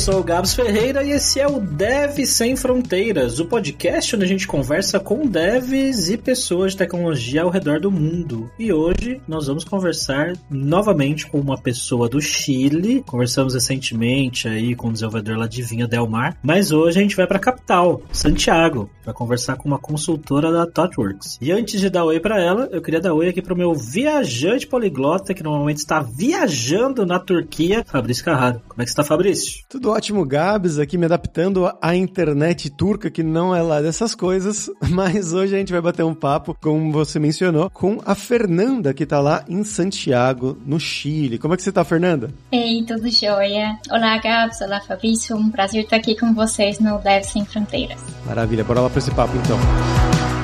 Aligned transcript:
sou 0.00 0.20
o 0.20 0.24
Gabs 0.24 0.54
Ferreira 0.54 1.04
e 1.04 1.10
esse 1.10 1.38
é 1.38 1.46
o 1.46 1.60
Dev 1.60 2.24
Sem 2.24 2.56
Fronteiras, 2.56 3.38
o 3.38 3.44
podcast 3.44 4.16
onde 4.16 4.24
a 4.24 4.28
gente 4.28 4.48
conversa 4.48 4.98
com 4.98 5.26
devs 5.26 6.08
e 6.08 6.16
pessoas 6.16 6.72
de 6.72 6.78
tecnologia 6.78 7.42
ao 7.42 7.50
redor 7.50 7.78
do 7.80 7.90
mundo. 7.90 8.50
E 8.58 8.72
hoje 8.72 9.20
nós 9.28 9.46
vamos 9.46 9.62
conversar 9.62 10.32
novamente 10.48 11.26
com 11.26 11.38
uma 11.38 11.60
pessoa 11.60 12.08
do 12.08 12.18
Chile. 12.18 13.04
Conversamos 13.06 13.52
recentemente 13.52 14.48
aí 14.48 14.74
com 14.74 14.88
o 14.88 14.92
desenvolvedor 14.92 15.36
lá 15.36 15.46
de 15.46 15.60
Vinha 15.60 15.86
Del 15.86 16.08
Mar, 16.08 16.34
mas 16.42 16.72
hoje 16.72 16.98
a 16.98 17.02
gente 17.02 17.14
vai 17.16 17.26
para 17.26 17.36
a 17.36 17.40
capital, 17.40 18.00
Santiago, 18.10 18.88
para 19.04 19.12
conversar 19.12 19.56
com 19.56 19.68
uma 19.68 19.78
consultora 19.78 20.50
da 20.50 20.66
ThoughtWorks. 20.66 21.36
E 21.42 21.52
antes 21.52 21.78
de 21.78 21.90
dar 21.90 22.06
oi 22.06 22.18
para 22.18 22.40
ela, 22.40 22.70
eu 22.72 22.80
queria 22.80 23.02
dar 23.02 23.12
oi 23.12 23.28
aqui 23.28 23.42
pro 23.42 23.54
meu 23.54 23.74
viajante 23.74 24.66
poliglota 24.66 25.34
que 25.34 25.42
normalmente 25.42 25.78
está 25.78 26.00
viajando 26.00 27.04
na 27.04 27.18
Turquia, 27.18 27.84
Fabrício 27.86 28.24
Carrado. 28.24 28.62
Como 28.66 28.80
é 28.80 28.84
que 28.84 28.90
está, 28.90 29.04
Fabrício? 29.04 29.62
Tudo 29.68 29.89
ótimo, 29.90 30.24
Gabs, 30.24 30.78
aqui 30.78 30.96
me 30.96 31.04
adaptando 31.04 31.70
à 31.80 31.94
internet 31.94 32.70
turca, 32.70 33.10
que 33.10 33.22
não 33.22 33.54
é 33.54 33.60
lá 33.60 33.80
dessas 33.80 34.14
coisas, 34.14 34.70
mas 34.90 35.32
hoje 35.32 35.54
a 35.54 35.58
gente 35.58 35.72
vai 35.72 35.80
bater 35.80 36.04
um 36.04 36.14
papo, 36.14 36.56
como 36.60 36.92
você 36.92 37.18
mencionou, 37.18 37.68
com 37.70 38.00
a 38.04 38.14
Fernanda, 38.14 38.94
que 38.94 39.04
tá 39.04 39.20
lá 39.20 39.44
em 39.48 39.64
Santiago, 39.64 40.56
no 40.64 40.78
Chile. 40.78 41.38
Como 41.38 41.54
é 41.54 41.56
que 41.56 41.62
você 41.62 41.72
tá, 41.72 41.84
Fernanda? 41.84 42.30
Ei, 42.52 42.84
tudo 42.84 43.10
jóia? 43.10 43.78
Olá, 43.90 44.18
Gabs, 44.18 44.60
olá, 44.60 44.80
Fabrício, 44.80 45.36
um 45.36 45.50
prazer 45.50 45.84
estar 45.84 45.96
aqui 45.96 46.18
com 46.18 46.32
vocês 46.32 46.78
no 46.78 46.98
Dev 46.98 47.24
Sem 47.24 47.44
Fronteiras. 47.44 48.00
Maravilha, 48.26 48.64
bora 48.64 48.80
lá 48.80 48.90
para 48.90 48.98
esse 48.98 49.10
papo 49.10 49.36
então. 49.36 50.39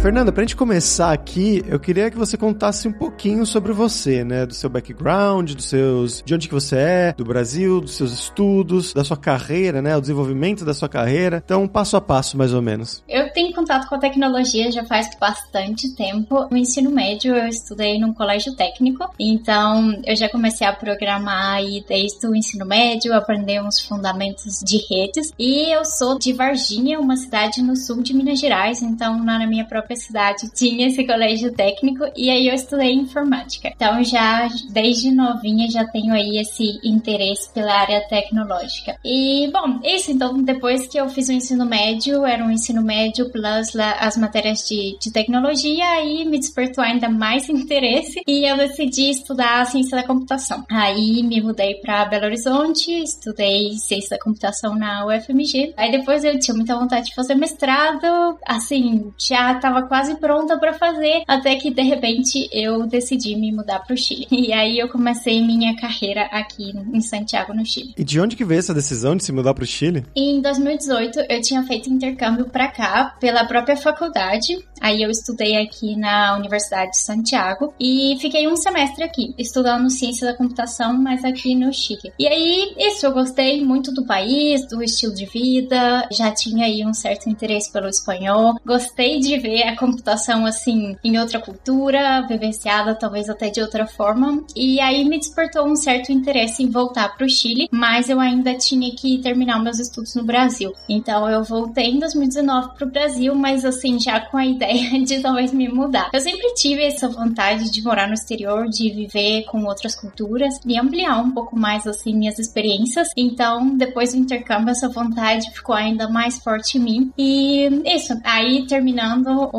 Fernanda, 0.00 0.32
pra 0.32 0.42
gente 0.42 0.56
começar 0.56 1.12
aqui, 1.12 1.62
eu 1.68 1.78
queria 1.78 2.10
que 2.10 2.16
você 2.16 2.34
contasse 2.34 2.88
um 2.88 2.92
pouquinho 2.92 3.44
sobre 3.44 3.70
você, 3.70 4.24
né? 4.24 4.46
Do 4.46 4.54
seu 4.54 4.70
background, 4.70 5.52
dos 5.52 5.66
seus. 5.66 6.22
de 6.24 6.34
onde 6.34 6.48
que 6.48 6.54
você 6.54 6.76
é, 6.76 7.12
do 7.12 7.22
Brasil, 7.22 7.82
dos 7.82 7.96
seus 7.96 8.10
estudos, 8.10 8.94
da 8.94 9.04
sua 9.04 9.18
carreira, 9.18 9.82
né? 9.82 9.94
O 9.94 10.00
desenvolvimento 10.00 10.64
da 10.64 10.72
sua 10.72 10.88
carreira. 10.88 11.42
Então, 11.44 11.68
passo 11.68 11.98
a 11.98 12.00
passo, 12.00 12.38
mais 12.38 12.54
ou 12.54 12.62
menos. 12.62 13.04
Eu 13.06 13.30
tenho 13.34 13.54
contato 13.54 13.90
com 13.90 13.94
a 13.94 13.98
tecnologia 13.98 14.72
já 14.72 14.82
faz 14.86 15.06
bastante 15.20 15.94
tempo. 15.94 16.48
No 16.50 16.56
ensino 16.56 16.90
médio, 16.90 17.36
eu 17.36 17.46
estudei 17.46 18.00
num 18.00 18.14
colégio 18.14 18.56
técnico, 18.56 19.06
então 19.18 20.00
eu 20.06 20.16
já 20.16 20.30
comecei 20.30 20.66
a 20.66 20.72
programar 20.72 21.56
aí 21.56 21.84
desde 21.86 22.26
o 22.26 22.34
ensino 22.34 22.64
médio, 22.64 23.12
aprender 23.12 23.62
uns 23.62 23.78
fundamentos 23.78 24.60
de 24.64 24.78
redes. 24.90 25.30
E 25.38 25.70
eu 25.74 25.84
sou 25.84 26.18
de 26.18 26.32
Varginha, 26.32 26.98
uma 26.98 27.16
cidade 27.16 27.60
no 27.60 27.76
sul 27.76 28.02
de 28.02 28.14
Minas 28.14 28.40
Gerais, 28.40 28.80
então 28.80 29.22
na 29.22 29.46
minha 29.46 29.66
própria 29.66 29.89
própria 29.90 29.96
cidade 29.96 30.50
tinha 30.54 30.86
esse 30.86 31.04
colégio 31.04 31.52
técnico 31.52 32.04
e 32.16 32.30
aí 32.30 32.48
eu 32.48 32.54
estudei 32.54 32.92
informática. 32.92 33.72
Então 33.74 34.02
já 34.04 34.48
desde 34.70 35.10
novinha 35.10 35.68
já 35.70 35.84
tenho 35.84 36.12
aí 36.12 36.38
esse 36.38 36.78
interesse 36.84 37.52
pela 37.52 37.72
área 37.72 38.00
tecnológica. 38.08 38.96
E 39.04 39.50
bom, 39.52 39.80
isso 39.82 40.10
então 40.12 40.42
depois 40.42 40.86
que 40.86 40.98
eu 40.98 41.08
fiz 41.08 41.28
o 41.28 41.32
ensino 41.32 41.66
médio, 41.66 42.24
era 42.24 42.44
um 42.44 42.50
ensino 42.50 42.82
médio 42.82 43.30
plus 43.30 43.74
as 43.98 44.16
matérias 44.16 44.66
de, 44.68 44.96
de 45.00 45.12
tecnologia, 45.12 45.84
aí 45.90 46.24
me 46.24 46.38
despertou 46.38 46.84
ainda 46.84 47.08
mais 47.08 47.48
interesse 47.50 48.20
e 48.26 48.48
eu 48.48 48.56
decidi 48.56 49.10
estudar 49.10 49.66
ciência 49.66 49.96
da 49.96 50.06
computação. 50.06 50.64
Aí 50.70 51.22
me 51.22 51.40
mudei 51.40 51.74
para 51.76 52.04
Belo 52.04 52.26
Horizonte, 52.26 52.90
estudei 53.02 53.72
ciência 53.78 54.10
da 54.10 54.22
computação 54.22 54.74
na 54.74 55.06
UFMG. 55.06 55.74
Aí 55.76 55.90
depois 55.90 56.24
eu 56.24 56.38
tinha 56.38 56.54
muita 56.54 56.76
vontade 56.76 57.06
de 57.06 57.14
fazer 57.14 57.34
mestrado, 57.34 58.38
assim, 58.46 59.12
já 59.18 59.54
tava 59.80 59.86
quase 59.86 60.14
pronta 60.16 60.58
para 60.58 60.74
fazer, 60.74 61.22
até 61.26 61.56
que 61.56 61.70
de 61.70 61.82
repente 61.82 62.48
eu 62.52 62.86
decidi 62.86 63.36
me 63.36 63.52
mudar 63.52 63.80
para 63.80 63.94
o 63.94 63.96
Chile. 63.96 64.26
E 64.40 64.52
aí 64.54 64.78
eu 64.78 64.88
comecei 64.88 65.40
minha 65.42 65.76
carreira 65.76 66.22
aqui 66.32 66.72
em 66.92 67.00
Santiago, 67.00 67.54
no 67.54 67.64
Chile. 67.64 67.94
E 67.96 68.02
de 68.02 68.18
onde 68.18 68.34
que 68.34 68.44
veio 68.44 68.58
essa 68.58 68.74
decisão 68.74 69.14
de 69.14 69.22
se 69.22 69.30
mudar 69.32 69.54
para 69.54 69.62
o 69.62 69.66
Chile? 69.66 70.04
Em 70.16 70.40
2018 70.40 71.20
eu 71.28 71.40
tinha 71.40 71.62
feito 71.62 71.90
intercâmbio 71.90 72.46
para 72.46 72.68
cá 72.68 73.16
pela 73.20 73.44
própria 73.44 73.76
faculdade. 73.76 74.58
Aí 74.80 75.02
eu 75.02 75.10
estudei 75.10 75.56
aqui 75.58 75.94
na 75.94 76.36
Universidade 76.36 76.92
de 76.92 76.98
Santiago 76.98 77.72
e 77.78 78.16
fiquei 78.18 78.48
um 78.48 78.56
semestre 78.56 79.04
aqui, 79.04 79.34
estudando 79.38 79.90
ciência 79.90 80.26
da 80.26 80.36
computação, 80.36 80.94
mas 80.94 81.22
aqui 81.24 81.54
no 81.54 81.72
Chile. 81.72 82.12
E 82.18 82.26
aí, 82.26 82.74
isso, 82.78 83.06
eu 83.06 83.12
gostei 83.12 83.62
muito 83.62 83.92
do 83.92 84.04
país, 84.06 84.66
do 84.66 84.82
estilo 84.82 85.14
de 85.14 85.26
vida, 85.26 86.08
já 86.10 86.32
tinha 86.32 86.64
aí 86.64 86.84
um 86.84 86.94
certo 86.94 87.28
interesse 87.28 87.70
pelo 87.70 87.88
espanhol, 87.88 88.54
gostei 88.64 89.20
de 89.20 89.38
ver 89.38 89.64
a 89.70 89.76
computação 89.76 90.46
assim 90.46 90.96
em 91.02 91.18
outra 91.18 91.40
cultura, 91.40 92.26
vivenciada 92.26 92.94
talvez 92.94 93.28
até 93.28 93.50
de 93.50 93.60
outra 93.60 93.86
forma. 93.86 94.44
E 94.54 94.80
aí 94.80 95.04
me 95.04 95.18
despertou 95.18 95.66
um 95.66 95.76
certo 95.76 96.12
interesse 96.12 96.62
em 96.62 96.70
voltar 96.70 97.16
para 97.16 97.26
o 97.26 97.28
Chile, 97.28 97.68
mas 97.70 98.08
eu 98.08 98.20
ainda 98.20 98.54
tinha 98.54 98.90
que 98.94 99.18
terminar 99.18 99.62
meus 99.62 99.78
estudos 99.78 100.14
no 100.14 100.24
Brasil. 100.24 100.72
Então 100.88 101.28
eu 101.28 101.42
voltei 101.42 101.90
em 101.90 101.98
2019 101.98 102.74
para 102.76 102.86
o 102.86 102.90
Brasil, 102.90 103.34
mas 103.34 103.64
assim 103.64 103.98
já 103.98 104.20
com 104.20 104.36
a 104.36 104.46
ideia 104.46 105.02
de 105.02 105.20
talvez 105.20 105.52
me 105.52 105.68
mudar. 105.68 106.10
Eu 106.12 106.20
sempre 106.20 106.54
tive 106.54 106.82
essa 106.82 107.08
vontade 107.08 107.70
de 107.70 107.82
morar 107.82 108.06
no 108.06 108.14
exterior, 108.14 108.68
de 108.68 108.90
viver 108.90 109.44
com 109.44 109.64
outras 109.64 109.94
culturas 109.94 110.54
e 110.66 110.78
ampliar 110.78 111.18
um 111.18 111.30
pouco 111.30 111.58
mais 111.58 111.86
assim 111.86 112.14
minhas 112.14 112.38
experiências. 112.38 113.08
Então 113.16 113.76
depois 113.76 114.12
do 114.12 114.18
intercâmbio 114.18 114.70
essa 114.70 114.88
vontade 114.88 115.50
ficou 115.52 115.74
ainda 115.74 116.08
mais 116.08 116.38
forte 116.38 116.78
em 116.78 116.80
mim. 116.80 117.12
E 117.16 117.68
isso, 117.84 118.18
aí 118.24 118.66
terminando 118.66 119.50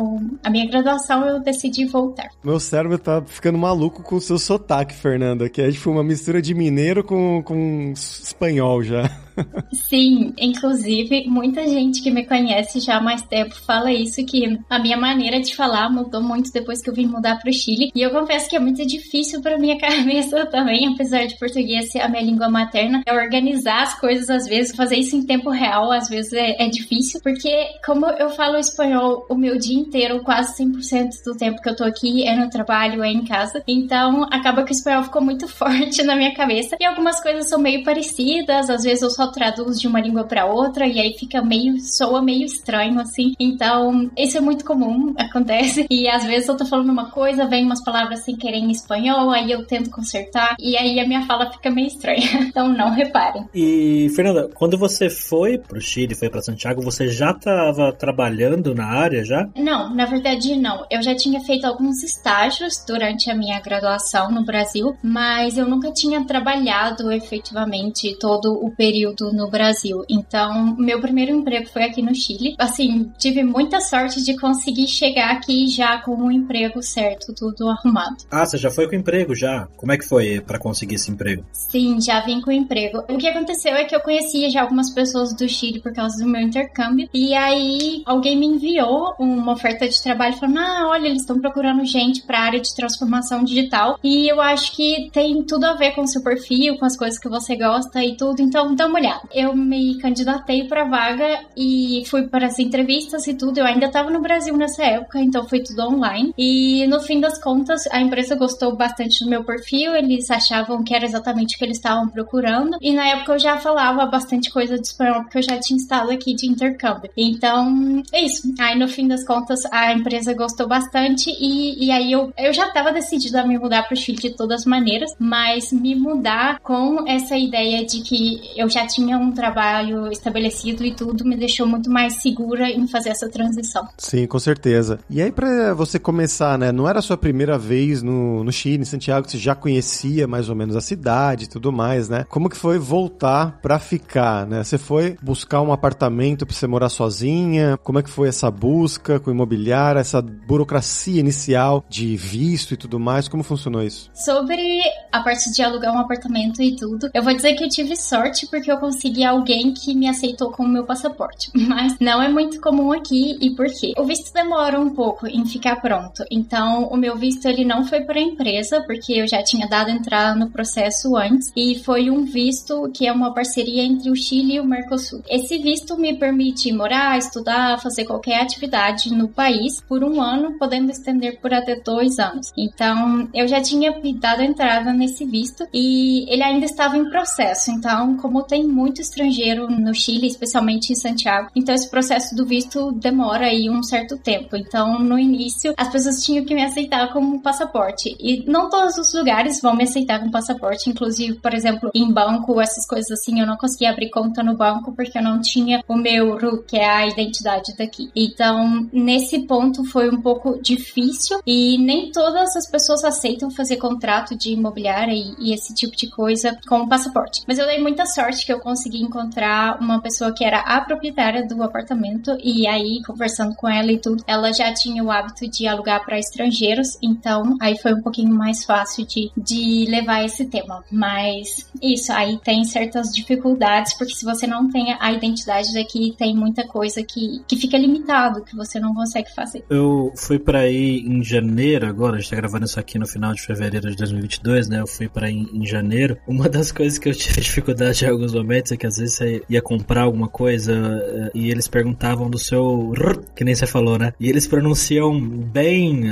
a 0.42 0.50
minha 0.50 0.66
graduação, 0.66 1.26
eu 1.26 1.40
decidi 1.40 1.84
voltar. 1.84 2.28
Meu 2.42 2.58
cérebro 2.60 2.98
tá 2.98 3.22
ficando 3.26 3.58
maluco 3.58 4.02
com 4.02 4.16
o 4.16 4.20
seu 4.20 4.38
sotaque, 4.38 4.94
Fernanda, 4.94 5.48
que 5.48 5.60
é 5.60 5.70
tipo 5.70 5.90
uma 5.90 6.04
mistura 6.04 6.40
de 6.40 6.54
mineiro 6.54 7.02
com, 7.02 7.42
com 7.42 7.92
espanhol 7.94 8.82
já. 8.82 9.10
Sim, 9.72 10.34
inclusive 10.38 11.24
muita 11.26 11.66
gente 11.66 12.02
que 12.02 12.10
me 12.10 12.24
conhece 12.24 12.80
já 12.80 12.96
há 12.96 13.00
mais 13.00 13.22
tempo 13.22 13.54
fala 13.54 13.92
isso 13.92 14.24
que 14.24 14.58
a 14.68 14.78
minha 14.78 14.96
maneira 14.96 15.40
de 15.40 15.54
falar 15.54 15.90
mudou 15.90 16.22
muito 16.22 16.52
depois 16.52 16.82
que 16.82 16.90
eu 16.90 16.94
vim 16.94 17.06
mudar 17.06 17.38
para 17.38 17.50
o 17.50 17.52
Chile. 17.52 17.90
E 17.94 18.02
eu 18.02 18.10
confesso 18.10 18.48
que 18.48 18.56
é 18.56 18.58
muito 18.58 18.84
difícil 18.86 19.40
para 19.40 19.58
minha 19.58 19.78
cabeça 19.80 20.46
também, 20.46 20.92
apesar 20.92 21.26
de 21.26 21.38
português 21.38 21.90
ser 21.90 22.00
a 22.00 22.08
minha 22.08 22.22
língua 22.22 22.48
materna, 22.48 23.02
é 23.06 23.12
organizar 23.12 23.82
as 23.82 23.98
coisas 23.98 24.28
às 24.28 24.46
vezes, 24.46 24.74
fazer 24.74 24.96
isso 24.96 25.16
em 25.16 25.24
tempo 25.24 25.50
real 25.50 25.90
às 25.92 26.08
vezes 26.08 26.32
é, 26.32 26.62
é 26.62 26.68
difícil, 26.68 27.20
porque 27.22 27.50
como 27.84 28.06
eu 28.06 28.30
falo 28.30 28.56
espanhol 28.56 29.26
o 29.28 29.34
meu 29.34 29.58
dia 29.58 29.78
inteiro, 29.78 30.22
quase 30.22 30.62
100% 30.62 31.24
do 31.24 31.36
tempo 31.36 31.60
que 31.60 31.68
eu 31.68 31.76
tô 31.76 31.84
aqui 31.84 32.26
é 32.26 32.36
no 32.36 32.50
trabalho, 32.50 33.02
é 33.02 33.10
em 33.10 33.24
casa. 33.24 33.62
Então 33.66 34.24
acaba 34.30 34.64
que 34.64 34.72
o 34.72 34.76
espanhol 34.76 35.04
ficou 35.04 35.22
muito 35.22 35.48
forte 35.48 36.02
na 36.02 36.16
minha 36.16 36.34
cabeça. 36.34 36.76
E 36.80 36.84
algumas 36.84 37.20
coisas 37.22 37.48
são 37.48 37.58
meio 37.58 37.84
parecidas, 37.84 38.68
às 38.68 38.82
vezes 38.82 39.02
eu 39.02 39.10
só 39.10 39.21
traduzo 39.30 39.78
de 39.78 39.86
uma 39.86 40.00
língua 40.00 40.24
para 40.24 40.46
outra 40.46 40.86
e 40.86 40.98
aí 40.98 41.14
fica 41.18 41.42
meio 41.42 41.78
soa 41.80 42.22
meio 42.22 42.44
estranho 42.44 42.98
assim. 43.00 43.34
Então, 43.38 44.10
isso 44.16 44.36
é 44.38 44.40
muito 44.40 44.64
comum, 44.64 45.14
acontece. 45.18 45.86
E 45.90 46.08
às 46.08 46.24
vezes 46.24 46.48
eu 46.48 46.56
tô 46.56 46.64
falando 46.64 46.90
uma 46.90 47.10
coisa, 47.10 47.46
vem 47.46 47.64
umas 47.64 47.82
palavras 47.82 48.24
sem 48.24 48.36
querer 48.36 48.58
em 48.58 48.70
espanhol, 48.70 49.30
aí 49.30 49.50
eu 49.50 49.66
tento 49.66 49.90
consertar 49.90 50.56
e 50.58 50.76
aí 50.76 50.98
a 50.98 51.06
minha 51.06 51.26
fala 51.26 51.50
fica 51.50 51.70
meio 51.70 51.88
estranha. 51.88 52.22
Então, 52.52 52.68
não 52.68 52.90
reparem. 52.90 53.48
E 53.54 54.10
Fernanda, 54.14 54.50
quando 54.54 54.76
você 54.76 55.08
foi 55.08 55.56
pro 55.56 55.80
Chile, 55.80 56.14
foi 56.14 56.28
para 56.28 56.42
Santiago, 56.42 56.82
você 56.82 57.08
já 57.08 57.30
estava 57.30 57.92
trabalhando 57.92 58.74
na 58.74 58.84
área 58.86 59.24
já? 59.24 59.48
Não, 59.56 59.94
na 59.94 60.04
verdade 60.04 60.54
não. 60.56 60.84
Eu 60.90 61.02
já 61.02 61.14
tinha 61.14 61.40
feito 61.40 61.64
alguns 61.64 62.02
estágios 62.02 62.84
durante 62.86 63.30
a 63.30 63.34
minha 63.34 63.58
graduação 63.60 64.30
no 64.30 64.44
Brasil, 64.44 64.94
mas 65.02 65.56
eu 65.56 65.66
nunca 65.66 65.90
tinha 65.92 66.24
trabalhado 66.24 67.10
efetivamente 67.10 68.16
todo 68.18 68.52
o 68.52 68.70
período 68.70 69.11
no 69.32 69.50
Brasil. 69.50 70.04
Então, 70.08 70.76
meu 70.78 71.00
primeiro 71.00 71.32
emprego 71.32 71.68
foi 71.68 71.84
aqui 71.84 72.02
no 72.02 72.14
Chile. 72.14 72.54
Assim, 72.58 73.10
tive 73.18 73.42
muita 73.42 73.80
sorte 73.80 74.22
de 74.22 74.38
conseguir 74.38 74.88
chegar 74.88 75.32
aqui 75.32 75.66
já 75.68 75.98
com 75.98 76.14
o 76.16 76.30
emprego 76.30 76.82
certo, 76.82 77.32
tudo 77.34 77.68
arrumado. 77.68 78.16
Ah, 78.30 78.44
você 78.44 78.56
já 78.56 78.70
foi 78.70 78.88
com 78.88 78.94
emprego 78.94 79.34
já? 79.34 79.68
Como 79.76 79.92
é 79.92 79.98
que 79.98 80.06
foi 80.06 80.40
para 80.40 80.58
conseguir 80.58 80.96
esse 80.96 81.10
emprego? 81.10 81.44
Sim, 81.52 82.00
já 82.00 82.20
vim 82.20 82.40
com 82.40 82.50
emprego. 82.50 83.04
O 83.08 83.18
que 83.18 83.28
aconteceu 83.28 83.74
é 83.74 83.84
que 83.84 83.94
eu 83.94 84.00
conhecia 84.00 84.50
já 84.50 84.62
algumas 84.62 84.90
pessoas 84.90 85.34
do 85.34 85.48
Chile 85.48 85.80
por 85.80 85.92
causa 85.92 86.22
do 86.22 86.28
meu 86.28 86.40
intercâmbio 86.40 87.08
e 87.12 87.34
aí 87.34 88.02
alguém 88.06 88.36
me 88.36 88.46
enviou 88.46 89.14
uma 89.18 89.52
oferta 89.52 89.88
de 89.88 90.02
trabalho 90.02 90.36
falando: 90.36 90.58
ah, 90.58 90.88
olha, 90.88 91.06
eles 91.06 91.22
estão 91.22 91.40
procurando 91.40 91.84
gente 91.84 92.22
para 92.22 92.40
área 92.40 92.60
de 92.60 92.74
transformação 92.74 93.44
digital 93.44 93.98
e 94.02 94.30
eu 94.30 94.40
acho 94.40 94.72
que 94.72 95.10
tem 95.12 95.42
tudo 95.42 95.64
a 95.64 95.74
ver 95.74 95.92
com 95.92 96.02
o 96.02 96.08
seu 96.08 96.22
perfil, 96.22 96.78
com 96.78 96.84
as 96.84 96.96
coisas 96.96 97.18
que 97.18 97.28
você 97.28 97.56
gosta 97.56 98.02
e 98.04 98.16
tudo. 98.16 98.40
Então, 98.40 98.74
dá 98.74 98.86
uma 98.86 98.98
Eu 99.32 99.54
me 99.56 99.98
candidatei 99.98 100.64
para 100.64 100.84
vaga 100.84 101.40
e 101.56 102.02
fui 102.06 102.28
para 102.28 102.46
as 102.46 102.58
entrevistas 102.58 103.26
e 103.26 103.34
tudo. 103.34 103.58
Eu 103.58 103.66
ainda 103.66 103.86
estava 103.86 104.10
no 104.10 104.20
Brasil 104.20 104.56
nessa 104.56 104.84
época, 104.84 105.20
então 105.20 105.46
foi 105.48 105.60
tudo 105.60 105.82
online. 105.82 106.32
E 106.36 106.86
no 106.86 107.00
fim 107.00 107.20
das 107.20 107.38
contas, 107.42 107.86
a 107.90 108.00
empresa 108.00 108.34
gostou 108.36 108.76
bastante 108.76 109.24
do 109.24 109.30
meu 109.30 109.44
perfil, 109.44 109.94
eles 109.94 110.30
achavam 110.30 110.82
que 110.82 110.94
era 110.94 111.04
exatamente 111.04 111.56
o 111.56 111.58
que 111.58 111.64
eles 111.64 111.78
estavam 111.78 112.08
procurando. 112.08 112.76
E 112.80 112.92
na 112.92 113.06
época 113.08 113.32
eu 113.32 113.38
já 113.38 113.58
falava 113.58 114.06
bastante 114.06 114.50
coisa 114.50 114.78
de 114.78 114.86
espanhol, 114.86 115.22
porque 115.22 115.38
eu 115.38 115.42
já 115.42 115.58
tinha 115.58 115.76
estado 115.76 116.10
aqui 116.10 116.34
de 116.34 116.46
intercâmbio. 116.46 117.10
Então, 117.16 118.02
é 118.12 118.22
isso. 118.22 118.52
Aí 118.58 118.78
no 118.78 118.88
fim 118.88 119.08
das 119.08 119.24
contas, 119.24 119.60
a 119.70 119.92
empresa 119.92 120.34
gostou 120.34 120.68
bastante 120.68 121.30
e, 121.30 121.86
e 121.86 121.90
aí 121.90 122.12
eu, 122.12 122.32
eu 122.36 122.52
já 122.52 122.68
estava 122.68 122.92
decidida 122.92 123.40
a 123.40 123.46
me 123.46 123.58
mudar 123.58 123.82
para 123.84 123.94
o 123.94 123.96
Chile 123.96 124.18
de 124.18 124.30
todas 124.30 124.62
as 124.62 124.66
maneiras, 124.66 125.10
mas 125.18 125.72
me 125.72 125.94
mudar 125.94 126.60
com 126.60 127.06
essa 127.08 127.36
ideia 127.36 127.84
de 127.84 128.00
que 128.00 128.40
eu 128.56 128.68
já 128.68 128.86
tinha 128.92 129.18
um 129.18 129.32
trabalho 129.32 130.10
estabelecido 130.10 130.84
e 130.84 130.94
tudo 130.94 131.24
me 131.24 131.36
deixou 131.36 131.66
muito 131.66 131.90
mais 131.90 132.22
segura 132.22 132.70
em 132.70 132.86
fazer 132.86 133.10
essa 133.10 133.28
transição. 133.28 133.88
Sim, 133.98 134.26
com 134.26 134.38
certeza. 134.38 134.98
E 135.08 135.22
aí, 135.22 135.32
para 135.32 135.74
você 135.74 135.98
começar, 135.98 136.58
né? 136.58 136.72
Não 136.72 136.88
era 136.88 136.98
a 136.98 137.02
sua 137.02 137.16
primeira 137.16 137.58
vez 137.58 138.02
no, 138.02 138.44
no 138.44 138.52
Chile, 138.52 138.82
em 138.82 138.86
Santiago, 138.86 139.28
você 139.28 139.38
já 139.38 139.54
conhecia 139.54 140.26
mais 140.26 140.48
ou 140.48 140.54
menos 140.54 140.76
a 140.76 140.80
cidade 140.80 141.44
e 141.44 141.48
tudo 141.48 141.72
mais, 141.72 142.08
né? 142.08 142.24
Como 142.28 142.48
que 142.48 142.56
foi 142.56 142.78
voltar 142.78 143.60
para 143.62 143.78
ficar, 143.78 144.46
né? 144.46 144.62
Você 144.62 144.78
foi 144.78 145.16
buscar 145.22 145.60
um 145.62 145.72
apartamento 145.72 146.46
para 146.46 146.54
você 146.54 146.66
morar 146.66 146.88
sozinha? 146.88 147.78
Como 147.82 147.98
é 147.98 148.02
que 148.02 148.10
foi 148.10 148.28
essa 148.28 148.50
busca 148.50 149.18
com 149.18 149.30
imobiliária, 149.30 150.00
essa 150.00 150.20
burocracia 150.22 151.20
inicial 151.20 151.84
de 151.88 152.16
visto 152.16 152.74
e 152.74 152.76
tudo 152.76 152.98
mais? 152.98 153.28
Como 153.28 153.42
funcionou 153.42 153.82
isso? 153.82 154.10
Sobre 154.14 154.62
a 155.10 155.20
parte 155.20 155.50
de 155.52 155.62
alugar 155.62 155.94
um 155.94 155.98
apartamento 155.98 156.62
e 156.62 156.76
tudo, 156.76 157.10
eu 157.12 157.22
vou 157.22 157.34
dizer 157.34 157.54
que 157.54 157.64
eu 157.64 157.68
tive 157.68 157.96
sorte 157.96 158.46
porque 158.46 158.70
eu 158.70 158.78
consegui 158.82 159.22
alguém 159.22 159.72
que 159.72 159.94
me 159.94 160.08
aceitou 160.08 160.50
com 160.50 160.64
o 160.64 160.68
meu 160.68 160.84
passaporte. 160.84 161.52
Mas 161.54 161.96
não 162.00 162.20
é 162.20 162.28
muito 162.28 162.60
comum 162.60 162.90
aqui 162.90 163.38
e 163.40 163.54
por 163.54 163.66
quê? 163.66 163.92
O 163.96 164.02
visto 164.02 164.34
demora 164.34 164.80
um 164.80 164.90
pouco 164.90 165.24
em 165.28 165.46
ficar 165.46 165.76
pronto. 165.76 166.24
Então, 166.28 166.88
o 166.88 166.96
meu 166.96 167.16
visto 167.16 167.46
ele 167.46 167.64
não 167.64 167.84
foi 167.84 168.00
para 168.00 168.18
a 168.18 168.22
empresa 168.22 168.82
porque 168.84 169.12
eu 169.12 169.28
já 169.28 169.40
tinha 169.40 169.68
dado 169.68 169.90
entrada 169.90 170.34
no 170.34 170.50
processo 170.50 171.16
antes 171.16 171.52
e 171.56 171.78
foi 171.78 172.10
um 172.10 172.24
visto 172.24 172.90
que 172.92 173.06
é 173.06 173.12
uma 173.12 173.32
parceria 173.32 173.84
entre 173.84 174.10
o 174.10 174.16
Chile 174.16 174.54
e 174.54 174.60
o 174.60 174.64
Mercosul. 174.64 175.22
Esse 175.28 175.58
visto 175.58 175.96
me 175.96 176.16
permite 176.18 176.72
morar, 176.72 177.16
estudar, 177.16 177.80
fazer 177.80 178.04
qualquer 178.04 178.40
atividade 178.42 179.14
no 179.14 179.28
país 179.28 179.80
por 179.80 180.02
um 180.02 180.20
ano, 180.20 180.58
podendo 180.58 180.90
estender 180.90 181.38
por 181.40 181.54
até 181.54 181.76
dois 181.76 182.18
anos. 182.18 182.52
Então, 182.58 183.28
eu 183.32 183.46
já 183.46 183.60
tinha 183.60 183.92
dado 184.18 184.42
entrada 184.42 184.92
nesse 184.92 185.24
visto 185.24 185.68
e 185.72 186.28
ele 186.28 186.42
ainda 186.42 186.64
estava 186.64 186.96
em 186.96 187.08
processo. 187.08 187.70
Então, 187.70 188.16
como 188.16 188.42
tem 188.42 188.71
muito 188.72 189.00
estrangeiro 189.00 189.68
no 189.68 189.94
Chile, 189.94 190.26
especialmente 190.26 190.92
em 190.92 190.96
Santiago, 190.96 191.50
então 191.54 191.74
esse 191.74 191.90
processo 191.90 192.34
do 192.34 192.46
visto 192.46 192.92
demora 192.92 193.46
aí 193.46 193.68
um 193.68 193.82
certo 193.82 194.16
tempo. 194.16 194.56
Então, 194.56 194.98
no 194.98 195.18
início, 195.18 195.74
as 195.76 195.88
pessoas 195.88 196.22
tinham 196.22 196.44
que 196.44 196.54
me 196.54 196.62
aceitar 196.62 197.12
como 197.12 197.40
passaporte. 197.40 198.16
E 198.18 198.44
não 198.50 198.68
todos 198.68 198.96
os 198.96 199.12
lugares 199.14 199.60
vão 199.60 199.76
me 199.76 199.84
aceitar 199.84 200.20
com 200.20 200.30
passaporte, 200.30 200.88
inclusive, 200.88 201.38
por 201.38 201.54
exemplo, 201.54 201.90
em 201.94 202.10
banco, 202.10 202.60
essas 202.60 202.86
coisas 202.86 203.10
assim, 203.10 203.40
eu 203.40 203.46
não 203.46 203.56
conseguia 203.56 203.90
abrir 203.90 204.10
conta 204.10 204.42
no 204.42 204.56
banco 204.56 204.92
porque 204.92 205.18
eu 205.18 205.22
não 205.22 205.40
tinha 205.40 205.82
o 205.88 205.96
meu 205.96 206.36
RU, 206.36 206.62
que 206.62 206.76
é 206.76 206.88
a 206.88 207.06
identidade 207.06 207.76
daqui. 207.76 208.10
Então, 208.14 208.88
nesse 208.92 209.40
ponto 209.40 209.84
foi 209.84 210.08
um 210.08 210.20
pouco 210.20 210.60
difícil 210.62 211.40
e 211.46 211.78
nem 211.78 212.10
todas 212.10 212.56
as 212.56 212.70
pessoas 212.70 213.04
aceitam 213.04 213.50
fazer 213.50 213.76
contrato 213.76 214.36
de 214.36 214.52
imobiliária 214.52 215.12
e, 215.12 215.34
e 215.38 215.52
esse 215.52 215.74
tipo 215.74 215.96
de 215.96 216.08
coisa 216.10 216.58
com 216.68 216.88
passaporte. 216.88 217.42
Mas 217.46 217.58
eu 217.58 217.66
dei 217.66 217.80
muita 217.80 218.06
sorte 218.06 218.46
que 218.46 218.52
eu 218.52 218.60
consegui 218.62 219.02
encontrar 219.02 219.80
uma 219.80 220.00
pessoa 220.00 220.32
que 220.32 220.44
era 220.44 220.60
a 220.60 220.80
proprietária 220.80 221.44
do 221.44 221.62
apartamento 221.62 222.36
e 222.42 222.66
aí 222.68 223.02
conversando 223.04 223.54
com 223.56 223.68
ela 223.68 223.90
e 223.90 223.98
tudo, 223.98 224.22
ela 224.26 224.52
já 224.52 224.72
tinha 224.72 225.02
o 225.02 225.10
hábito 225.10 225.50
de 225.50 225.66
alugar 225.66 226.04
para 226.04 226.18
estrangeiros, 226.18 226.96
então 227.02 227.56
aí 227.60 227.76
foi 227.76 227.92
um 227.92 228.00
pouquinho 228.00 228.32
mais 228.32 228.64
fácil 228.64 229.04
de, 229.04 229.30
de 229.36 229.86
levar 229.90 230.24
esse 230.24 230.44
tema. 230.46 230.84
Mas 230.90 231.68
isso, 231.82 232.12
aí 232.12 232.38
tem 232.38 232.64
certas 232.64 233.12
dificuldades, 233.12 233.94
porque 233.94 234.14
se 234.14 234.24
você 234.24 234.46
não 234.46 234.70
tem 234.70 234.96
a 235.00 235.12
identidade 235.12 235.74
daqui, 235.74 236.14
tem 236.16 236.34
muita 236.34 236.66
coisa 236.66 237.02
que, 237.02 237.42
que 237.48 237.56
fica 237.56 237.76
limitado, 237.76 238.44
que 238.44 238.54
você 238.54 238.78
não 238.78 238.94
consegue 238.94 239.34
fazer. 239.34 239.64
Eu 239.68 240.12
fui 240.16 240.38
para 240.38 240.60
aí 240.60 241.00
em 241.00 241.22
janeiro 241.24 241.86
agora, 241.86 242.16
a 242.16 242.20
gente 242.20 242.30
tá 242.30 242.36
gravando 242.36 242.66
isso 242.66 242.78
aqui 242.78 242.98
no 242.98 243.06
final 243.06 243.34
de 243.34 243.42
fevereiro 243.42 243.90
de 243.90 243.96
2022, 243.96 244.68
né? 244.68 244.80
Eu 244.80 244.86
fui 244.86 245.08
para 245.08 245.26
aí 245.26 245.46
em 245.52 245.66
janeiro. 245.66 246.16
Uma 246.28 246.48
das 246.48 246.70
coisas 246.70 246.98
que 246.98 247.08
eu 247.08 247.14
tive 247.14 247.40
dificuldade 247.42 248.04
em 248.04 248.08
alguns 248.08 248.32
momentos 248.32 248.51
é 248.52 248.76
que 248.76 248.86
às 248.86 248.96
vezes 248.96 249.14
você 249.14 249.42
ia 249.48 249.62
comprar 249.62 250.02
alguma 250.02 250.28
coisa 250.28 250.72
eh, 250.72 251.30
e 251.34 251.50
eles 251.50 251.68
perguntavam 251.68 252.28
do 252.28 252.38
seu 252.38 252.92
que 253.34 253.44
nem 253.44 253.54
você 253.54 253.66
falou, 253.66 253.98
né? 253.98 254.12
E 254.18 254.28
eles 254.28 254.46
pronunciam 254.46 255.20
bem 255.20 256.02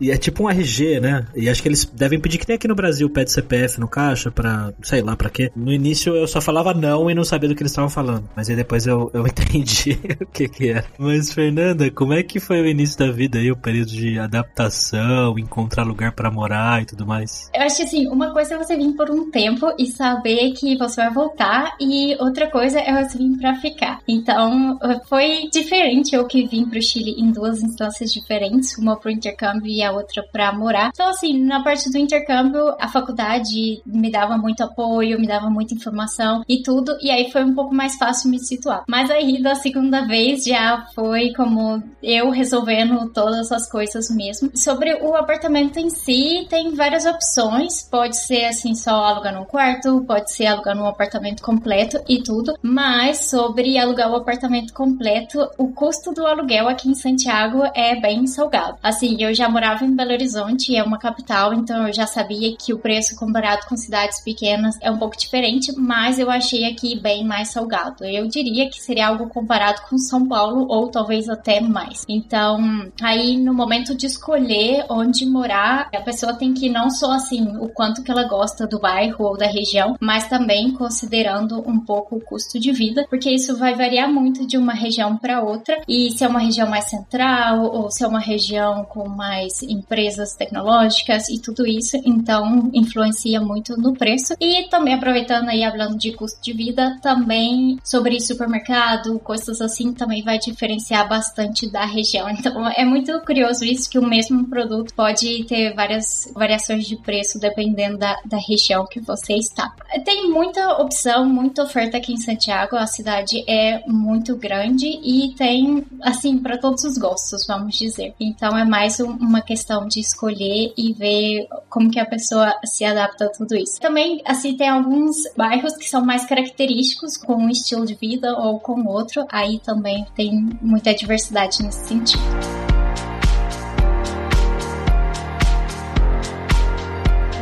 e 0.00 0.10
é 0.10 0.16
tipo 0.16 0.44
um 0.44 0.50
RG, 0.50 1.00
né? 1.00 1.26
E 1.34 1.48
acho 1.48 1.62
que 1.62 1.68
eles 1.68 1.84
devem 1.84 2.20
pedir 2.20 2.38
que 2.38 2.46
tem 2.46 2.56
aqui 2.56 2.68
no 2.68 2.74
Brasil 2.74 3.08
pede 3.10 3.32
CPF 3.32 3.80
no 3.80 3.88
caixa 3.88 4.30
para 4.30 4.72
sei 4.82 5.02
lá 5.02 5.16
para 5.16 5.30
quê. 5.30 5.50
No 5.54 5.72
início 5.72 6.14
eu 6.14 6.26
só 6.26 6.40
falava 6.40 6.72
não 6.74 7.10
e 7.10 7.14
não 7.14 7.24
sabia 7.24 7.48
do 7.48 7.54
que 7.54 7.62
eles 7.62 7.72
estavam 7.72 7.90
falando, 7.90 8.28
mas 8.36 8.48
aí 8.48 8.56
depois 8.56 8.86
eu, 8.86 9.10
eu 9.12 9.26
entendi 9.26 9.98
o 10.20 10.26
que 10.26 10.48
que 10.48 10.70
era. 10.70 10.84
Mas 10.98 11.32
Fernanda, 11.32 11.90
como 11.90 12.12
é 12.12 12.22
que 12.22 12.40
foi 12.40 12.60
o 12.60 12.66
início 12.66 12.98
da 12.98 13.10
vida 13.10 13.38
aí, 13.38 13.50
o 13.50 13.56
período 13.56 13.90
de 13.90 14.18
adaptação, 14.18 15.38
encontrar 15.38 15.84
lugar 15.84 16.12
para 16.12 16.30
morar 16.30 16.82
e 16.82 16.86
tudo 16.86 17.06
mais? 17.06 17.50
Eu 17.54 17.62
acho 17.62 17.76
que 17.76 17.82
assim, 17.82 18.06
uma 18.08 18.32
coisa 18.32 18.54
é 18.54 18.58
você 18.58 18.76
vir 18.76 18.94
por 18.94 19.10
um 19.10 19.30
tempo 19.30 19.72
e 19.78 19.86
saber 19.86 20.52
que 20.52 20.76
você 20.76 21.02
vai 21.02 21.12
voltar 21.12 21.67
e 21.80 22.16
outra 22.20 22.50
coisa 22.50 22.80
é 22.80 23.02
você 23.02 23.18
vir 23.18 23.36
para 23.38 23.54
ficar. 23.56 24.00
Então, 24.06 24.78
foi 25.08 25.48
diferente 25.52 26.14
eu 26.14 26.26
que 26.26 26.46
vim 26.46 26.64
pro 26.64 26.82
Chile 26.82 27.14
em 27.18 27.30
duas 27.30 27.62
instâncias 27.62 28.12
diferentes, 28.12 28.76
uma 28.78 28.96
pro 28.96 29.10
intercâmbio 29.10 29.70
e 29.70 29.82
a 29.82 29.92
outra 29.92 30.22
para 30.32 30.52
morar. 30.52 30.90
Então, 30.92 31.08
assim, 31.08 31.38
na 31.42 31.62
parte 31.62 31.90
do 31.90 31.98
intercâmbio, 31.98 32.74
a 32.78 32.88
faculdade 32.88 33.82
me 33.86 34.10
dava 34.10 34.36
muito 34.36 34.62
apoio, 34.62 35.20
me 35.20 35.26
dava 35.26 35.50
muita 35.50 35.74
informação 35.74 36.42
e 36.48 36.62
tudo, 36.62 36.96
e 37.00 37.10
aí 37.10 37.30
foi 37.30 37.44
um 37.44 37.54
pouco 37.54 37.74
mais 37.74 37.96
fácil 37.96 38.30
me 38.30 38.38
situar. 38.38 38.84
Mas 38.88 39.10
aí, 39.10 39.42
da 39.42 39.54
segunda 39.54 40.06
vez, 40.06 40.44
já 40.44 40.86
foi 40.94 41.32
como 41.32 41.82
eu 42.02 42.30
resolvendo 42.30 43.10
todas 43.12 43.52
as 43.52 43.70
coisas 43.70 44.10
mesmo. 44.10 44.50
Sobre 44.54 44.94
o 44.94 45.14
apartamento 45.14 45.78
em 45.78 45.90
si, 45.90 46.46
tem 46.48 46.74
várias 46.74 47.04
opções. 47.06 47.82
Pode 47.82 48.16
ser, 48.16 48.46
assim, 48.46 48.74
só 48.74 48.90
alugar 48.90 49.40
um 49.40 49.44
quarto, 49.44 50.04
pode 50.06 50.32
ser 50.32 50.46
alugar 50.46 50.76
um 50.76 50.86
apartamento 50.86 51.42
completo 51.58 52.00
e 52.08 52.22
tudo. 52.22 52.54
Mas 52.62 53.30
sobre 53.30 53.76
alugar 53.78 54.10
o 54.10 54.16
apartamento 54.16 54.72
completo, 54.72 55.38
o 55.58 55.68
custo 55.72 56.12
do 56.12 56.24
aluguel 56.24 56.68
aqui 56.68 56.88
em 56.88 56.94
Santiago 56.94 57.62
é 57.74 58.00
bem 58.00 58.26
salgado. 58.26 58.78
Assim, 58.82 59.16
eu 59.20 59.34
já 59.34 59.48
morava 59.48 59.84
em 59.84 59.94
Belo 59.94 60.12
Horizonte, 60.12 60.76
é 60.76 60.82
uma 60.82 60.98
capital, 60.98 61.52
então 61.52 61.86
eu 61.86 61.92
já 61.92 62.06
sabia 62.06 62.56
que 62.56 62.72
o 62.72 62.78
preço 62.78 63.16
comparado 63.16 63.66
com 63.66 63.76
cidades 63.76 64.20
pequenas 64.20 64.76
é 64.80 64.90
um 64.90 64.98
pouco 64.98 65.16
diferente, 65.16 65.72
mas 65.76 66.18
eu 66.18 66.30
achei 66.30 66.64
aqui 66.64 66.98
bem 66.98 67.24
mais 67.24 67.48
salgado. 67.48 68.04
Eu 68.04 68.26
diria 68.28 68.68
que 68.70 68.80
seria 68.80 69.08
algo 69.08 69.28
comparado 69.28 69.82
com 69.88 69.98
São 69.98 70.26
Paulo 70.26 70.66
ou 70.68 70.88
talvez 70.88 71.28
até 71.28 71.60
mais. 71.60 72.04
Então, 72.08 72.90
aí 73.02 73.36
no 73.36 73.52
momento 73.52 73.96
de 73.96 74.06
escolher 74.06 74.84
onde 74.88 75.26
morar, 75.26 75.88
a 75.94 76.00
pessoa 76.00 76.34
tem 76.34 76.54
que 76.54 76.68
não 76.68 76.90
só 76.90 77.12
assim 77.12 77.56
o 77.58 77.68
quanto 77.68 78.02
que 78.02 78.10
ela 78.10 78.24
gosta 78.24 78.66
do 78.66 78.78
bairro 78.78 79.24
ou 79.24 79.36
da 79.36 79.46
região, 79.46 79.96
mas 80.00 80.28
também 80.28 80.72
considerando 80.72 81.47
um 81.56 81.80
pouco 81.80 82.16
o 82.16 82.20
custo 82.20 82.58
de 82.58 82.72
vida, 82.72 83.06
porque 83.08 83.30
isso 83.30 83.56
vai 83.56 83.74
variar 83.74 84.12
muito 84.12 84.46
de 84.46 84.56
uma 84.56 84.74
região 84.74 85.16
para 85.16 85.42
outra. 85.42 85.80
E 85.88 86.10
se 86.10 86.24
é 86.24 86.28
uma 86.28 86.40
região 86.40 86.68
mais 86.68 86.84
central 86.84 87.64
ou 87.64 87.90
se 87.90 88.04
é 88.04 88.06
uma 88.06 88.20
região 88.20 88.84
com 88.84 89.08
mais 89.08 89.62
empresas 89.62 90.34
tecnológicas 90.34 91.28
e 91.28 91.40
tudo 91.40 91.66
isso, 91.66 91.96
então 92.04 92.70
influencia 92.72 93.40
muito 93.40 93.76
no 93.76 93.94
preço. 93.94 94.34
E 94.40 94.68
também 94.68 94.94
aproveitando 94.94 95.48
aí 95.48 95.62
falando 95.78 95.96
de 95.96 96.12
custo 96.12 96.42
de 96.42 96.52
vida, 96.52 96.98
também 97.00 97.78
sobre 97.84 98.20
supermercado, 98.20 99.18
coisas 99.20 99.60
assim, 99.60 99.92
também 99.92 100.22
vai 100.22 100.38
diferenciar 100.38 101.08
bastante 101.08 101.70
da 101.70 101.84
região. 101.84 102.28
Então 102.38 102.68
é 102.68 102.84
muito 102.84 103.18
curioso 103.20 103.64
isso 103.64 103.90
que 103.90 103.98
o 103.98 104.06
mesmo 104.06 104.46
produto 104.48 104.94
pode 104.94 105.44
ter 105.44 105.74
várias 105.74 106.30
variações 106.34 106.86
de 106.86 106.96
preço 106.96 107.38
dependendo 107.38 107.98
da, 107.98 108.16
da 108.24 108.38
região 108.38 108.86
que 108.86 109.00
você 109.00 109.34
está. 109.34 109.74
Tem 110.04 110.30
muita 110.30 110.80
opção, 110.80 111.26
muita 111.38 111.62
oferta 111.62 111.96
aqui 111.96 112.12
em 112.12 112.16
Santiago. 112.16 112.76
A 112.76 112.86
cidade 112.86 113.44
é 113.48 113.82
muito 113.86 114.36
grande 114.36 114.86
e 114.86 115.34
tem, 115.36 115.86
assim, 116.02 116.38
para 116.38 116.58
todos 116.58 116.84
os 116.84 116.98
gostos, 116.98 117.46
vamos 117.46 117.76
dizer. 117.76 118.14
Então 118.18 118.56
é 118.56 118.64
mais 118.64 118.98
um, 119.00 119.10
uma 119.12 119.40
questão 119.40 119.86
de 119.86 120.00
escolher 120.00 120.72
e 120.76 120.92
ver 120.92 121.46
como 121.68 121.90
que 121.90 122.00
a 122.00 122.06
pessoa 122.06 122.52
se 122.64 122.84
adapta 122.84 123.26
a 123.26 123.30
tudo 123.30 123.54
isso. 123.54 123.80
Também, 123.80 124.20
assim, 124.24 124.56
tem 124.56 124.68
alguns 124.68 125.16
bairros 125.36 125.76
que 125.76 125.88
são 125.88 126.04
mais 126.04 126.26
característicos 126.26 127.16
com 127.16 127.34
um 127.34 127.48
estilo 127.48 127.86
de 127.86 127.94
vida 127.94 128.36
ou 128.36 128.58
com 128.58 128.84
outro. 128.86 129.24
Aí 129.30 129.60
também 129.60 130.04
tem 130.16 130.32
muita 130.60 130.92
diversidade 130.92 131.62
nesse 131.62 131.86
sentido. 131.86 132.57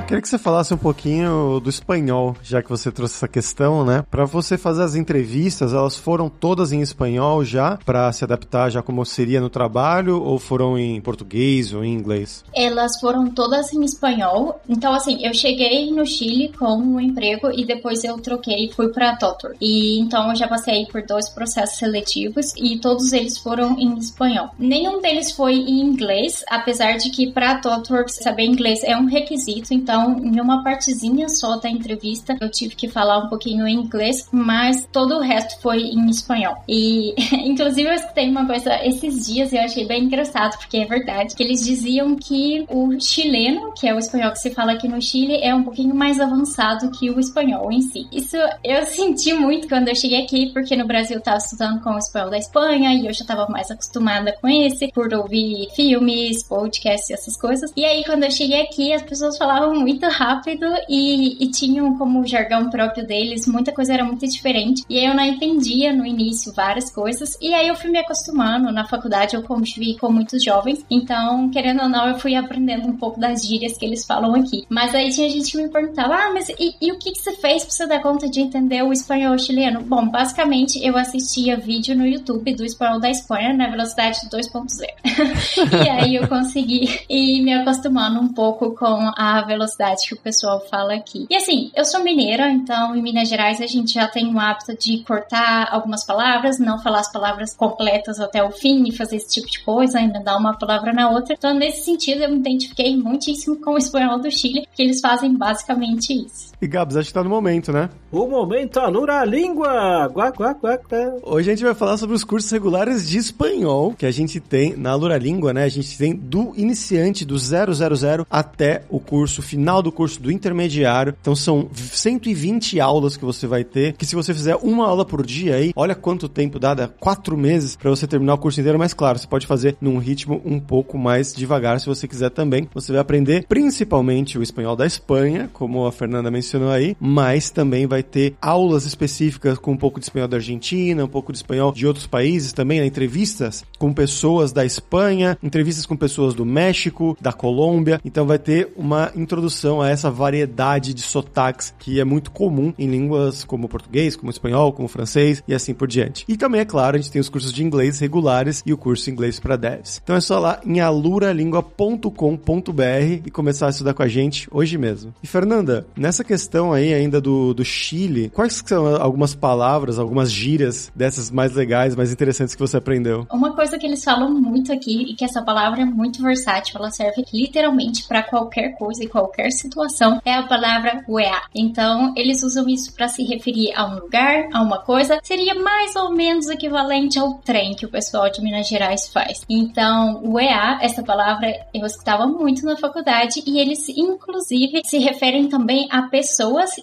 Queria 0.07 0.23
que 0.23 0.29
você 0.29 0.39
falasse 0.39 0.73
um 0.73 0.77
pouquinho 0.79 1.59
do 1.59 1.69
espanhol, 1.69 2.37
já 2.41 2.63
que 2.63 2.69
você 2.69 2.93
trouxe 2.93 3.17
essa 3.17 3.27
questão, 3.27 3.85
né? 3.85 4.05
Para 4.09 4.25
você 4.25 4.57
fazer 4.57 4.85
as 4.85 4.95
entrevistas, 4.95 5.73
elas 5.73 5.97
foram 5.97 6.29
todas 6.29 6.71
em 6.71 6.81
espanhol 6.81 7.45
já, 7.45 7.77
para 7.85 8.13
se 8.13 8.23
adaptar 8.23 8.71
já 8.71 8.81
como 8.81 9.05
seria 9.05 9.41
no 9.41 9.51
trabalho, 9.51 10.23
ou 10.23 10.39
foram 10.39 10.79
em 10.79 11.01
português 11.01 11.75
ou 11.75 11.85
em 11.85 11.93
inglês? 11.93 12.45
Elas 12.55 13.01
foram 13.01 13.27
todas 13.29 13.73
em 13.73 13.85
espanhol. 13.85 14.61
Então, 14.69 14.95
assim, 14.95 15.27
eu 15.27 15.35
cheguei 15.35 15.91
no 15.91 16.07
Chile 16.07 16.53
com 16.57 16.77
um 16.77 17.01
emprego 17.01 17.51
e 17.53 17.67
depois 17.67 18.05
eu 18.05 18.17
troquei 18.19 18.67
e 18.67 18.73
fui 18.73 18.91
para 18.91 19.17
Totor. 19.17 19.57
E 19.61 19.99
então 19.99 20.31
eu 20.31 20.37
já 20.37 20.47
passei 20.47 20.87
por 20.87 21.03
dois 21.03 21.29
processos 21.29 21.79
seletivos 21.79 22.53
e 22.57 22.79
todos 22.79 23.13
eles 23.13 23.39
foram 23.39 23.77
em 23.77 23.99
espanhol. 23.99 24.51
Nenhum 24.57 25.01
deles 25.01 25.33
foi 25.33 25.55
em 25.55 25.81
inglês, 25.81 26.45
apesar 26.49 26.97
de 26.97 27.11
que 27.11 27.33
para 27.33 27.59
Totor 27.59 28.09
saber 28.09 28.45
inglês 28.45 28.85
é 28.85 28.97
um 28.97 29.07
requisito. 29.07 29.75
Então, 29.75 29.96
em 29.97 30.41
uma 30.41 30.63
partezinha 30.63 31.29
só 31.29 31.57
da 31.57 31.69
entrevista, 31.69 32.37
eu 32.41 32.51
tive 32.51 32.75
que 32.75 32.89
falar 32.89 33.19
um 33.19 33.29
pouquinho 33.29 33.67
em 33.67 33.75
inglês, 33.75 34.29
mas 34.33 34.87
todo 34.93 35.17
o 35.17 35.21
resto 35.21 35.61
foi 35.61 35.83
em 35.83 36.09
espanhol. 36.09 36.57
E, 36.69 37.15
inclusive, 37.49 37.89
eu 37.89 37.95
escutei 37.95 38.29
uma 38.29 38.47
coisa 38.47 38.85
esses 38.85 39.27
dias 39.27 39.53
e 39.53 39.57
eu 39.57 39.63
achei 39.63 39.87
bem 39.87 40.05
engraçado, 40.05 40.59
porque 40.59 40.79
é 40.79 40.85
verdade, 40.85 41.35
que 41.35 41.43
eles 41.43 41.65
diziam 41.65 42.15
que 42.17 42.65
o 42.69 42.99
chileno, 43.01 43.73
que 43.73 43.87
é 43.87 43.95
o 43.95 43.99
espanhol 43.99 44.33
que 44.33 44.39
se 44.39 44.51
fala 44.51 44.73
aqui 44.73 44.89
no 44.89 45.01
Chile, 45.01 45.39
é 45.43 45.55
um 45.55 45.63
pouquinho 45.63 45.95
mais 45.95 46.21
avançado 46.21 46.91
que 46.91 47.11
o 47.11 47.19
espanhol 47.19 47.71
em 47.71 47.81
si. 47.83 48.07
Isso 48.13 48.37
eu 48.65 48.85
senti 48.87 49.33
muito 49.33 49.69
quando 49.69 49.89
eu 49.89 49.95
cheguei 49.95 50.23
aqui, 50.23 50.53
porque 50.53 50.77
no 50.77 50.87
Brasil 50.87 51.17
eu 51.17 51.23
tava 51.23 51.39
estudando 51.39 51.81
com 51.83 51.91
o 51.91 51.99
espanhol 51.99 52.31
da 52.31 52.39
Espanha 52.39 52.95
e 52.95 53.07
eu 53.07 53.13
já 53.13 53.25
tava 53.25 53.47
mais 53.49 53.71
acostumada 53.71 54.35
com 54.41 54.49
esse, 54.49 54.89
por 54.93 55.13
ouvir 55.15 55.69
filmes, 55.75 56.43
podcasts 56.43 57.11
essas 57.11 57.37
coisas. 57.37 57.73
E 57.77 57.85
aí, 57.85 58.05
quando 58.05 58.25
eu 58.25 58.31
cheguei 58.31 58.63
aqui, 58.63 58.93
as 58.93 59.03
pessoas 59.03 59.37
falavam 59.37 59.86
muito 59.87 60.05
rápido 60.09 60.67
e, 60.89 61.45
e 61.45 61.49
tinham 61.49 61.97
como 61.97 62.27
jargão 62.27 62.69
próprio 62.69 63.07
deles, 63.07 63.47
muita 63.47 63.71
coisa 63.71 63.95
era 63.95 64.05
muito 64.05 64.27
diferente. 64.27 64.83
E 64.91 64.99
aí 64.99 65.07
eu 65.07 65.15
não 65.15 65.23
entendia 65.23 65.93
no 65.93 66.05
início 66.05 66.53
várias 66.53 66.91
coisas. 66.91 67.39
E 67.41 67.55
aí 67.55 67.69
eu 67.69 67.77
fui 67.77 67.91
me 67.91 67.99
acostumando. 67.99 68.73
Na 68.73 68.85
faculdade 68.85 69.37
eu 69.37 69.43
convivi 69.45 69.97
com 69.97 70.11
muitos 70.11 70.43
jovens, 70.43 70.85
então, 70.91 71.49
querendo 71.51 71.83
ou 71.83 71.89
não, 71.89 72.09
eu 72.09 72.19
fui 72.19 72.35
aprendendo 72.35 72.89
um 72.89 72.97
pouco 72.97 73.21
das 73.21 73.47
gírias 73.47 73.79
que 73.79 73.85
eles 73.85 74.05
falam 74.05 74.35
aqui. 74.35 74.67
Mas 74.69 74.93
aí 74.93 75.11
tinha 75.11 75.31
gente 75.31 75.53
que 75.53 75.63
me 75.63 75.69
perguntava: 75.69 76.15
ah, 76.15 76.33
mas 76.33 76.49
e, 76.49 76.75
e 76.81 76.91
o 76.91 76.99
que, 76.99 77.13
que 77.13 77.21
você 77.21 77.37
fez 77.37 77.63
pra 77.63 77.71
você 77.71 77.87
dar 77.87 78.03
conta 78.03 78.29
de 78.29 78.41
entender 78.41 78.83
o 78.83 78.93
espanhol 78.93 79.39
chileno? 79.39 79.83
Bom, 79.83 80.09
basicamente 80.09 80.85
eu 80.85 80.97
assistia 80.97 81.57
vídeo 81.57 81.95
no 81.95 82.07
YouTube 82.07 82.55
do 82.55 82.65
espanhol 82.65 82.99
da 82.99 83.09
Espanha 83.09 83.55
na 83.55 83.69
velocidade 83.69 84.19
2.0. 84.29 84.67
e 85.85 85.89
aí 85.89 86.17
eu 86.17 86.27
consegui 86.27 86.89
ir 87.09 87.43
me 87.43 87.55
acostumando 87.55 88.19
um 88.19 88.29
pouco 88.29 88.75
com 88.75 89.13
a 89.17 89.43
velocidade 89.43 89.76
que 90.07 90.15
o 90.15 90.19
pessoal 90.19 90.61
fala 90.69 90.95
aqui. 90.95 91.27
E 91.31 91.37
assim, 91.37 91.71
eu 91.75 91.85
sou 91.85 92.03
mineira, 92.03 92.51
então 92.51 92.95
em 92.95 93.03
Minas 93.03 93.29
Gerais 93.29 93.61
a 93.61 93.67
gente 93.67 93.95
já 93.95 94.09
tem 94.09 94.35
o 94.35 94.39
hábito 94.39 94.77
de 94.77 94.99
cortar 95.05 95.69
algumas 95.71 96.05
palavras, 96.05 96.59
não 96.59 96.79
falar 96.79 97.01
as 97.01 97.13
palavras 97.13 97.55
completas 97.55 98.21
até 98.21 98.43
o 98.43 98.51
fim 98.51 98.85
e 98.89 98.93
fazer 98.93 99.17
esse 99.17 99.35
tipo 99.35 99.51
de 99.51 99.61
coisa, 99.61 99.99
ainda 99.99 100.21
dar 100.21 100.37
uma 100.37 100.57
palavra 100.57 100.93
na 100.93 101.11
outra. 101.11 101.35
Então, 101.35 101.55
nesse 101.55 101.85
sentido, 101.85 102.23
eu 102.23 102.31
me 102.31 102.39
identifiquei 102.39 102.97
muitíssimo 102.97 103.57
com 103.61 103.73
o 103.73 103.79
espanhol 103.79 104.19
do 104.19 104.31
Chile, 104.31 104.67
que 104.75 104.83
eles 104.83 105.01
fazem 105.01 105.35
basicamente 105.35 106.13
isso. 106.13 106.56
E 106.61 106.67
Gabs, 106.67 106.97
acho 106.97 107.09
que 107.09 107.15
tá 107.15 107.23
no 107.23 107.29
momento, 107.29 107.71
né? 107.71 107.91
O 108.11 108.27
momento 108.27 108.81
alura 108.81 109.21
a 109.21 109.25
língua! 109.27 110.09
Guá, 110.09 110.31
guá, 110.31 110.55
guá, 110.55 110.77
guá. 110.77 111.15
Hoje 111.23 111.51
a 111.51 111.55
gente 111.55 111.63
vai 111.63 111.75
falar 111.75 111.99
sobre 111.99 112.17
os 112.17 112.25
cursos 112.25 112.51
regulares 112.51 113.07
de 113.07 113.19
espanhol 113.19 113.93
que 113.93 114.07
a 114.07 114.11
gente 114.11 114.41
tem 114.41 114.75
na 114.75 114.93
Alura 114.93 115.19
Língua, 115.19 115.53
né? 115.53 115.65
A 115.65 115.69
gente 115.69 115.99
tem 115.99 116.15
do 116.15 116.55
iniciante, 116.57 117.27
do 117.27 117.39
000 117.39 118.27
até 118.31 118.85
o 118.89 118.99
curso 118.99 119.43
final 119.43 119.83
do 119.83 119.93
curso 119.93 120.19
do 120.23 120.33
intermediário. 120.33 121.15
Então 121.21 121.37
são 121.37 121.69
120 121.75 122.81
aulas 122.81 123.19
que 123.19 123.25
você 123.25 123.47
vai 123.47 123.63
ter, 123.63 123.93
que 123.93 124.07
se 124.07 124.15
você 124.15 124.33
fizer 124.33 124.57
uma 124.57 124.89
aula 124.89 125.05
por 125.05 125.27
dia 125.27 125.57
aí, 125.57 125.75
olha 125.77 125.95
quanto 125.95 126.27
tempo 126.27 126.59
dá, 126.59 126.73
dá 126.73 126.89
quatro 126.89 127.37
meses 127.37 127.77
para 127.77 127.91
você 127.91 128.07
terminar 128.07 128.33
o 128.33 128.39
curso 128.39 128.61
inteiro, 128.61 128.79
mas 128.79 128.95
claro, 128.95 129.19
você 129.19 129.27
pode 129.27 129.47
fazer 129.47 129.77
num 129.79 129.99
ritmo 129.99 130.41
um 130.43 130.59
pouco 130.59 130.97
mais 130.97 131.35
devagar 131.35 131.81
se 131.81 131.87
você 131.87 132.09
quiser 132.09 132.31
também. 132.31 132.67
Você 132.73 132.93
vai 132.93 133.01
aprender 133.03 133.45
principalmente 133.47 134.39
o 134.39 134.43
espanhol 134.43 134.75
da 134.75 134.87
Espanha, 134.87 135.51
como 135.53 135.85
a 135.85 135.93
Fernanda 135.93 136.31
mencionou 136.31 136.46
aí, 136.71 136.97
mas 137.01 137.51
também 137.51 137.87
vai 137.87 138.03
ter 138.03 138.35
aulas 138.41 138.85
específicas 138.85 139.59
com 139.59 139.73
um 139.73 139.77
pouco 139.77 139.99
de 139.99 140.07
espanhol 140.07 140.29
da 140.29 140.37
Argentina, 140.37 141.05
um 141.05 141.09
pouco 141.09 141.33
de 141.33 141.39
espanhol 141.39 141.73
de 141.73 141.87
outros 141.87 142.07
países 142.07 142.53
também, 142.53 142.81
né? 142.81 142.87
entrevistas 142.87 143.65
com 143.79 143.93
pessoas 143.93 144.53
da 144.53 144.65
Espanha, 144.65 145.39
entrevistas 145.43 145.87
com 145.87 145.97
pessoas 145.97 146.35
do 146.35 146.45
México, 146.45 147.17
da 147.21 147.33
Colômbia. 147.33 148.01
Então 148.05 148.27
vai 148.27 148.39
ter 148.39 148.73
uma 148.77 149.11
introdução 149.15 149.81
a 149.81 149.89
essa 149.89 150.11
variedade 150.11 150.95
de 150.95 151.03
sotaques 151.03 151.75
que 151.79 152.01
é 152.01 152.05
muito 152.05 152.31
comum 152.31 152.73
em 152.79 152.89
línguas 152.89 153.45
como 153.45 153.69
português, 153.69 154.17
como 154.17 154.31
espanhol, 154.31 154.73
como 154.73 154.89
francês 154.89 155.43
e 155.47 155.55
assim 155.55 155.75
por 155.75 155.89
diante. 155.89 156.25
E 156.29 156.37
também, 156.37 156.61
é 156.61 156.65
claro, 156.65 156.97
a 156.97 156.99
gente 156.99 157.11
tem 157.11 157.21
os 157.21 157.29
cursos 157.29 157.53
de 157.53 157.65
inglês 157.65 157.99
regulares 157.99 158.63
e 158.65 158.73
o 158.73 158.79
curso 158.79 159.11
inglês 159.11 159.41
para 159.41 159.57
devs. 159.57 160.01
Então 160.03 160.17
é 160.17 160.21
só 160.21 160.39
lá 160.39 160.61
em 160.65 160.81
aluralingua.com.br 160.81 163.23
e 163.25 163.31
começar 163.31 163.67
a 163.67 163.71
estudar 163.71 163.95
com 163.95 164.03
a 164.03 164.09
gente 164.09 164.49
hoje 164.51 164.79
mesmo. 164.79 165.15
E 165.23 165.27
Fernanda, 165.27 165.87
nessa 165.97 166.25
questão 166.25 166.36
aí 166.75 166.93
ainda 166.95 167.21
do, 167.21 167.55
do 167.55 167.65
Chile, 167.65 168.31
quais 168.31 168.63
são 168.65 168.97
algumas 168.97 169.35
palavras, 169.35 169.99
algumas 169.99 170.31
gírias 170.31 170.91
dessas 170.95 171.31
mais 171.31 171.55
legais, 171.55 171.97
mais 171.97 172.13
interessantes 172.13 172.55
que 172.55 172.61
você 172.61 172.77
aprendeu? 172.77 173.27
Uma 173.33 173.55
coisa 173.55 173.79
que 173.79 173.87
eles 173.87 174.05
falam 174.05 174.31
muito 174.31 174.73
aqui 174.73 175.11
e 175.11 175.15
que 175.15 175.25
essa 175.25 175.43
palavra 175.43 175.83
é 175.83 175.85
muito 175.85 176.23
versátil, 176.23 176.79
ela 176.79 176.91
serve 176.91 177.25
literalmente 177.33 178.07
para 178.07 178.23
qualquer 178.23 178.77
coisa 178.77 179.05
e 179.05 179.09
qualquer 179.09 179.51
situação, 179.51 180.21
é 180.25 180.35
a 180.35 180.43
palavra 180.43 181.05
weá. 181.09 181.43
Então, 181.55 182.13
eles 182.17 182.43
usam 182.43 182.69
isso 182.69 182.95
para 182.95 183.09
se 183.09 183.23
referir 183.25 183.73
a 183.75 183.87
um 183.87 183.95
lugar, 183.97 184.49
a 184.53 184.63
uma 184.63 184.79
coisa, 184.79 185.19
seria 185.23 185.55
mais 185.55 185.97
ou 185.97 186.13
menos 186.13 186.49
equivalente 186.49 187.19
ao 187.19 187.35
trem 187.35 187.75
que 187.75 187.87
o 187.87 187.91
pessoal 187.91 188.31
de 188.31 188.43
Minas 188.43 188.69
Gerais 188.69 189.09
faz. 189.09 189.43
Então, 189.49 190.23
weá, 190.25 190.79
essa 190.81 191.03
palavra 191.03 191.49
eu 191.73 191.87
escutava 191.87 192.27
muito 192.27 192.65
na 192.65 192.77
faculdade 192.77 193.43
e 193.47 193.59
eles 193.59 193.89
inclusive 193.89 194.83
se 194.85 194.99
referem 194.99 195.49
também 195.49 195.89
a 195.91 196.03
pessoas 196.03 196.26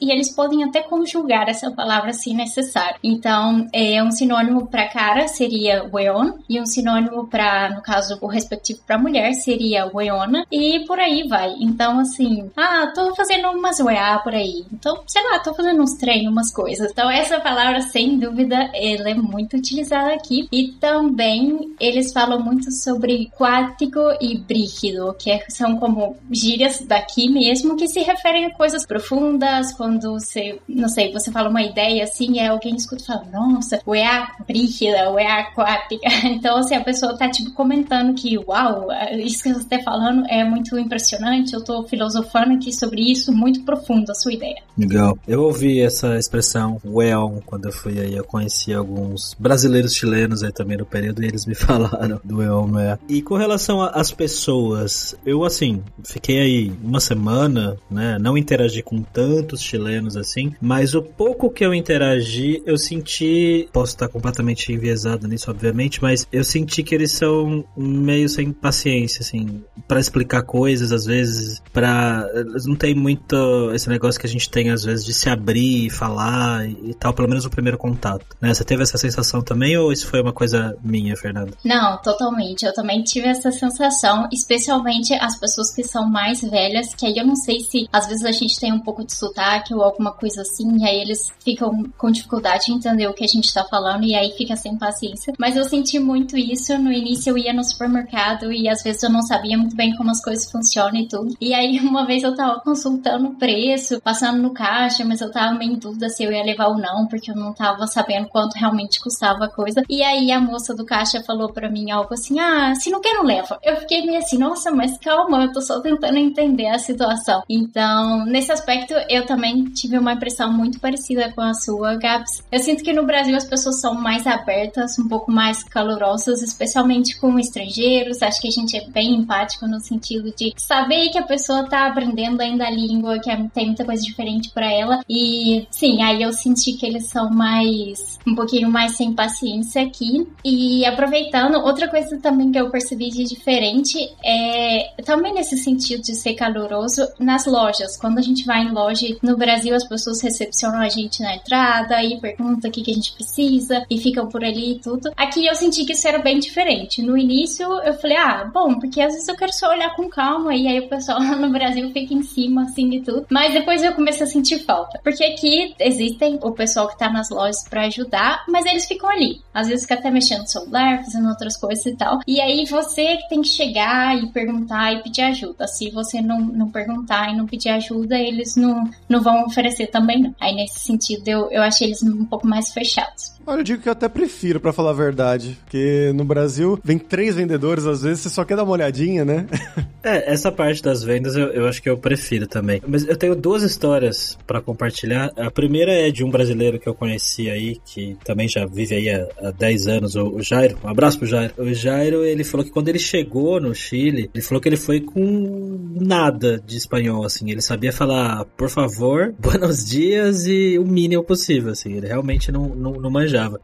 e 0.01 0.11
eles 0.11 0.33
podem 0.33 0.63
até 0.63 0.81
conjugar 0.81 1.49
essa 1.49 1.71
palavra 1.71 2.13
se 2.13 2.33
necessário. 2.33 2.97
Então, 3.03 3.67
é 3.73 4.01
um 4.03 4.11
sinônimo 4.11 4.67
para 4.67 4.87
cara 4.87 5.27
seria 5.27 5.89
weon 5.91 6.33
e 6.49 6.59
um 6.59 6.65
sinônimo 6.65 7.27
para, 7.27 7.69
no 7.75 7.81
caso, 7.81 8.17
o 8.21 8.27
respectivo 8.27 8.81
para 8.85 8.97
mulher 8.97 9.33
seria 9.33 9.89
weona 9.93 10.45
e 10.51 10.85
por 10.85 10.99
aí 10.99 11.27
vai. 11.27 11.53
Então, 11.59 11.99
assim, 11.99 12.49
ah, 12.55 12.91
tô 12.93 13.13
fazendo 13.15 13.49
umas 13.49 13.79
weá 13.79 14.19
por 14.19 14.33
aí. 14.33 14.65
Então, 14.71 15.03
sei 15.07 15.23
lá, 15.23 15.39
tô 15.39 15.53
fazendo 15.53 15.81
uns 15.81 15.95
treinos, 15.95 16.31
umas 16.31 16.51
coisas. 16.51 16.91
Então, 16.91 17.09
essa 17.09 17.39
palavra, 17.39 17.81
sem 17.81 18.17
dúvida, 18.17 18.69
ela 18.73 19.09
é 19.09 19.15
muito 19.15 19.57
utilizada 19.57 20.13
aqui. 20.13 20.47
E 20.51 20.73
também 20.73 21.73
eles 21.79 22.11
falam 22.11 22.39
muito 22.39 22.71
sobre 22.71 23.31
quático 23.37 23.99
e 24.21 24.37
brígido, 24.37 25.15
que 25.17 25.31
é, 25.31 25.43
são 25.49 25.77
como 25.77 26.15
gírias 26.31 26.81
daqui 26.85 27.29
mesmo 27.29 27.75
que 27.75 27.87
se 27.87 28.01
referem 28.01 28.45
a 28.45 28.53
coisas 28.53 28.85
profundas, 28.85 29.32
quando 29.75 30.13
você, 30.13 30.59
não 30.67 30.89
sei, 30.89 31.11
você 31.11 31.31
fala 31.31 31.49
uma 31.49 31.61
ideia 31.61 32.03
assim, 32.03 32.33
e 32.33 32.39
alguém 32.39 32.75
escuta 32.75 33.03
e 33.03 33.05
fala, 33.05 33.25
nossa, 33.31 33.79
weá 33.87 34.31
brígida, 34.47 35.11
weá 35.11 35.39
aquática. 35.39 36.07
Então, 36.43 36.57
assim, 36.57 36.75
a 36.75 36.83
pessoa 36.83 37.17
tá, 37.17 37.29
tipo, 37.29 37.51
comentando 37.51 38.13
que, 38.13 38.37
uau, 38.37 38.87
isso 39.17 39.43
que 39.43 39.53
você 39.53 39.67
tá 39.67 39.79
falando 39.83 40.25
é 40.27 40.43
muito 40.43 40.77
impressionante, 40.77 41.53
eu 41.53 41.63
tô 41.63 41.83
filosofando 41.83 42.53
aqui 42.53 42.73
sobre 42.73 43.01
isso, 43.01 43.31
muito 43.31 43.63
profundo 43.63 44.11
a 44.11 44.15
sua 44.15 44.33
ideia. 44.33 44.61
Legal. 44.77 45.17
Eu 45.27 45.43
ouvi 45.43 45.81
essa 45.81 46.17
expressão, 46.17 46.81
well, 46.85 47.41
quando 47.45 47.65
eu 47.65 47.71
fui 47.71 47.99
aí, 47.99 48.15
eu 48.15 48.23
conheci 48.23 48.73
alguns 48.73 49.35
brasileiros 49.39 49.93
chilenos 49.93 50.43
aí 50.43 50.51
também 50.51 50.77
no 50.77 50.85
período 50.85 51.23
e 51.23 51.27
eles 51.27 51.45
me 51.45 51.55
falaram 51.55 52.19
do 52.23 52.37
well, 52.37 52.67
né? 52.67 52.97
E 53.07 53.21
com 53.21 53.35
relação 53.35 53.81
às 53.81 54.11
pessoas, 54.11 55.15
eu, 55.25 55.43
assim, 55.43 55.81
fiquei 56.03 56.39
aí 56.39 56.73
uma 56.83 56.99
semana, 56.99 57.77
né, 57.89 58.17
não 58.19 58.37
interagi 58.37 58.81
com 58.81 59.01
tantos 59.23 59.61
chilenos 59.61 60.17
assim, 60.17 60.53
mas 60.61 60.93
o 60.93 61.01
pouco 61.01 61.49
que 61.49 61.65
eu 61.65 61.73
interagi, 61.73 62.61
eu 62.65 62.77
senti, 62.77 63.69
posso 63.71 63.93
estar 63.93 64.09
completamente 64.09 64.71
enviesado 64.71 65.27
nisso, 65.27 65.49
obviamente, 65.49 66.01
mas 66.01 66.27
eu 66.31 66.43
senti 66.43 66.83
que 66.83 66.93
eles 66.93 67.11
são 67.11 67.63
meio 67.77 68.27
sem 68.27 68.51
paciência, 68.51 69.21
assim, 69.21 69.63
para 69.87 69.99
explicar 69.99 70.43
coisas, 70.43 70.91
às 70.91 71.05
vezes, 71.05 71.61
para 71.71 72.27
não 72.65 72.75
tem 72.75 72.93
muito 72.93 73.71
esse 73.73 73.87
negócio 73.89 74.19
que 74.19 74.27
a 74.27 74.29
gente 74.29 74.49
tem 74.49 74.69
às 74.71 74.83
vezes 74.83 75.05
de 75.05 75.13
se 75.13 75.29
abrir 75.29 75.87
e 75.87 75.89
falar 75.89 76.67
e 76.67 76.93
tal, 76.93 77.13
pelo 77.13 77.29
menos 77.29 77.45
o 77.45 77.49
primeiro 77.49 77.77
contato. 77.77 78.25
Né? 78.41 78.53
Você 78.53 78.63
teve 78.63 78.83
essa 78.83 78.97
sensação 78.97 79.41
também 79.41 79.77
ou 79.77 79.91
isso 79.91 80.07
foi 80.07 80.21
uma 80.21 80.33
coisa 80.33 80.75
minha, 80.83 81.15
Fernanda? 81.15 81.51
Não, 81.63 82.01
totalmente. 82.01 82.65
Eu 82.65 82.73
também 82.73 83.01
tive 83.03 83.27
essa 83.27 83.51
sensação, 83.51 84.27
especialmente 84.31 85.13
as 85.13 85.39
pessoas 85.39 85.73
que 85.73 85.83
são 85.83 86.09
mais 86.09 86.41
velhas, 86.41 86.93
que 86.95 87.05
aí 87.05 87.17
eu 87.17 87.25
não 87.25 87.35
sei 87.35 87.59
se 87.61 87.87
às 87.91 88.07
vezes 88.07 88.25
a 88.25 88.31
gente 88.31 88.59
tem 88.59 88.73
um 88.73 88.79
pouco 88.79 89.05
de 89.05 89.12
sotaque 89.13 89.73
ou 89.73 89.81
alguma 89.81 90.11
coisa 90.13 90.41
assim, 90.41 90.77
e 90.77 90.85
aí 90.85 91.01
eles 91.01 91.29
ficam 91.43 91.83
com 91.97 92.11
dificuldade 92.11 92.65
de 92.65 92.73
entender 92.73 93.07
o 93.07 93.13
que 93.13 93.23
a 93.23 93.27
gente 93.27 93.53
tá 93.53 93.63
falando 93.65 94.03
e 94.03 94.15
aí 94.15 94.31
fica 94.31 94.55
sem 94.55 94.77
paciência. 94.77 95.33
Mas 95.37 95.57
eu 95.57 95.65
senti 95.65 95.99
muito 95.99 96.37
isso. 96.37 96.77
No 96.77 96.91
início 96.91 97.31
eu 97.31 97.37
ia 97.37 97.53
no 97.53 97.63
supermercado 97.63 98.51
e 98.51 98.69
às 98.69 98.81
vezes 98.81 99.03
eu 99.03 99.09
não 99.09 99.21
sabia 99.21 99.57
muito 99.57 99.75
bem 99.75 99.95
como 99.95 100.09
as 100.09 100.23
coisas 100.23 100.49
funcionam 100.49 100.95
e 100.95 101.07
tudo. 101.07 101.35
E 101.39 101.53
aí 101.53 101.79
uma 101.83 102.05
vez 102.05 102.13
vez 102.13 102.23
eu 102.23 102.35
tava 102.35 102.59
consultando 102.59 103.29
o 103.29 103.35
preço, 103.35 103.99
passando 104.01 104.41
no 104.41 104.53
caixa, 104.53 105.03
mas 105.03 105.21
eu 105.21 105.31
tava 105.31 105.57
meio 105.57 105.73
em 105.73 105.79
dúvida 105.79 106.09
se 106.09 106.23
eu 106.23 106.31
ia 106.31 106.43
levar 106.43 106.67
ou 106.67 106.77
não, 106.77 107.07
porque 107.07 107.31
eu 107.31 107.35
não 107.35 107.53
tava 107.53 107.87
sabendo 107.87 108.27
quanto 108.27 108.53
realmente 108.53 109.01
custava 109.01 109.45
a 109.45 109.49
coisa. 109.49 109.81
E 109.89 110.03
aí 110.03 110.31
a 110.31 110.39
moça 110.39 110.75
do 110.75 110.85
caixa 110.85 111.23
falou 111.23 111.51
para 111.51 111.69
mim 111.69 111.89
algo 111.89 112.13
assim: 112.13 112.39
ah, 112.39 112.73
se 112.75 112.89
não 112.89 113.01
quer, 113.01 113.13
não 113.13 113.23
leva. 113.23 113.59
Eu 113.63 113.77
fiquei 113.77 114.05
meio 114.05 114.19
assim, 114.19 114.37
nossa, 114.37 114.71
mas 114.71 114.97
calma, 114.99 115.43
eu 115.43 115.51
tô 115.51 115.61
só 115.61 115.79
tentando 115.79 116.17
entender 116.17 116.67
a 116.67 116.79
situação. 116.79 117.43
Então, 117.49 118.25
nesse 118.25 118.51
aspecto, 118.51 118.93
eu 119.09 119.25
também 119.25 119.65
tive 119.65 119.97
uma 119.97 120.13
impressão 120.13 120.51
muito 120.51 120.79
parecida 120.79 121.31
com 121.31 121.41
a 121.41 121.53
sua, 121.53 121.95
Gabs. 121.95 122.43
Eu 122.51 122.59
sinto 122.59 122.83
que 122.83 122.93
no 122.93 123.05
Brasil 123.05 123.35
as 123.35 123.45
pessoas 123.45 123.79
são 123.79 123.93
mais 123.93 124.25
abertas, 124.27 124.97
um 124.99 125.07
pouco 125.07 125.31
mais 125.31 125.63
calorosas, 125.63 126.41
especialmente 126.41 127.17
com 127.19 127.37
estrangeiros. 127.39 128.21
Acho 128.21 128.41
que 128.41 128.47
a 128.47 128.51
gente 128.51 128.77
é 128.77 128.87
bem 128.87 129.15
empático 129.15 129.67
no 129.67 129.79
sentido 129.79 130.33
de 130.35 130.53
saber 130.57 131.09
que 131.09 131.17
a 131.17 131.23
pessoa 131.23 131.63
tá 131.63 131.87
aprendendo 131.87 132.41
ainda 132.41 132.65
a 132.65 132.71
língua, 132.71 133.19
que 133.19 133.29
é, 133.29 133.37
tem 133.53 133.67
muita 133.67 133.85
coisa 133.85 134.01
diferente 134.01 134.49
para 134.51 134.71
ela. 134.71 135.01
E 135.09 135.67
sim, 135.69 136.01
aí 136.01 136.21
eu 136.21 136.33
senti 136.33 136.73
que 136.73 136.85
eles 136.85 137.07
são 137.07 137.29
mais 137.29 138.19
um 138.25 138.35
pouquinho 138.35 138.71
mais 138.71 138.95
sem 138.95 139.13
paciência 139.13 139.83
aqui. 139.83 140.27
E 140.43 140.85
aproveitando, 140.85 141.55
outra 141.55 141.87
coisa 141.87 142.17
também 142.19 142.51
que 142.51 142.59
eu 142.59 142.69
percebi 142.69 143.09
de 143.09 143.23
diferente 143.23 143.97
é 144.23 144.91
também 145.03 145.33
nesse 145.33 145.57
sentido 145.57 146.01
de 146.01 146.15
ser 146.15 146.33
caloroso 146.33 147.07
nas 147.19 147.45
lojas. 147.45 147.97
Quando 147.97 148.19
a 148.19 148.21
gente 148.21 148.45
vai 148.45 148.61
em 148.61 148.71
loja 148.71 148.92
no 149.21 149.37
Brasil, 149.37 149.75
as 149.75 149.87
pessoas 149.87 150.21
recepcionam 150.21 150.79
a 150.79 150.89
gente 150.89 151.21
na 151.21 151.35
entrada 151.35 152.01
e 152.03 152.19
perguntam 152.19 152.69
o 152.69 152.73
que, 152.73 152.81
que 152.81 152.91
a 152.91 152.93
gente 152.93 153.13
precisa 153.13 153.85
e 153.89 153.97
ficam 153.97 154.27
por 154.27 154.43
ali 154.43 154.73
e 154.73 154.79
tudo. 154.79 155.11
Aqui 155.15 155.45
eu 155.45 155.55
senti 155.55 155.85
que 155.85 155.93
isso 155.93 156.07
era 156.07 156.19
bem 156.19 156.39
diferente. 156.39 157.01
No 157.01 157.17
início 157.17 157.65
eu 157.81 157.93
falei, 157.95 158.17
ah, 158.17 158.49
bom, 158.53 158.79
porque 158.79 159.01
às 159.01 159.13
vezes 159.13 159.27
eu 159.27 159.35
quero 159.35 159.53
só 159.53 159.69
olhar 159.69 159.95
com 159.95 160.09
calma 160.09 160.55
e 160.55 160.67
aí 160.67 160.79
o 160.79 160.89
pessoal 160.89 161.19
lá 161.23 161.35
no 161.35 161.49
Brasil 161.49 161.89
fica 161.91 162.13
em 162.13 162.23
cima 162.23 162.63
assim 162.63 162.89
e 162.93 163.01
tudo. 163.01 163.25
Mas 163.29 163.53
depois 163.53 163.83
eu 163.83 163.93
comecei 163.93 164.25
a 164.25 164.29
sentir 164.29 164.59
falta. 164.59 164.99
Porque 165.03 165.23
aqui 165.23 165.73
existem 165.79 166.39
o 166.41 166.51
pessoal 166.51 166.87
que 166.87 166.97
tá 166.97 167.09
nas 167.09 167.29
lojas 167.29 167.63
para 167.69 167.85
ajudar, 167.85 168.43
mas 168.47 168.65
eles 168.65 168.85
ficam 168.85 169.09
ali. 169.09 169.41
Às 169.53 169.67
vezes 169.67 169.83
fica 169.83 169.95
até 169.95 170.09
mexendo 170.09 170.41
no 170.41 170.47
celular, 170.47 171.03
fazendo 171.03 171.29
outras 171.29 171.57
coisas 171.57 171.85
e 171.85 171.95
tal. 171.95 172.19
E 172.27 172.41
aí 172.41 172.65
você 172.65 173.17
tem 173.29 173.41
que 173.41 173.47
chegar 173.47 174.17
e 174.17 174.27
perguntar 174.31 174.93
e 174.93 175.03
pedir 175.03 175.21
ajuda. 175.21 175.67
Se 175.67 175.89
você 175.91 176.21
não, 176.21 176.39
não 176.39 176.69
perguntar 176.69 177.31
e 177.31 177.37
não 177.37 177.45
pedir 177.45 177.69
ajuda, 177.69 178.17
eles 178.17 178.55
não, 178.55 178.72
não 179.09 179.21
vão 179.21 179.45
oferecer 179.45 179.87
também 179.87 180.21
não. 180.21 180.35
Aí 180.39 180.55
nesse 180.55 180.79
sentido 180.79 181.27
eu, 181.27 181.51
eu 181.51 181.61
achei 181.61 181.87
eles 181.87 182.03
um 182.03 182.25
pouco 182.25 182.47
mais 182.47 182.71
fechados. 182.71 183.32
Olha, 183.45 183.59
eu 183.59 183.63
digo 183.63 183.81
que 183.81 183.89
eu 183.89 183.93
até 183.93 184.07
prefiro, 184.07 184.59
para 184.59 184.73
falar 184.73 184.91
a 184.91 184.93
verdade. 184.93 185.57
Porque 185.63 186.11
no 186.15 186.23
Brasil, 186.23 186.79
vem 186.83 186.97
três 186.97 187.35
vendedores, 187.35 187.85
às 187.85 188.03
vezes 188.03 188.21
você 188.21 188.29
só 188.29 188.43
quer 188.43 188.55
dar 188.55 188.63
uma 188.63 188.73
olhadinha, 188.73 189.25
né? 189.25 189.45
é, 190.03 190.31
essa 190.31 190.51
parte 190.51 190.81
das 190.81 191.03
vendas 191.03 191.35
eu, 191.35 191.47
eu 191.47 191.67
acho 191.67 191.81
que 191.81 191.89
eu 191.89 191.97
prefiro 191.97 192.47
também. 192.47 192.81
Mas 192.87 193.07
eu 193.07 193.17
tenho 193.17 193.35
duas 193.35 193.63
histórias 193.63 194.37
para 194.45 194.61
compartilhar. 194.61 195.31
A 195.37 195.49
primeira 195.49 195.91
é 195.91 196.11
de 196.11 196.23
um 196.23 196.29
brasileiro 196.29 196.79
que 196.79 196.87
eu 196.87 196.93
conheci 196.93 197.49
aí, 197.49 197.77
que 197.85 198.17
também 198.23 198.47
já 198.47 198.65
vive 198.65 198.95
aí 198.95 199.09
há, 199.09 199.27
há 199.47 199.51
10 199.51 199.87
anos, 199.87 200.15
o, 200.15 200.35
o 200.35 200.41
Jairo. 200.41 200.77
Um 200.83 200.89
abraço 200.89 201.17
pro 201.17 201.27
Jairo. 201.27 201.53
O 201.57 201.73
Jairo, 201.73 202.23
ele 202.23 202.43
falou 202.43 202.65
que 202.65 202.71
quando 202.71 202.89
ele 202.89 202.99
chegou 202.99 203.59
no 203.59 203.73
Chile, 203.73 204.29
ele 204.33 204.43
falou 204.43 204.61
que 204.61 204.69
ele 204.69 204.77
foi 204.77 205.01
com 205.01 205.93
nada 205.99 206.61
de 206.65 206.77
espanhol, 206.77 207.25
assim. 207.25 207.49
Ele 207.51 207.61
sabia 207.61 207.91
falar, 207.91 208.45
por 208.57 208.69
favor, 208.69 209.33
buenos 209.39 209.85
dias 209.85 210.45
e 210.45 210.77
o 210.77 210.85
mínimo 210.85 211.23
possível, 211.23 211.71
assim. 211.71 211.93
Ele 211.93 212.07
realmente 212.07 212.51
não, 212.51 212.69
não, 212.69 212.91
não. 212.93 213.13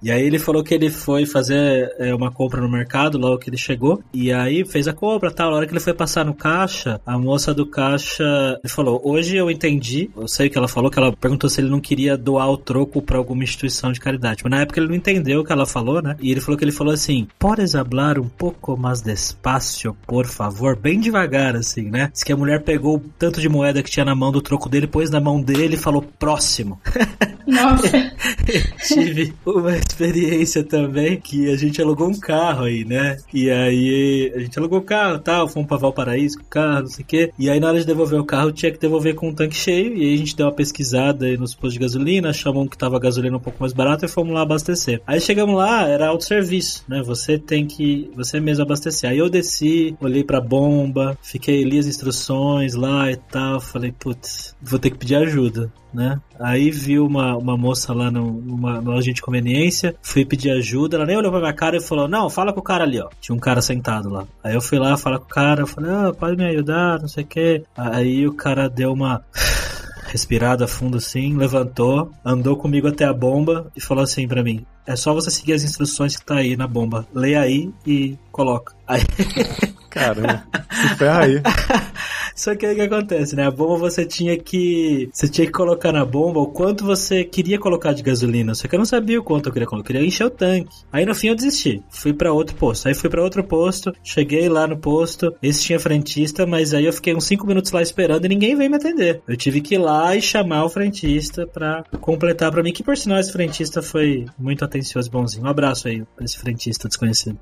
E 0.01 0.11
aí 0.11 0.23
ele 0.23 0.39
falou 0.39 0.63
que 0.63 0.73
ele 0.73 0.89
foi 0.89 1.25
fazer 1.25 1.93
é, 1.99 2.13
uma 2.13 2.31
compra 2.31 2.61
no 2.61 2.69
mercado 2.69 3.17
logo 3.17 3.37
que 3.37 3.49
ele 3.49 3.57
chegou. 3.57 4.01
E 4.13 4.31
aí 4.31 4.65
fez 4.65 4.87
a 4.87 4.93
compra, 4.93 5.31
tal. 5.31 5.51
Na 5.51 5.57
hora 5.57 5.67
que 5.67 5.73
ele 5.73 5.79
foi 5.79 5.93
passar 5.93 6.25
no 6.25 6.33
caixa, 6.33 6.99
a 7.05 7.17
moça 7.17 7.53
do 7.53 7.65
caixa 7.65 8.23
ele 8.63 8.71
falou: 8.71 9.01
Hoje 9.03 9.35
eu 9.35 9.49
entendi. 9.49 10.09
Eu 10.15 10.27
sei 10.27 10.47
o 10.47 10.49
que 10.49 10.57
ela 10.57 10.67
falou, 10.67 10.89
que 10.89 10.99
ela 10.99 11.11
perguntou 11.11 11.49
se 11.49 11.61
ele 11.61 11.69
não 11.69 11.79
queria 11.79 12.17
doar 12.17 12.49
o 12.49 12.57
troco 12.57 13.01
para 13.01 13.17
alguma 13.17 13.43
instituição 13.43 13.91
de 13.91 13.99
caridade. 13.99 14.43
Mas 14.43 14.51
na 14.51 14.61
época 14.61 14.79
ele 14.79 14.87
não 14.87 14.95
entendeu 14.95 15.41
o 15.41 15.43
que 15.43 15.51
ela 15.51 15.65
falou, 15.65 16.01
né? 16.01 16.15
E 16.19 16.31
ele 16.31 16.41
falou 16.41 16.57
que 16.57 16.63
ele 16.63 16.71
falou 16.71 16.93
assim: 16.93 17.27
Podes 17.37 17.75
hablar 17.75 18.19
um 18.19 18.27
pouco 18.27 18.77
mais 18.77 19.01
despacio, 19.01 19.95
por 20.05 20.25
favor? 20.25 20.75
Bem 20.75 20.99
devagar, 20.99 21.55
assim, 21.55 21.83
né? 21.83 22.09
Diz 22.13 22.23
que 22.23 22.33
a 22.33 22.37
mulher 22.37 22.63
pegou 22.63 22.97
o 22.97 22.99
tanto 23.17 23.41
de 23.41 23.49
moeda 23.49 23.81
que 23.83 23.89
tinha 23.89 24.05
na 24.05 24.15
mão 24.15 24.31
do 24.31 24.41
troco 24.41 24.69
dele, 24.69 24.87
pôs 24.87 25.09
na 25.09 25.19
mão 25.19 25.41
dele 25.41 25.75
e 25.75 25.77
falou: 25.77 26.01
Próximo. 26.17 26.79
Nossa. 27.47 27.89
Tive 28.87 29.33
uma 29.59 29.75
experiência 29.77 30.63
também 30.63 31.19
que 31.19 31.49
a 31.51 31.55
gente 31.55 31.81
alugou 31.81 32.07
um 32.07 32.19
carro 32.19 32.65
aí, 32.65 32.83
né? 32.85 33.17
E 33.33 33.49
aí 33.49 34.31
a 34.35 34.39
gente 34.39 34.57
alugou 34.57 34.79
o 34.79 34.83
carro 34.83 35.19
tal, 35.19 35.47
fomos 35.47 35.67
pra 35.67 35.77
Valparaíso 35.77 36.37
com 36.37 36.43
o 36.43 36.47
carro, 36.47 36.81
não 36.81 36.87
sei 36.87 37.03
o 37.03 37.07
quê. 37.07 37.31
E 37.37 37.49
aí 37.49 37.59
na 37.59 37.67
hora 37.67 37.79
de 37.79 37.85
devolver 37.85 38.19
o 38.19 38.25
carro 38.25 38.51
tinha 38.51 38.71
que 38.71 38.79
devolver 38.79 39.15
com 39.15 39.29
um 39.29 39.33
tanque 39.33 39.55
cheio. 39.55 39.95
E 39.95 40.01
aí 40.01 40.13
a 40.13 40.17
gente 40.17 40.35
deu 40.35 40.47
uma 40.47 40.53
pesquisada 40.53 41.25
aí 41.25 41.37
nos 41.37 41.53
postos 41.53 41.73
de 41.73 41.79
gasolina, 41.79 42.29
achamos 42.29 42.69
que 42.69 42.77
tava 42.77 42.97
a 42.97 42.99
gasolina 42.99 43.37
um 43.37 43.41
pouco 43.41 43.59
mais 43.59 43.73
barata 43.73 44.05
e 44.05 44.09
fomos 44.09 44.33
lá 44.33 44.41
abastecer. 44.41 45.01
Aí 45.05 45.19
chegamos 45.19 45.55
lá, 45.55 45.87
era 45.87 46.07
autosserviço, 46.07 46.83
né? 46.87 47.01
Você 47.03 47.37
tem 47.37 47.65
que, 47.65 48.09
você 48.15 48.39
mesmo 48.39 48.63
abastecer. 48.63 49.09
Aí 49.09 49.17
eu 49.17 49.29
desci, 49.29 49.95
olhei 50.01 50.23
pra 50.23 50.41
bomba, 50.41 51.17
fiquei 51.21 51.63
li 51.63 51.79
as 51.79 51.87
instruções 51.87 52.75
lá 52.75 53.11
e 53.11 53.15
tal. 53.15 53.59
Falei, 53.59 53.91
putz, 53.91 54.55
vou 54.61 54.79
ter 54.79 54.89
que 54.89 54.97
pedir 54.97 55.15
ajuda 55.15 55.71
né? 55.93 56.19
Aí 56.39 56.71
vi 56.71 56.99
uma, 56.99 57.35
uma 57.35 57.57
moça 57.57 57.93
lá 57.93 58.09
no, 58.09 58.31
numa, 58.31 58.79
numa 58.81 58.95
loja 58.95 59.11
de 59.11 59.21
conveniência, 59.21 59.48
fui 60.01 60.25
pedir 60.25 60.51
ajuda, 60.51 60.97
ela 60.97 61.05
nem 61.05 61.17
olhou 61.17 61.31
pra 61.31 61.39
minha 61.39 61.53
cara 61.53 61.77
e 61.77 61.81
falou, 61.81 62.07
não, 62.07 62.29
fala 62.29 62.53
com 62.53 62.59
o 62.59 62.63
cara 62.63 62.83
ali, 62.83 62.99
ó. 62.99 63.09
Tinha 63.19 63.35
um 63.35 63.39
cara 63.39 63.61
sentado 63.61 64.09
lá. 64.09 64.25
Aí 64.43 64.53
eu 64.53 64.61
fui 64.61 64.77
lá 64.77 64.97
falar 64.97 65.19
com 65.19 65.25
o 65.25 65.29
cara, 65.29 65.61
eu 65.61 65.67
falei, 65.67 65.91
ah, 65.91 66.13
pode 66.13 66.35
me 66.37 66.45
ajudar, 66.45 66.99
não 66.99 67.07
sei 67.07 67.23
o 67.23 67.27
que. 67.27 67.63
Aí 67.75 68.27
o 68.27 68.33
cara 68.33 68.69
deu 68.69 68.91
uma 68.91 69.23
respirada 70.07 70.67
fundo 70.67 70.97
assim, 70.97 71.35
levantou, 71.37 72.11
andou 72.23 72.57
comigo 72.57 72.87
até 72.87 73.05
a 73.05 73.13
bomba 73.13 73.71
e 73.75 73.81
falou 73.81 74.03
assim 74.03 74.27
para 74.27 74.43
mim: 74.43 74.65
é 74.85 74.95
só 74.95 75.13
você 75.13 75.29
seguir 75.29 75.53
as 75.53 75.63
instruções 75.63 76.15
que 76.15 76.25
tá 76.25 76.35
aí 76.35 76.57
na 76.57 76.67
bomba. 76.67 77.07
Leia 77.13 77.41
aí 77.41 77.71
e 77.85 78.17
coloca. 78.31 78.73
Aí... 78.87 79.01
Caramba, 79.89 80.43
se 80.71 80.95
ferra 80.95 81.23
aí. 81.23 81.41
Só 82.39 82.55
que 82.55 82.65
aí 82.65 82.71
o 82.71 82.75
que 82.75 82.81
acontece, 82.83 83.35
né? 83.35 83.45
A 83.45 83.51
bomba 83.51 83.75
você 83.77 84.05
tinha 84.05 84.37
que. 84.37 85.09
Você 85.11 85.27
tinha 85.27 85.45
que 85.45 85.51
colocar 85.51 85.91
na 85.91 86.05
bomba 86.05 86.39
o 86.39 86.47
quanto 86.47 86.85
você 86.85 87.25
queria 87.25 87.59
colocar 87.59 87.91
de 87.91 88.01
gasolina. 88.01 88.55
Só 88.55 88.65
que 88.65 88.75
eu 88.75 88.79
não 88.79 88.85
sabia 88.85 89.19
o 89.19 89.23
quanto 89.23 89.49
eu 89.49 89.51
queria 89.51 89.67
colocar. 89.67 89.89
Eu 89.89 89.93
queria 89.93 90.07
encher 90.07 90.25
o 90.25 90.29
tanque. 90.29 90.73
Aí 90.89 91.05
no 91.05 91.13
fim 91.13 91.27
eu 91.27 91.35
desisti. 91.35 91.83
Fui 91.89 92.13
para 92.13 92.31
outro 92.31 92.55
posto. 92.55 92.87
Aí 92.87 92.93
fui 92.93 93.09
para 93.09 93.21
outro 93.21 93.43
posto. 93.43 93.91
Cheguei 94.01 94.47
lá 94.47 94.65
no 94.65 94.77
posto. 94.77 95.35
Esse 95.43 95.63
tinha 95.63 95.79
frentista, 95.79 96.45
mas 96.45 96.73
aí 96.73 96.85
eu 96.85 96.93
fiquei 96.93 97.13
uns 97.13 97.25
5 97.25 97.45
minutos 97.45 97.73
lá 97.73 97.81
esperando 97.81 98.23
e 98.23 98.29
ninguém 98.29 98.55
veio 98.55 98.69
me 98.69 98.77
atender. 98.77 99.21
Eu 99.27 99.35
tive 99.35 99.59
que 99.59 99.75
ir 99.75 99.79
lá 99.79 100.15
e 100.15 100.21
chamar 100.21 100.63
o 100.63 100.69
frentista 100.69 101.45
pra 101.45 101.83
completar 101.99 102.51
para 102.51 102.63
mim. 102.63 102.71
Que 102.71 102.83
por 102.83 102.95
sinal 102.95 103.19
esse 103.19 103.33
frentista 103.33 103.81
foi 103.81 104.25
muito 104.37 104.63
atencioso 104.63 105.09
e 105.09 105.11
bonzinho. 105.11 105.43
Um 105.43 105.49
abraço 105.49 105.89
aí 105.89 106.03
pra 106.15 106.23
esse 106.23 106.39
frentista 106.39 106.87
desconhecido. 106.87 107.37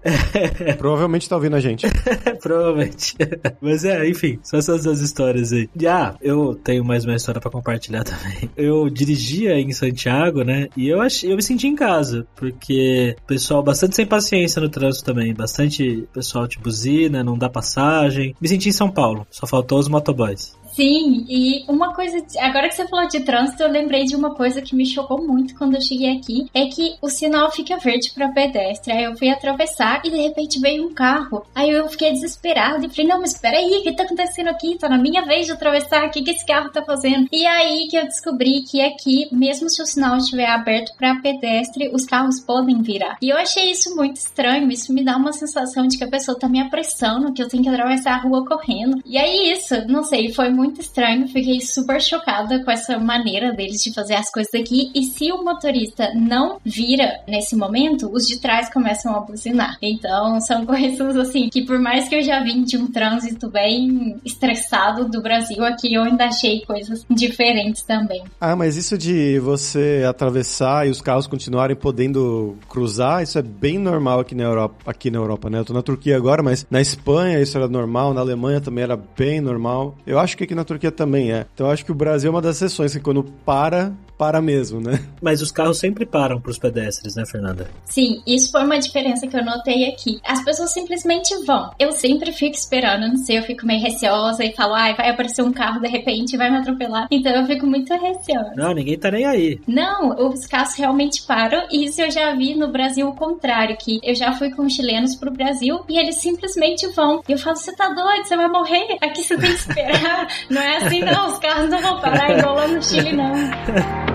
Provavelmente 0.79 1.29
tá 1.29 1.35
ouvindo 1.35 1.55
a 1.55 1.59
gente. 1.59 1.85
Provavelmente. 2.41 3.15
Mas 3.61 3.83
é, 3.85 4.07
enfim, 4.07 4.39
só 4.43 4.57
essas 4.57 4.83
duas 4.83 5.01
histórias 5.01 5.51
aí. 5.51 5.69
Ah, 5.87 6.15
eu 6.21 6.55
tenho 6.55 6.83
mais 6.83 7.05
uma 7.05 7.15
história 7.15 7.41
para 7.41 7.51
compartilhar 7.51 8.03
também. 8.05 8.49
Eu 8.55 8.89
dirigia 8.89 9.59
em 9.59 9.71
Santiago, 9.71 10.43
né? 10.43 10.67
E 10.75 10.87
eu 10.87 11.01
achei, 11.01 11.31
eu 11.31 11.35
me 11.35 11.43
senti 11.43 11.67
em 11.67 11.75
casa, 11.75 12.27
porque 12.35 13.15
pessoal 13.25 13.63
bastante 13.63 13.95
sem 13.95 14.05
paciência 14.05 14.61
no 14.61 14.69
trânsito 14.69 15.05
também, 15.05 15.33
bastante 15.33 16.07
pessoal 16.13 16.47
de 16.47 16.57
buzina, 16.57 17.23
não 17.23 17.37
dá 17.37 17.49
passagem. 17.49 18.35
Me 18.39 18.47
senti 18.47 18.69
em 18.69 18.73
São 18.73 18.89
Paulo, 18.89 19.25
só 19.29 19.45
faltou 19.47 19.79
os 19.79 19.87
motoboys. 19.87 20.55
Sim, 20.77 21.25
e 21.27 21.65
uma 21.67 21.91
coisa, 21.91 22.23
agora 22.39 22.69
que 22.69 22.75
você 22.75 22.87
falou 22.87 23.07
de 23.07 23.21
trânsito, 23.21 23.63
eu 23.63 23.71
lembrei 23.71 24.03
de 24.03 24.15
uma 24.15 24.35
coisa 24.35 24.61
que 24.61 24.75
me 24.75 24.85
chocou 24.85 25.19
muito 25.19 25.55
quando 25.55 25.73
eu 25.73 25.81
cheguei 25.81 26.15
aqui, 26.15 26.45
é 26.53 26.67
que 26.67 26.93
o 27.01 27.09
sinal 27.09 27.51
fica 27.51 27.77
verde 27.77 28.11
para 28.13 28.29
pedestre. 28.29 28.93
Aí 28.93 29.05
eu 29.05 29.17
fui 29.17 29.27
atravessar 29.27 30.03
e 30.05 30.11
de 30.11 30.17
repente 30.17 30.59
veio 30.59 30.85
um 30.85 30.93
carro. 30.93 31.43
Aí 31.55 31.71
eu 31.71 31.89
fiquei 31.89 32.11
desesperada 32.11 32.85
e 32.85 32.89
falei: 32.89 33.07
"Não, 33.07 33.19
mas 33.19 33.33
espera 33.33 33.57
aí, 33.57 33.79
o 33.79 33.81
que 33.81 33.91
tá 33.91 34.03
acontecendo 34.03 34.49
aqui? 34.49 34.77
Tá 34.77 34.87
na 34.87 34.99
minha 34.99 35.25
vez 35.25 35.47
de 35.47 35.53
atravessar, 35.53 36.05
o 36.05 36.11
que 36.11 36.21
que 36.21 36.29
esse 36.29 36.45
carro 36.45 36.69
tá 36.69 36.83
fazendo?". 36.83 37.27
E 37.31 37.43
aí 37.47 37.87
que 37.89 37.97
eu 37.97 38.03
descobri 38.03 38.61
que 38.61 38.79
aqui, 38.79 39.27
mesmo 39.31 39.71
se 39.71 39.81
o 39.81 39.85
sinal 39.87 40.15
estiver 40.17 40.45
aberto 40.45 40.95
para 40.95 41.19
pedestre, 41.21 41.89
os 41.91 42.05
carros 42.05 42.39
podem 42.39 42.83
virar. 42.83 43.17
E 43.19 43.29
eu 43.29 43.37
achei 43.37 43.71
isso 43.71 43.95
muito 43.95 44.17
estranho, 44.17 44.69
isso 44.71 44.93
me 44.93 45.03
dá 45.03 45.17
uma 45.17 45.33
sensação 45.33 45.87
de 45.87 45.97
que 45.97 46.03
a 46.03 46.07
pessoa 46.07 46.37
tá 46.37 46.47
me 46.47 46.61
apressando, 46.61 47.33
que 47.33 47.41
eu 47.41 47.47
tenho 47.47 47.63
que 47.63 47.69
atravessar 47.69 48.13
a 48.13 48.21
rua 48.21 48.45
correndo. 48.45 49.01
E 49.03 49.17
aí 49.17 49.51
isso, 49.51 49.73
não 49.87 50.03
sei, 50.03 50.31
foi 50.31 50.51
muito 50.51 50.66
muito 50.67 50.81
estranho, 50.81 51.27
fiquei 51.27 51.61
super 51.61 52.01
chocada 52.01 52.63
com 52.63 52.69
essa 52.69 52.99
maneira 52.99 53.53
deles 53.53 53.81
de 53.81 53.93
fazer 53.93 54.15
as 54.15 54.29
coisas 54.29 54.53
aqui. 54.53 54.91
E 54.93 55.03
se 55.03 55.31
o 55.31 55.43
motorista 55.43 56.11
não 56.13 56.59
vira 56.63 57.21
nesse 57.27 57.55
momento, 57.55 58.09
os 58.11 58.27
de 58.27 58.39
trás 58.39 58.71
começam 58.71 59.15
a 59.15 59.21
buzinar. 59.21 59.77
Então, 59.81 60.39
são 60.41 60.65
coisas 60.65 61.15
assim 61.15 61.49
que, 61.49 61.65
por 61.65 61.79
mais 61.79 62.09
que 62.09 62.15
eu 62.15 62.21
já 62.21 62.43
vim 62.43 62.63
de 62.63 62.77
um 62.77 62.87
trânsito 62.87 63.49
bem 63.49 64.17
estressado 64.25 65.07
do 65.07 65.21
Brasil, 65.21 65.63
aqui 65.63 65.93
eu 65.93 66.03
ainda 66.03 66.25
achei 66.25 66.65
coisas 66.65 67.05
diferentes 67.09 67.83
também. 67.83 68.23
Ah, 68.41 68.55
mas 68.55 68.75
isso 68.75 68.97
de 68.97 69.39
você 69.39 70.03
atravessar 70.07 70.85
e 70.85 70.89
os 70.89 71.01
carros 71.01 71.27
continuarem 71.27 71.75
podendo 71.75 72.57
cruzar, 72.67 73.23
isso 73.23 73.39
é 73.39 73.41
bem 73.41 73.77
normal 73.77 74.19
aqui 74.19 74.35
na 74.35 74.43
Europa, 74.43 74.75
aqui 74.85 75.09
na 75.09 75.17
Europa, 75.17 75.49
né? 75.49 75.59
Eu 75.59 75.65
tô 75.65 75.73
na 75.73 75.81
Turquia 75.81 76.17
agora, 76.17 76.43
mas 76.43 76.67
na 76.69 76.81
Espanha 76.81 77.39
isso 77.39 77.57
era 77.57 77.67
normal, 77.69 78.13
na 78.13 78.19
Alemanha 78.21 78.59
também 78.59 78.83
era 78.83 78.97
bem 78.97 79.39
normal. 79.39 79.95
Eu 80.05 80.19
acho 80.19 80.35
que 80.35 80.43
aqui 80.43 80.56
na 80.57 80.65
Turquia 80.65 80.91
também 80.91 81.31
é. 81.31 81.45
Então 81.53 81.69
acho 81.69 81.85
que 81.85 81.91
o 81.91 81.95
Brasil 81.95 82.29
é 82.29 82.31
uma 82.33 82.41
das 82.41 82.57
exceções 82.57 82.93
que 82.93 82.99
quando 82.99 83.23
para, 83.23 83.93
para 84.17 84.41
mesmo, 84.41 84.81
né? 84.81 84.99
Mas 85.21 85.41
os 85.41 85.51
carros 85.51 85.77
sempre 85.77 86.05
param 86.05 86.41
para 86.41 86.51
os 86.51 86.57
pedestres, 86.57 87.15
né, 87.15 87.23
Fernanda? 87.25 87.69
Sim, 87.85 88.21
isso 88.25 88.51
foi 88.51 88.63
uma 88.63 88.79
diferença 88.79 89.27
que 89.27 89.37
eu 89.37 89.45
notei 89.45 89.87
aqui. 89.87 90.19
As 90.25 90.43
pessoas 90.43 90.73
simplesmente 90.73 91.35
vão. 91.45 91.71
Eu 91.79 91.91
sempre 91.91 92.31
fico 92.31 92.55
esperando, 92.55 93.07
não 93.07 93.17
sei, 93.17 93.37
eu 93.37 93.43
fico 93.43 93.65
meio 93.65 93.81
receosa 93.81 94.43
e 94.43 94.53
falo, 94.53 94.73
ai, 94.73 94.95
vai 94.95 95.09
aparecer 95.09 95.43
um 95.43 95.51
carro 95.51 95.79
de 95.79 95.87
repente 95.87 96.33
e 96.33 96.37
vai 96.37 96.49
me 96.49 96.57
atropelar. 96.57 97.07
Então 97.11 97.31
eu 97.33 97.45
fico 97.45 97.65
muito 97.65 97.93
receosa. 97.93 98.53
Não, 98.55 98.73
ninguém 98.73 98.97
tá 98.97 99.11
nem 99.11 99.25
aí. 99.25 99.59
Não, 99.67 100.29
os 100.29 100.45
carros 100.47 100.75
realmente 100.75 101.23
param 101.23 101.67
e 101.71 101.85
isso 101.85 102.01
eu 102.01 102.09
já 102.09 102.33
vi 102.33 102.55
no 102.55 102.71
Brasil 102.71 103.07
o 103.07 103.15
contrário, 103.15 103.77
que 103.77 103.99
eu 104.03 104.15
já 104.15 104.33
fui 104.33 104.49
com 104.51 104.67
chilenos 104.69 105.15
pro 105.15 105.31
Brasil 105.31 105.81
e 105.87 105.97
eles 105.97 106.15
simplesmente 106.15 106.87
vão. 106.87 107.21
E 107.27 107.31
eu 107.31 107.37
falo, 107.37 107.55
você 107.55 107.75
tá 107.75 107.89
doido, 107.89 108.25
você 108.25 108.35
vai 108.35 108.47
morrer? 108.47 108.97
Aqui 109.01 109.23
você 109.23 109.37
tem 109.37 109.49
que 109.49 109.55
esperar. 109.55 110.27
não 110.49 110.61
é 110.61 110.77
assim 110.77 111.01
não, 111.01 111.27
os 111.27 111.39
carros 111.39 111.69
não 111.69 111.81
vão 111.81 112.01
parar 112.01 112.37
igual 112.37 112.55
lá 112.55 112.67
no 112.67 112.81
Chile 112.81 113.13
não. 113.13 113.33